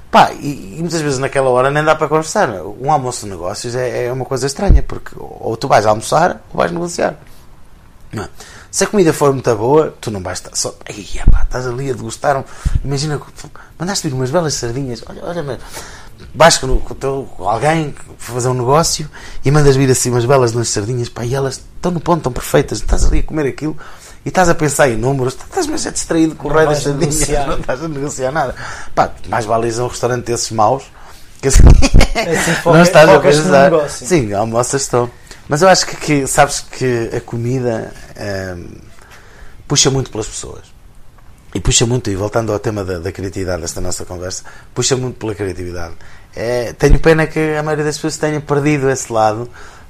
Pá, 0.10 0.32
e, 0.34 0.78
e, 0.78 0.80
muitas 0.80 1.02
vezes 1.02 1.20
naquela 1.20 1.50
hora 1.50 1.70
nem 1.70 1.84
dá 1.84 1.94
para 1.96 2.08
conversar. 2.08 2.50
Um 2.50 2.92
almoço 2.92 3.26
de 3.26 3.32
negócios 3.32 3.76
é, 3.76 4.06
é 4.06 4.12
uma 4.12 4.26
coisa 4.26 4.48
estranha, 4.48 4.82
porque 4.82 5.12
ou 5.15 5.56
tu 5.56 5.68
vais 5.68 5.86
almoçar 5.86 6.42
ou 6.52 6.58
vais 6.58 6.72
negociar. 6.72 7.15
Não. 8.12 8.24
É? 8.24 8.30
Se 8.72 8.84
a 8.84 8.88
comida 8.88 9.13
for 9.13 9.32
muito 9.32 9.56
boa, 9.56 9.96
tu 10.02 10.10
não 10.10 10.22
vais 10.22 10.39
estar 10.39 10.56
só. 10.56 10.74
Ai, 10.88 11.06
pá, 11.32 11.44
estás 11.44 11.68
ali 11.68 11.92
a 11.92 11.94
degustar. 11.94 12.38
Um, 12.38 12.44
imagina, 12.84 13.22
mandaste 13.78 14.08
vir 14.08 14.15
umas 14.15 14.32
belas 14.32 14.56
sardinhas. 14.56 15.04
Olha, 15.08 15.24
olha, 15.24 15.44
mas 15.44 15.60
vais 16.34 16.58
com, 16.58 16.80
com, 16.80 16.95
teu, 16.95 17.28
com 17.36 17.47
alguém 17.47 17.93
fazer 18.17 18.49
um 18.49 18.53
negócio 18.53 19.09
e 19.43 19.51
mandas 19.51 19.76
vir 19.76 19.89
assim 19.89 20.09
umas 20.09 20.26
belas 20.26 20.51
de 20.51 20.65
sardinhas, 20.65 21.09
pá, 21.09 21.26
e 21.26 21.34
elas 21.34 21.55
estão 21.76 21.91
no 21.91 21.99
ponto, 21.99 22.20
estão 22.20 22.32
perfeitas. 22.32 22.80
Estás 22.80 23.05
ali 23.05 23.20
a 23.20 23.24
comer 23.24 23.47
aquilo 23.47 23.78
e 24.26 24.30
estás 24.30 24.49
a 24.49 24.55
pensar 24.55 24.89
em 24.89 24.97
números, 24.97 25.34
estás 25.34 25.67
mais 25.67 25.86
a 25.88 25.91
distraído 25.91 26.36
com 26.36 26.47
o 26.47 26.51
rei 26.51 26.65
das 26.65 26.84
sardinhas, 26.84 27.28
não 27.47 27.59
estás 27.59 27.84
a 27.84 27.88
negociar 27.88 28.32
nada. 28.32 28.55
Pá, 28.93 29.11
mais 29.28 29.45
vale 29.45 29.72
um 29.82 29.88
restaurante 29.88 30.26
desses 30.26 30.51
maus 30.51 30.84
que 31.41 31.47
assim, 31.47 31.63
assim 31.63 32.51
não 32.65 32.82
estás 32.82 33.09
a 33.09 33.20
pensar. 33.20 33.89
Sim, 33.89 34.34
almoças 34.34 34.82
estão. 34.82 35.09
Mas 35.47 35.61
eu 35.61 35.70
acho 35.70 35.86
que, 35.88 35.95
que 35.95 36.28
sabes 36.28 36.59
que 36.59 37.09
a 37.15 37.22
comida 37.22 37.91
hum, 38.55 38.67
puxa 39.67 39.89
muito 39.89 40.11
pelas 40.11 40.28
pessoas. 40.28 40.78
E 41.54 41.60
puxa 41.60 41.86
muito, 41.86 42.10
e 42.10 42.16
voltando 42.16 42.54
ao 42.54 42.60
tema 42.60 42.84
da, 42.84 43.00
da, 43.00 43.12
criatividade 43.12 43.62
desta 43.62 43.82
nossa 43.82 44.06
conversa, 44.06 44.43
puxa 44.74 44.95
muito 44.95 45.18
pela 45.18 45.34
criatividade. 45.34 45.95
É, 46.36 46.74
tenho 46.74 47.00
pena 47.00 47.26
que 47.26 47.56
a 47.56 47.64
maioria 47.64 47.86
das 47.86 47.95
pessoas 47.95 48.18
tenha 48.18 48.39
perdido 48.39 48.89
esse 48.89 49.12
lado, 49.12 49.50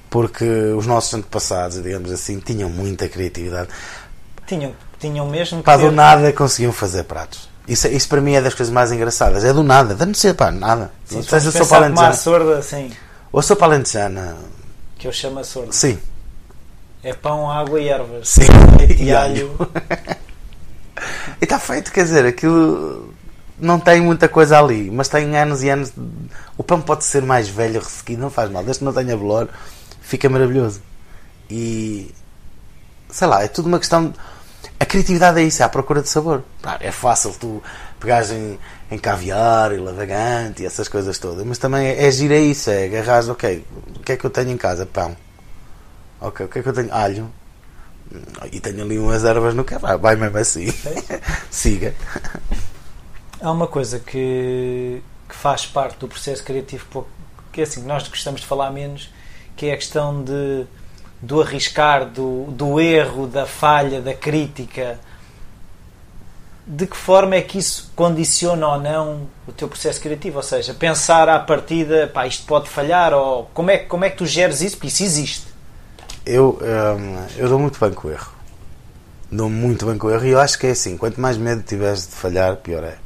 porque 0.10 0.46
os 0.46 0.86
nossos 0.88 1.14
antepassados, 1.14 1.82
digamos 1.84 2.12
assim, 2.12 2.40
tinham 2.40 2.70
muita 2.70 3.08
criatividade 3.10 3.70
Tinham, 4.48 4.74
tinham 5.00 5.28
mesmo 5.28 5.62
Pá, 5.62 5.76
do 5.78 5.92
nada 5.92 6.32
conseguiam 6.32 6.72
fazer 6.72 7.04
pratos. 7.04 7.50
Isso, 7.68 7.88
isso 7.88 8.10
para 8.10 8.20
mim 8.20 8.34
é 8.34 8.42
das 8.42 8.56
coisas 8.56 8.74
mais 8.74 8.92
engraçadas. 8.92 9.44
É 9.44 9.54
do 9.54 9.62
nada. 9.62 9.94
Dá-me 9.94 10.16
ser, 10.16 10.34
pá, 10.34 10.50
nada. 10.50 10.92
Sim, 11.06 11.18
não 11.18 11.24
se 11.24 11.30
pensar 11.30 11.66
como 11.66 11.74
a 11.74 11.78
alentejana. 11.78 12.14
sorda, 12.14 12.58
assim, 12.58 12.92
Ou 13.32 13.42
sopa 13.44 13.66
alentejana. 13.66 14.38
que 14.98 15.08
eu 15.08 15.12
chamo 15.12 15.40
a 15.40 15.44
sorda. 15.44 15.72
Sim. 15.72 16.00
É 17.04 17.14
pão, 17.14 17.50
água 17.50 17.80
e 17.80 17.88
ervas. 17.88 18.30
Sim. 18.30 18.42
E 18.98 19.04
E 19.04 19.14
alho. 19.14 19.56
E 21.42 21.44
está 21.46 21.60
feito, 21.60 21.92
quer 21.92 22.04
dizer, 22.04 22.26
aquilo 22.26 23.14
não 23.60 23.80
tem 23.80 24.02
muita 24.02 24.28
coisa 24.30 24.60
ali, 24.60 24.90
mas 24.92 25.08
tem 25.10 25.36
anos 25.38 25.64
e 25.64 25.70
anos. 25.70 25.90
de- 25.92 26.02
O 26.58 26.64
pão 26.64 26.82
pode 26.82 27.04
ser 27.06 27.22
mais 27.24 27.48
velho, 27.50 27.80
ressequido, 27.80 28.20
não 28.22 28.30
faz 28.30 28.50
mal, 28.52 28.64
desde 28.64 28.80
que 28.80 28.86
não 28.86 28.94
tenha 28.94 29.16
bolor, 29.18 29.48
fica 30.02 30.30
maravilhoso. 30.30 30.82
E 31.50 32.14
sei 33.10 33.28
lá, 33.28 33.44
é 33.44 33.48
tudo 33.48 33.68
uma 33.68 33.80
questão. 33.80 34.14
A 34.80 34.86
criatividade 34.86 35.40
é 35.40 35.44
isso, 35.44 35.62
é 35.62 35.66
à 35.66 35.70
procura 35.70 36.02
de 36.02 36.10
sabor. 36.10 36.44
Claro, 36.62 36.80
é 36.82 36.92
fácil 36.92 37.34
tu 37.40 37.62
pegares 38.00 38.32
em, 38.32 38.58
em 38.92 38.98
caviar 38.98 39.74
e 39.74 39.78
lavagante 39.78 40.64
e 40.64 40.66
essas 40.66 40.88
coisas 40.88 41.18
todas, 41.20 41.46
mas 41.46 41.58
também 41.58 41.88
é, 41.88 42.06
é 42.08 42.12
giro 42.12 42.34
é 42.34 42.40
isso, 42.40 42.70
é 42.70 42.86
agarrar, 42.86 43.30
ok, 43.30 43.66
o 43.96 44.00
que 44.00 44.14
é 44.14 44.18
que 44.18 44.26
eu 44.26 44.30
tenho 44.30 44.52
em 44.52 44.58
casa? 44.58 44.86
Pão. 44.86 45.16
Ok, 46.22 46.46
o 46.46 46.50
que 46.50 46.60
é 46.60 46.64
que 46.64 46.70
eu 46.70 46.74
tenho? 46.74 46.94
Alho. 46.94 47.30
E 48.52 48.60
tenho 48.60 48.84
ali 48.84 48.98
umas 48.98 49.24
ervas 49.24 49.54
no 49.54 49.64
café. 49.64 49.98
Vai 49.98 50.16
mesmo 50.16 50.38
assim. 50.38 50.74
Siga. 51.52 51.94
Há 53.42 53.52
uma 53.52 53.68
coisa 53.68 54.00
que, 54.00 55.02
que 55.28 55.36
faz 55.36 55.66
parte 55.66 55.98
do 56.00 56.08
processo 56.08 56.44
criativo, 56.44 57.08
que 57.52 57.62
é 57.62 57.64
assim, 57.64 57.84
nós 57.84 58.08
gostamos 58.08 58.42
de 58.42 58.48
falar 58.48 58.72
menos, 58.72 59.10
que 59.56 59.68
é 59.68 59.74
a 59.74 59.78
questão 59.78 60.24
de, 60.24 60.66
do 61.22 61.42
arriscar, 61.42 62.06
do, 62.06 62.46
do 62.52 62.80
erro, 62.80 63.28
da 63.28 63.46
falha, 63.46 64.02
da 64.02 64.14
crítica. 64.14 65.00
De 66.66 66.86
que 66.86 66.98
forma 66.98 67.36
é 67.36 67.42
que 67.42 67.58
isso 67.58 67.92
condiciona 67.96 68.68
ou 68.68 68.80
não 68.80 69.28
o 69.48 69.52
teu 69.52 69.68
processo 69.68 70.02
criativo? 70.02 70.38
Ou 70.38 70.44
seja, 70.44 70.74
pensar 70.74 71.30
à 71.30 71.40
partida, 71.40 72.10
pá, 72.14 72.28
isto 72.28 72.46
pode 72.46 72.70
falhar, 72.70 73.14
ou 73.14 73.50
como 73.54 73.72
é, 73.72 73.78
como 73.78 74.04
é 74.04 74.10
que 74.10 74.18
tu 74.18 74.26
geres 74.26 74.62
isso? 74.62 74.76
Porque 74.76 74.88
isso 74.88 75.04
existe. 75.04 75.49
Eu, 76.32 76.60
hum, 76.62 77.26
eu 77.38 77.50
dou 77.50 77.58
muito 77.60 77.80
bem 77.80 77.92
com 77.92 78.08
o 78.08 78.12
erro. 78.12 78.32
Dou 79.32 79.50
muito 79.50 79.86
bem 79.86 79.98
com 79.98 80.08
o 80.08 80.12
erro 80.12 80.26
e 80.26 80.30
eu 80.30 80.40
acho 80.40 80.60
que 80.60 80.68
é 80.68 80.72
assim: 80.72 80.96
quanto 80.98 81.20
mais 81.20 81.38
medo 81.38 81.64
tiveres 81.64 82.08
de 82.08 82.14
falhar, 82.16 82.56
pior 82.58 82.84
é. 82.84 82.98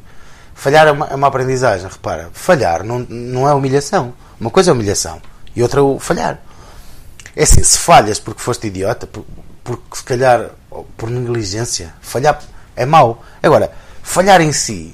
Falhar 0.54 0.88
é 0.88 0.92
uma, 0.92 1.08
é 1.08 1.16
uma 1.16 1.28
aprendizagem, 1.28 1.88
repara. 1.90 2.30
Falhar 2.34 2.84
não, 2.84 3.00
não 3.00 3.48
é 3.48 3.54
humilhação. 3.54 4.14
Uma 4.40 4.50
coisa 4.50 4.72
é 4.72 4.74
humilhação 4.74 5.22
e 5.56 5.62
outra 5.64 5.80
é 5.80 5.84
o 5.84 6.00
falhar. 6.00 6.42
É 7.36 7.44
assim: 7.44 7.64
se 7.64 7.78
falhas 7.78 8.20
porque 8.20 8.42
foste 8.42 8.68
idiota, 8.68 9.08
por- 9.08 9.26
porque 9.64 9.96
se 9.98 10.04
calhar 10.04 10.50
por 10.98 11.10
negligência, 11.10 11.94
falhar 12.02 12.42
é 12.76 12.86
mau. 12.86 13.24
Agora, 13.42 13.72
falhar 14.02 14.42
em 14.42 14.52
si 14.52 14.94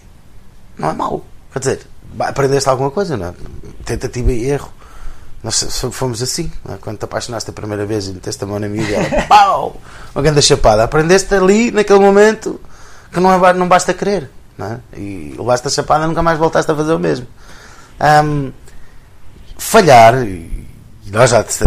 não 0.77 0.89
é 0.91 0.93
mau. 0.93 1.25
Quer 1.51 1.59
dizer, 1.59 1.79
aprendeste 2.19 2.69
alguma 2.69 2.91
coisa, 2.91 3.17
não 3.17 3.27
é? 3.29 3.33
Tentativa 3.85 4.31
e 4.31 4.45
erro. 4.49 4.71
Nós 5.43 5.81
fomos 5.91 6.21
assim, 6.21 6.51
é? 6.69 6.75
quando 6.81 6.97
te 6.97 7.05
apaixonaste 7.05 7.49
a 7.49 7.53
primeira 7.53 7.85
vez 7.85 8.07
e 8.07 8.11
meteste 8.11 8.43
a 8.43 8.47
mão 8.47 8.59
na 8.59 8.67
miúda 8.67 8.91
e 9.01 9.21
pau! 9.27 9.79
Uma 10.13 10.21
grande 10.21 10.41
chapada. 10.41 10.83
Aprendeste 10.83 11.33
ali, 11.33 11.71
naquele 11.71 11.99
momento, 11.99 12.59
que 13.11 13.19
não, 13.19 13.45
é, 13.45 13.53
não 13.53 13.67
basta 13.67 13.93
querer. 13.93 14.29
Não 14.57 14.65
é? 14.67 14.79
E 14.97 15.33
levaste 15.37 15.67
a 15.67 15.71
chapada 15.71 16.05
nunca 16.05 16.21
mais 16.21 16.37
voltaste 16.37 16.69
a 16.69 16.75
fazer 16.75 16.91
o 16.93 16.99
mesmo. 16.99 17.25
Ahm, 17.99 18.51
falhar, 19.57 20.15
e 20.25 20.59
e 21.05 21.11
nós 21.11 21.29
já 21.31 21.41
disse- 21.41 21.63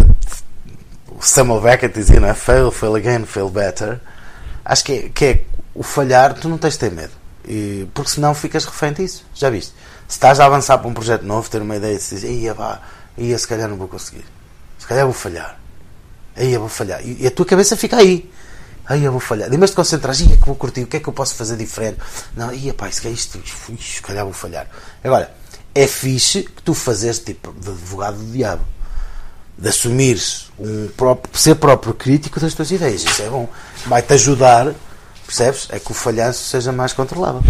o 1.08 1.20
Samuel 1.20 1.60
Beckett 1.60 1.94
dizia, 1.98 2.20
não 2.20 2.28
é? 2.28 2.34
Fail, 2.34 2.70
fail 2.70 2.94
again, 2.94 3.24
fail 3.24 3.48
better. 3.48 4.00
Acho 4.64 4.84
que 4.84 4.92
é, 4.92 5.08
que 5.08 5.24
é 5.24 5.44
o 5.74 5.82
falhar, 5.82 6.34
tu 6.34 6.48
não 6.48 6.58
tens 6.58 6.74
de 6.74 6.78
ter 6.80 6.92
medo. 6.92 7.12
E, 7.48 7.88
porque 7.92 8.10
senão 8.10 8.34
ficas 8.34 8.64
refém 8.64 8.92
disso. 8.92 9.24
Já 9.34 9.50
viste? 9.50 9.72
Se 10.06 10.16
estás 10.16 10.38
a 10.38 10.46
avançar 10.46 10.78
para 10.78 10.88
um 10.88 10.94
projeto 10.94 11.22
novo, 11.22 11.50
ter 11.50 11.60
uma 11.60 11.74
ideia 11.76 11.96
e 11.96 11.98
se 12.00 12.14
diz, 12.14 12.24
ia 12.24 12.54
pá, 12.54 12.80
ia 13.16 13.38
se 13.38 13.46
calhar 13.46 13.68
não 13.68 13.76
vou 13.76 13.88
conseguir. 13.88 14.24
Se 14.78 14.86
calhar 14.86 15.04
vou 15.04 15.14
falhar. 15.14 15.58
Aí 16.36 16.52
eu 16.52 16.60
vou 16.60 16.68
falhar. 16.68 17.00
E, 17.04 17.26
a 17.26 17.30
tua 17.30 17.44
cabeça 17.46 17.76
fica 17.76 17.96
aí. 17.96 18.30
Aí 18.86 19.04
eu 19.04 19.12
vou 19.12 19.20
falhar. 19.20 19.52
Em 19.52 19.58
vez 19.58 19.70
de 19.70 19.76
concentrar, 19.76 20.18
ia 20.20 20.36
que 20.36 20.46
vou 20.46 20.56
curtir, 20.56 20.82
o 20.82 20.86
que 20.86 20.96
é 20.96 21.00
que 21.00 21.08
eu 21.08 21.12
posso 21.12 21.34
fazer 21.34 21.56
diferente? 21.56 21.98
Não, 22.36 22.52
ia 22.52 22.74
pá, 22.74 22.90
se 22.90 23.00
calhar 23.00 23.16
isto, 23.16 23.40
se 23.80 24.02
calhar 24.02 24.24
vou 24.24 24.32
falhar. 24.32 24.66
Agora, 25.04 25.32
é 25.74 25.86
fixe 25.86 26.42
que 26.42 26.62
tu 26.62 26.74
fazes 26.74 27.18
tipo 27.20 27.52
de 27.52 27.70
advogado 27.70 28.16
do 28.18 28.32
diabo. 28.32 28.64
De 29.56 29.68
assumires 29.68 30.50
um 30.58 30.88
próprio, 30.96 31.38
ser 31.38 31.54
próprio 31.56 31.94
crítico 31.94 32.40
das 32.40 32.54
tuas 32.54 32.70
ideias. 32.70 33.04
Isso 33.04 33.22
é 33.22 33.28
bom. 33.28 33.48
Vai-te 33.86 34.12
ajudar, 34.14 34.74
percebes? 35.26 35.68
É 35.70 35.78
que 35.78 35.90
o 35.90 35.94
falhanço 35.94 36.44
seja 36.44 36.72
mais 36.72 36.92
controlável. 36.92 37.42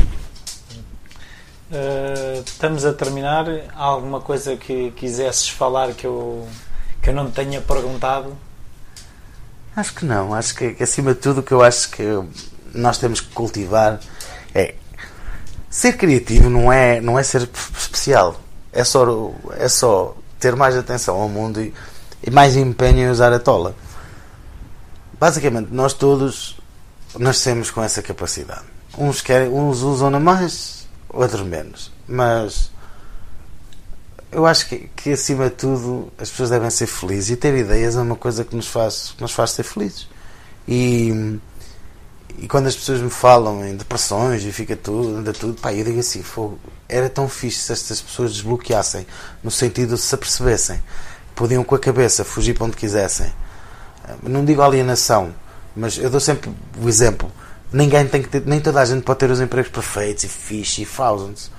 Uh, 1.72 2.42
estamos 2.44 2.84
a 2.84 2.92
terminar. 2.92 3.46
Há 3.74 3.82
alguma 3.82 4.20
coisa 4.20 4.56
que 4.56 4.90
quisesses 4.90 5.48
falar 5.48 5.94
que 5.94 6.06
eu, 6.06 6.46
que 7.00 7.08
eu 7.08 7.14
não 7.14 7.30
te 7.30 7.34
tenha 7.34 7.62
perguntado? 7.62 8.36
Acho 9.74 9.94
que 9.94 10.04
não. 10.04 10.34
Acho 10.34 10.54
que, 10.54 10.74
que, 10.74 10.82
acima 10.82 11.14
de 11.14 11.20
tudo 11.20 11.40
o 11.40 11.42
que 11.42 11.52
eu 11.52 11.62
acho 11.62 11.90
que 11.90 12.04
nós 12.74 12.98
temos 12.98 13.22
que 13.22 13.28
cultivar 13.32 13.98
é 14.54 14.74
ser 15.70 15.96
criativo 15.96 16.50
não 16.50 16.70
é, 16.70 17.00
não 17.00 17.18
é 17.18 17.22
ser 17.22 17.48
especial. 17.74 18.38
É 18.70 18.84
só, 18.84 19.32
é 19.56 19.66
só 19.66 20.14
ter 20.38 20.54
mais 20.54 20.76
atenção 20.76 21.18
ao 21.18 21.28
mundo 21.28 21.58
e, 21.58 21.72
e 22.22 22.30
mais 22.30 22.54
empenho 22.54 22.98
em 22.98 23.10
usar 23.10 23.32
a 23.32 23.38
tola. 23.38 23.74
Basicamente, 25.18 25.68
nós 25.72 25.94
todos 25.94 26.58
nascemos 27.18 27.70
com 27.70 27.82
essa 27.82 28.02
capacidade. 28.02 28.64
Uns, 28.98 29.22
querem, 29.22 29.48
uns 29.48 29.80
usam-na 29.80 30.20
mais, 30.20 30.81
outros 31.12 31.42
menos. 31.42 31.92
Mas 32.08 32.70
eu 34.32 34.46
acho 34.46 34.66
que, 34.66 34.88
que 34.96 35.12
acima 35.12 35.50
de 35.50 35.56
tudo 35.56 36.10
as 36.18 36.30
pessoas 36.30 36.50
devem 36.50 36.70
ser 36.70 36.86
felizes 36.86 37.30
e 37.30 37.36
ter 37.36 37.54
ideias 37.54 37.96
é 37.96 38.00
uma 38.00 38.16
coisa 38.16 38.44
que 38.44 38.56
nos 38.56 38.66
faz, 38.66 39.12
que 39.16 39.22
nos 39.22 39.32
faz 39.32 39.50
ser 39.50 39.62
felizes. 39.62 40.08
E, 40.66 41.38
e 42.38 42.48
quando 42.48 42.66
as 42.66 42.74
pessoas 42.74 43.00
me 43.00 43.10
falam 43.10 43.64
em 43.64 43.76
depressões 43.76 44.44
e 44.44 44.50
fica 44.50 44.74
tudo, 44.74 45.16
anda 45.18 45.32
tudo, 45.32 45.60
pá, 45.60 45.72
eu 45.72 45.84
digo 45.84 46.00
assim, 46.00 46.22
fogo, 46.22 46.58
era 46.88 47.10
tão 47.10 47.28
fixe 47.28 47.60
se 47.60 47.72
estas 47.72 48.00
pessoas 48.00 48.32
desbloqueassem, 48.32 49.06
no 49.42 49.50
sentido 49.50 49.96
de 49.96 50.00
se 50.00 50.14
apercebessem, 50.14 50.82
podiam 51.34 51.62
com 51.62 51.74
a 51.74 51.78
cabeça 51.78 52.24
fugir 52.24 52.54
para 52.54 52.66
onde 52.66 52.76
quisessem. 52.76 53.30
Não 54.22 54.44
digo 54.44 54.62
alienação, 54.62 55.34
mas 55.76 55.98
eu 55.98 56.08
dou 56.08 56.20
sempre 56.20 56.50
o 56.80 56.88
exemplo. 56.88 57.30
Ninguém 57.72 58.06
tem 58.06 58.22
que 58.22 58.28
ter, 58.28 58.42
nem 58.44 58.60
toda 58.60 58.80
a 58.80 58.84
gente 58.84 59.02
pode 59.02 59.18
ter 59.18 59.30
os 59.30 59.40
empregos 59.40 59.70
perfeitos 59.70 60.24
e 60.24 60.28
fixe 60.28 60.82
e 60.82 60.86
thousands. 60.86 61.50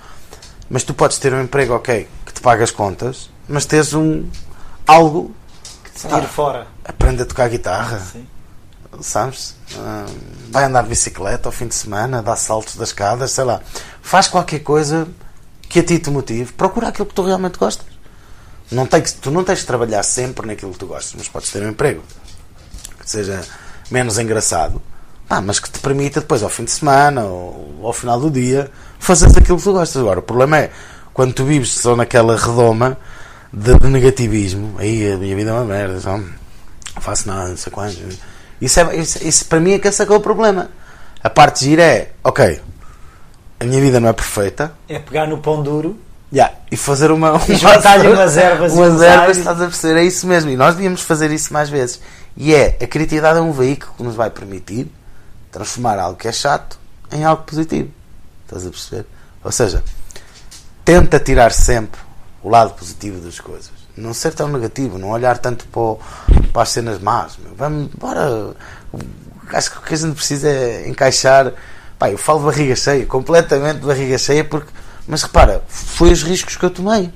Mas 0.70 0.84
tu 0.84 0.94
podes 0.94 1.18
ter 1.18 1.34
um 1.34 1.42
emprego, 1.42 1.74
ok, 1.74 2.08
que 2.24 2.32
te 2.32 2.40
paga 2.40 2.62
as 2.64 2.70
contas, 2.70 3.30
mas 3.48 3.66
tens 3.66 3.92
um 3.92 4.28
algo 4.86 5.34
que 5.82 5.90
te 5.90 6.00
tire 6.02 6.14
ah, 6.14 6.28
fora. 6.28 6.66
Aprende 6.84 7.22
a 7.22 7.26
tocar 7.26 7.48
guitarra. 7.48 8.00
Sim. 8.00 8.26
Sabes? 9.00 9.56
Uh, 9.72 10.14
vai 10.50 10.64
andar 10.64 10.82
de 10.82 10.88
bicicleta 10.88 11.48
ao 11.48 11.52
fim 11.52 11.66
de 11.66 11.74
semana, 11.74 12.22
dá 12.22 12.36
saltos 12.36 12.76
das 12.76 12.90
escadas, 12.90 13.32
sei 13.32 13.44
lá. 13.44 13.60
Faz 14.00 14.28
qualquer 14.28 14.60
coisa 14.60 15.08
que 15.68 15.80
a 15.80 15.82
ti 15.82 15.98
te 15.98 16.10
motive. 16.10 16.52
Procura 16.52 16.88
aquilo 16.88 17.06
que 17.06 17.14
tu 17.14 17.22
realmente 17.22 17.58
gostas. 17.58 17.86
Não 18.70 18.86
tem 18.86 19.02
que, 19.02 19.12
tu 19.14 19.30
não 19.30 19.42
tens 19.42 19.58
de 19.60 19.66
trabalhar 19.66 20.02
sempre 20.04 20.46
naquilo 20.46 20.72
que 20.72 20.78
tu 20.78 20.86
gostas, 20.86 21.14
mas 21.16 21.28
podes 21.28 21.50
ter 21.50 21.62
um 21.62 21.68
emprego 21.68 22.02
que 23.00 23.10
seja 23.10 23.44
menos 23.90 24.18
engraçado, 24.18 24.80
pá, 25.28 25.40
mas 25.40 25.58
que 25.58 25.70
te 25.70 25.78
permita 25.80 26.20
depois, 26.20 26.42
ao 26.42 26.48
fim 26.48 26.64
de 26.64 26.70
semana 26.70 27.24
ou 27.24 27.80
ao 27.82 27.92
final 27.92 28.20
do 28.20 28.30
dia, 28.30 28.70
fazeres 28.98 29.36
aquilo 29.36 29.58
que 29.58 29.64
tu 29.64 29.72
gostas. 29.72 30.00
Agora, 30.00 30.20
o 30.20 30.22
problema 30.22 30.58
é 30.58 30.70
quando 31.12 31.32
tu 31.32 31.44
vives 31.44 31.74
só 31.74 31.96
naquela 31.96 32.36
redoma 32.36 32.96
de, 33.52 33.78
de 33.78 33.88
negativismo, 33.88 34.74
aí 34.78 35.12
a 35.12 35.16
minha 35.16 35.36
vida 35.36 35.50
é 35.50 35.54
uma 35.54 35.64
merda, 35.64 36.00
só, 36.00 36.16
não 36.16 37.00
faço 37.00 37.28
nada, 37.28 37.48
não 37.48 37.56
sei 37.56 37.72
quanto. 37.72 37.98
Isso, 38.60 38.80
é, 38.80 38.96
isso, 38.96 39.26
isso 39.26 39.44
para 39.46 39.60
mim 39.60 39.72
é 39.72 39.78
que 39.78 39.88
esse 39.88 40.02
é, 40.02 40.06
que 40.06 40.12
é 40.12 40.16
o 40.16 40.20
problema. 40.20 40.70
A 41.22 41.30
parte 41.30 41.60
de 41.60 41.70
gira 41.70 41.82
é, 41.82 42.10
ok, 42.22 42.60
a 43.60 43.64
minha 43.64 43.80
vida 43.80 44.00
não 44.00 44.08
é 44.08 44.12
perfeita. 44.12 44.72
É 44.88 44.98
pegar 44.98 45.26
no 45.26 45.38
pão 45.38 45.62
duro 45.62 45.98
Yeah, 46.32 46.52
e 46.68 46.76
fazer 46.76 47.12
uma. 47.12 47.40
E 47.48 47.54
juntar-lhe 47.54 48.08
umas 48.08 48.36
ervas 48.36 48.72
umas 48.72 49.00
ervas, 49.00 49.38
estás 49.38 49.60
a 49.60 49.66
perceber? 49.66 50.00
É 50.00 50.04
isso 50.04 50.26
mesmo. 50.26 50.50
E 50.50 50.56
nós 50.56 50.74
devíamos 50.74 51.00
fazer 51.00 51.30
isso 51.30 51.52
mais 51.52 51.70
vezes. 51.70 52.00
E 52.36 52.52
é, 52.52 52.76
a 52.82 52.86
criatividade 52.88 53.38
é 53.38 53.40
um 53.40 53.52
veículo 53.52 53.92
que 53.96 54.02
nos 54.02 54.16
vai 54.16 54.28
permitir 54.30 54.90
transformar 55.54 56.00
algo 56.00 56.18
que 56.18 56.26
é 56.26 56.32
chato 56.32 56.76
em 57.12 57.24
algo 57.24 57.44
positivo. 57.44 57.88
Estás 58.44 58.66
a 58.66 58.70
perceber? 58.70 59.06
Ou 59.44 59.52
seja, 59.52 59.84
tenta 60.84 61.20
tirar 61.20 61.52
sempre 61.52 62.00
o 62.42 62.48
lado 62.48 62.74
positivo 62.74 63.20
das 63.20 63.38
coisas. 63.38 63.70
Não 63.96 64.12
ser 64.12 64.34
tão 64.34 64.48
negativo, 64.48 64.98
não 64.98 65.10
olhar 65.10 65.38
tanto 65.38 65.64
para, 65.68 66.42
para 66.52 66.62
as 66.62 66.70
cenas 66.70 67.00
más. 67.00 67.36
Meu. 67.38 67.54
Vamos, 67.54 67.88
bora. 67.96 68.56
Acho 69.52 69.70
que 69.70 69.78
o 69.78 69.82
que 69.82 69.94
a 69.94 69.96
gente 69.96 70.16
precisa 70.16 70.48
é 70.48 70.88
encaixar. 70.88 71.52
Pá, 71.96 72.10
eu 72.10 72.18
falo 72.18 72.40
barriga 72.40 72.74
cheia, 72.74 73.06
completamente 73.06 73.78
barriga 73.78 74.18
cheia, 74.18 74.44
porque. 74.44 74.68
Mas 75.06 75.22
repara, 75.22 75.62
foi 75.68 76.10
os 76.10 76.24
riscos 76.24 76.56
que 76.56 76.64
eu 76.64 76.70
tomei. 76.70 77.12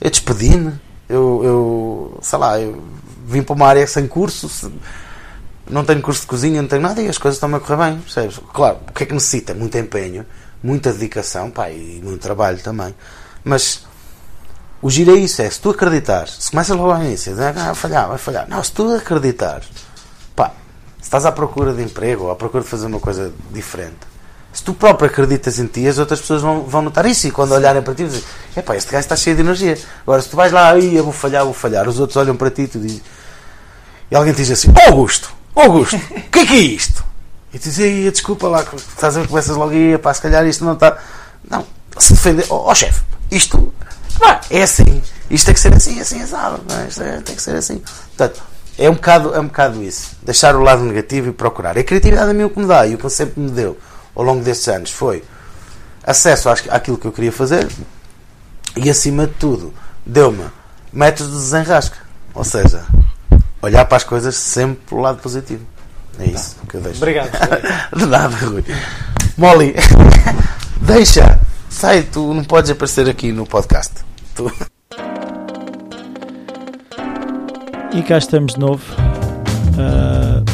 Eu 0.00 0.10
despedi-me, 0.10 0.72
eu, 1.08 1.42
eu 1.44 2.18
sei 2.22 2.38
lá, 2.38 2.58
eu 2.58 2.82
vim 3.24 3.42
para 3.42 3.54
uma 3.54 3.68
área 3.68 3.86
sem 3.86 4.08
curso, 4.08 4.48
não 5.70 5.84
tenho 5.84 6.00
curso 6.00 6.22
de 6.22 6.26
cozinha, 6.26 6.62
não 6.62 6.68
tenho 6.68 6.82
nada 6.82 7.00
e 7.00 7.08
as 7.08 7.18
coisas 7.18 7.36
estão-me 7.36 7.56
a 7.56 7.60
correr 7.60 7.90
bem, 7.90 8.00
percebes? 8.00 8.40
Claro, 8.52 8.78
o 8.88 8.92
que 8.92 9.02
é 9.02 9.06
que 9.06 9.14
necessita? 9.14 9.54
Muito 9.54 9.76
empenho, 9.76 10.24
muita 10.62 10.92
dedicação, 10.92 11.50
pá, 11.50 11.70
e 11.70 12.00
muito 12.02 12.20
trabalho 12.20 12.58
também. 12.58 12.94
Mas 13.44 13.86
o 14.80 14.90
giro 14.90 15.14
é 15.14 15.18
isso, 15.18 15.42
é 15.42 15.50
se 15.50 15.60
tu 15.60 15.70
acreditares, 15.70 16.36
se 16.40 16.50
começas 16.50 16.76
logo 16.76 16.90
ao 16.90 17.02
início, 17.02 17.34
ah, 17.42 17.52
vai 17.52 17.74
falhar, 17.74 18.08
vai 18.08 18.18
falhar. 18.18 18.48
Não, 18.48 18.62
se 18.62 18.72
tu 18.72 18.90
acreditares, 18.94 19.68
pá, 20.36 20.52
se 20.98 21.04
estás 21.04 21.26
à 21.26 21.32
procura 21.32 21.72
de 21.72 21.82
emprego 21.82 22.24
ou 22.24 22.30
à 22.30 22.36
procura 22.36 22.62
de 22.62 22.68
fazer 22.68 22.86
uma 22.86 23.00
coisa 23.00 23.32
diferente, 23.50 24.08
se 24.52 24.62
tu 24.62 24.72
próprio 24.74 25.08
acreditas 25.08 25.58
em 25.58 25.66
ti, 25.66 25.86
as 25.86 25.98
outras 25.98 26.20
pessoas 26.20 26.42
vão, 26.42 26.62
vão 26.62 26.82
notar 26.82 27.06
isso 27.06 27.26
e 27.28 27.30
quando 27.30 27.52
olharem 27.52 27.82
para 27.82 27.94
ti 27.94 28.04
dizem, 28.04 28.22
é 28.56 28.62
pá, 28.62 28.76
este 28.76 28.90
gajo 28.90 29.04
está 29.04 29.14
cheio 29.14 29.36
de 29.36 29.42
energia. 29.42 29.78
Agora, 30.02 30.22
se 30.22 30.28
tu 30.28 30.36
vais 30.36 30.50
lá, 30.50 30.70
aí 30.70 30.96
eu 30.96 31.04
vou 31.04 31.12
falhar, 31.12 31.44
vou 31.44 31.54
falhar, 31.54 31.88
os 31.88 32.00
outros 32.00 32.16
olham 32.16 32.36
para 32.36 32.50
ti 32.50 32.62
e 32.62 32.68
tu 32.68 32.78
dizes, 32.78 33.02
e 34.10 34.16
alguém 34.16 34.32
te 34.32 34.38
diz 34.38 34.50
assim, 34.50 34.72
Augusto, 34.86 35.37
Augusto, 35.54 35.96
o 35.96 36.30
que 36.30 36.38
é 36.38 36.46
que 36.46 36.52
é 36.54 36.60
isto? 36.60 37.04
E 37.52 37.58
tu 37.58 37.64
dizes, 37.64 38.12
desculpa 38.12 38.48
lá, 38.48 38.62
estás 38.62 39.16
a 39.16 39.20
ver, 39.20 39.28
começas 39.28 39.56
logo 39.56 39.72
aí, 39.72 39.96
pá, 39.98 40.12
se 40.12 40.22
calhar 40.22 40.46
isto 40.46 40.64
não 40.64 40.74
está. 40.74 40.98
Não, 41.50 41.66
se 41.96 42.12
defender, 42.12 42.46
ó 42.50 42.56
oh, 42.56 42.70
oh, 42.70 42.74
chefe, 42.74 43.02
isto 43.30 43.72
Pá, 44.18 44.40
é 44.50 44.62
assim. 44.62 45.02
Isto 45.30 45.46
tem 45.46 45.54
que 45.54 45.60
ser 45.60 45.74
assim, 45.74 46.00
assim. 46.00 46.18
Não 46.18 46.80
é? 46.80 46.88
Isto 46.88 47.02
é, 47.02 47.20
tem 47.20 47.36
que 47.36 47.42
ser 47.42 47.54
assim. 47.54 47.82
Portanto, 48.16 48.42
é 48.76 48.90
um, 48.90 48.94
bocado, 48.94 49.34
é 49.34 49.40
um 49.40 49.46
bocado 49.46 49.82
isso. 49.82 50.16
Deixar 50.22 50.56
o 50.56 50.60
lado 50.60 50.82
negativo 50.82 51.28
e 51.28 51.32
procurar. 51.32 51.78
A 51.78 51.84
criatividade 51.84 52.30
a 52.30 52.34
mim 52.34 52.44
o 52.44 52.50
que 52.50 52.58
me 52.58 52.66
dá 52.66 52.86
e 52.86 52.94
o 52.94 52.98
que 52.98 53.08
sempre 53.08 53.40
me 53.40 53.50
deu 53.50 53.78
ao 54.14 54.24
longo 54.24 54.42
destes 54.42 54.68
anos 54.68 54.90
foi 54.90 55.22
acesso 56.02 56.48
àquilo 56.48 56.96
que 56.98 57.06
eu 57.06 57.12
queria 57.12 57.30
fazer 57.30 57.68
e, 58.76 58.88
acima 58.88 59.26
de 59.26 59.34
tudo, 59.34 59.74
deu-me 60.04 60.46
métodos 60.92 61.32
de 61.32 61.38
desenrasca. 61.38 61.98
Ou 62.34 62.44
seja, 62.44 62.84
olhar 63.62 63.84
para 63.84 63.96
as 63.96 64.04
coisas 64.04 64.36
sempre 64.36 64.80
pelo 64.88 65.00
lado 65.00 65.18
positivo. 65.20 65.64
É 66.18 66.26
isso 66.26 66.56
tá. 66.56 66.62
que 66.68 66.76
eu 66.76 66.80
deixo. 66.80 66.98
Obrigado. 67.02 67.30
de 67.96 68.06
nada, 68.06 68.36
Rui. 68.36 68.64
Molly, 69.36 69.74
deixa. 70.82 71.38
Sai, 71.68 72.02
tu 72.02 72.34
não 72.34 72.42
podes 72.44 72.70
aparecer 72.70 73.08
aqui 73.08 73.30
no 73.30 73.46
podcast. 73.46 74.04
Tu... 74.34 74.50
E 77.92 78.02
cá 78.02 78.18
estamos 78.18 78.54
de 78.54 78.60
novo. 78.60 78.82
Uh, 79.74 80.44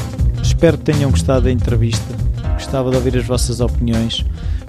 espero 0.42 0.78
que 0.78 0.84
tenham 0.84 1.10
gostado 1.10 1.42
da 1.42 1.50
entrevista. 1.50 2.14
Gostava 2.54 2.90
de 2.90 2.96
ouvir 2.96 3.16
as 3.18 3.26
vossas 3.26 3.60
opiniões. 3.60 4.24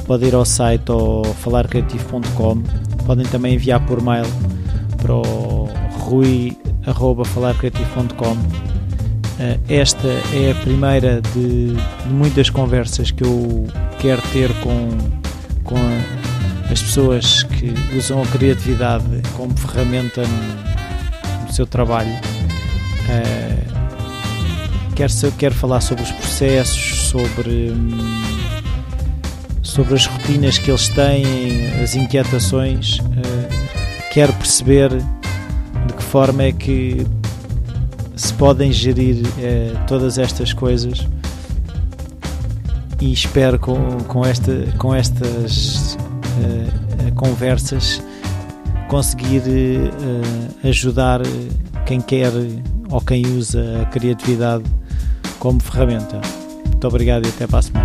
Podem 0.06 0.30
ir 0.30 0.36
ao 0.36 0.46
site 0.46 0.92
ou 0.92 1.24
falarcreativo.com. 1.26 2.64
Podem 3.06 3.26
também 3.26 3.56
enviar 3.56 3.86
por 3.86 4.02
mail 4.02 4.26
para 4.98 5.14
o 5.14 5.70
rui.falarcreativo.com. 6.00 6.75
Uh, 8.24 9.40
ah, 9.40 9.60
esta 9.68 10.08
é 10.08 10.52
a 10.52 10.56
primeira 10.62 11.22
de, 11.34 11.74
de, 11.74 12.10
muitas 12.10 12.50
conversas 12.50 13.12
que 13.12 13.24
eu 13.24 13.68
quero 14.00 14.22
ter 14.32 14.54
com, 14.62 14.90
com 15.64 15.76
as 16.72 16.82
pessoas 16.82 17.44
que 17.44 17.74
usam 17.98 18.22
a 18.22 18.26
criatividade 18.28 19.06
como 19.36 19.56
ferramenta 19.58 20.22
no, 20.22 21.46
no 21.46 21.52
seu 21.52 21.66
trabalho. 21.66 22.14
Uh, 23.10 23.66
quero, 24.96 25.12
quero 25.38 25.56
falar 25.56 25.82
sobre 25.82 26.04
os 26.04 26.12
processos, 26.12 27.10
sobre, 27.10 27.74
sobre 29.62 29.96
as 29.96 30.06
rotinas 30.06 30.58
que 30.58 30.70
eles 30.70 30.88
têm, 30.90 31.82
as 31.84 31.96
inquietações. 31.96 33.00
Uh, 33.00 34.14
quero 34.14 34.32
perceber 34.34 34.92
forma 36.16 36.43
é 36.43 36.53
que 36.53 37.05
se 38.16 38.34
podem 38.36 38.72
gerir 38.72 39.18
uh, 39.18 39.86
todas 39.86 40.18
estas 40.18 40.53
coisas 40.53 41.05
e 43.01 43.11
espero 43.11 43.59
com, 43.59 43.97
com, 44.07 44.26
esta, 44.26 44.53
com 44.78 44.95
estas 44.95 45.97
uh, 45.97 47.13
conversas 47.16 48.01
conseguir 48.88 49.41
uh, 49.41 50.70
ajudar 50.70 51.20
quem 51.86 51.99
quer 51.99 52.32
ou 52.89 53.01
quem 53.01 53.28
usa 53.38 53.82
a 53.82 53.86
criatividade 53.88 54.63
como 55.38 55.61
ferramenta. 55.61 56.22
Muito 56.66 56.88
obrigado 56.88 57.26
e 57.26 57.28
até 57.28 57.45
para 57.45 57.59
a 57.59 57.61
semana. 57.61 57.85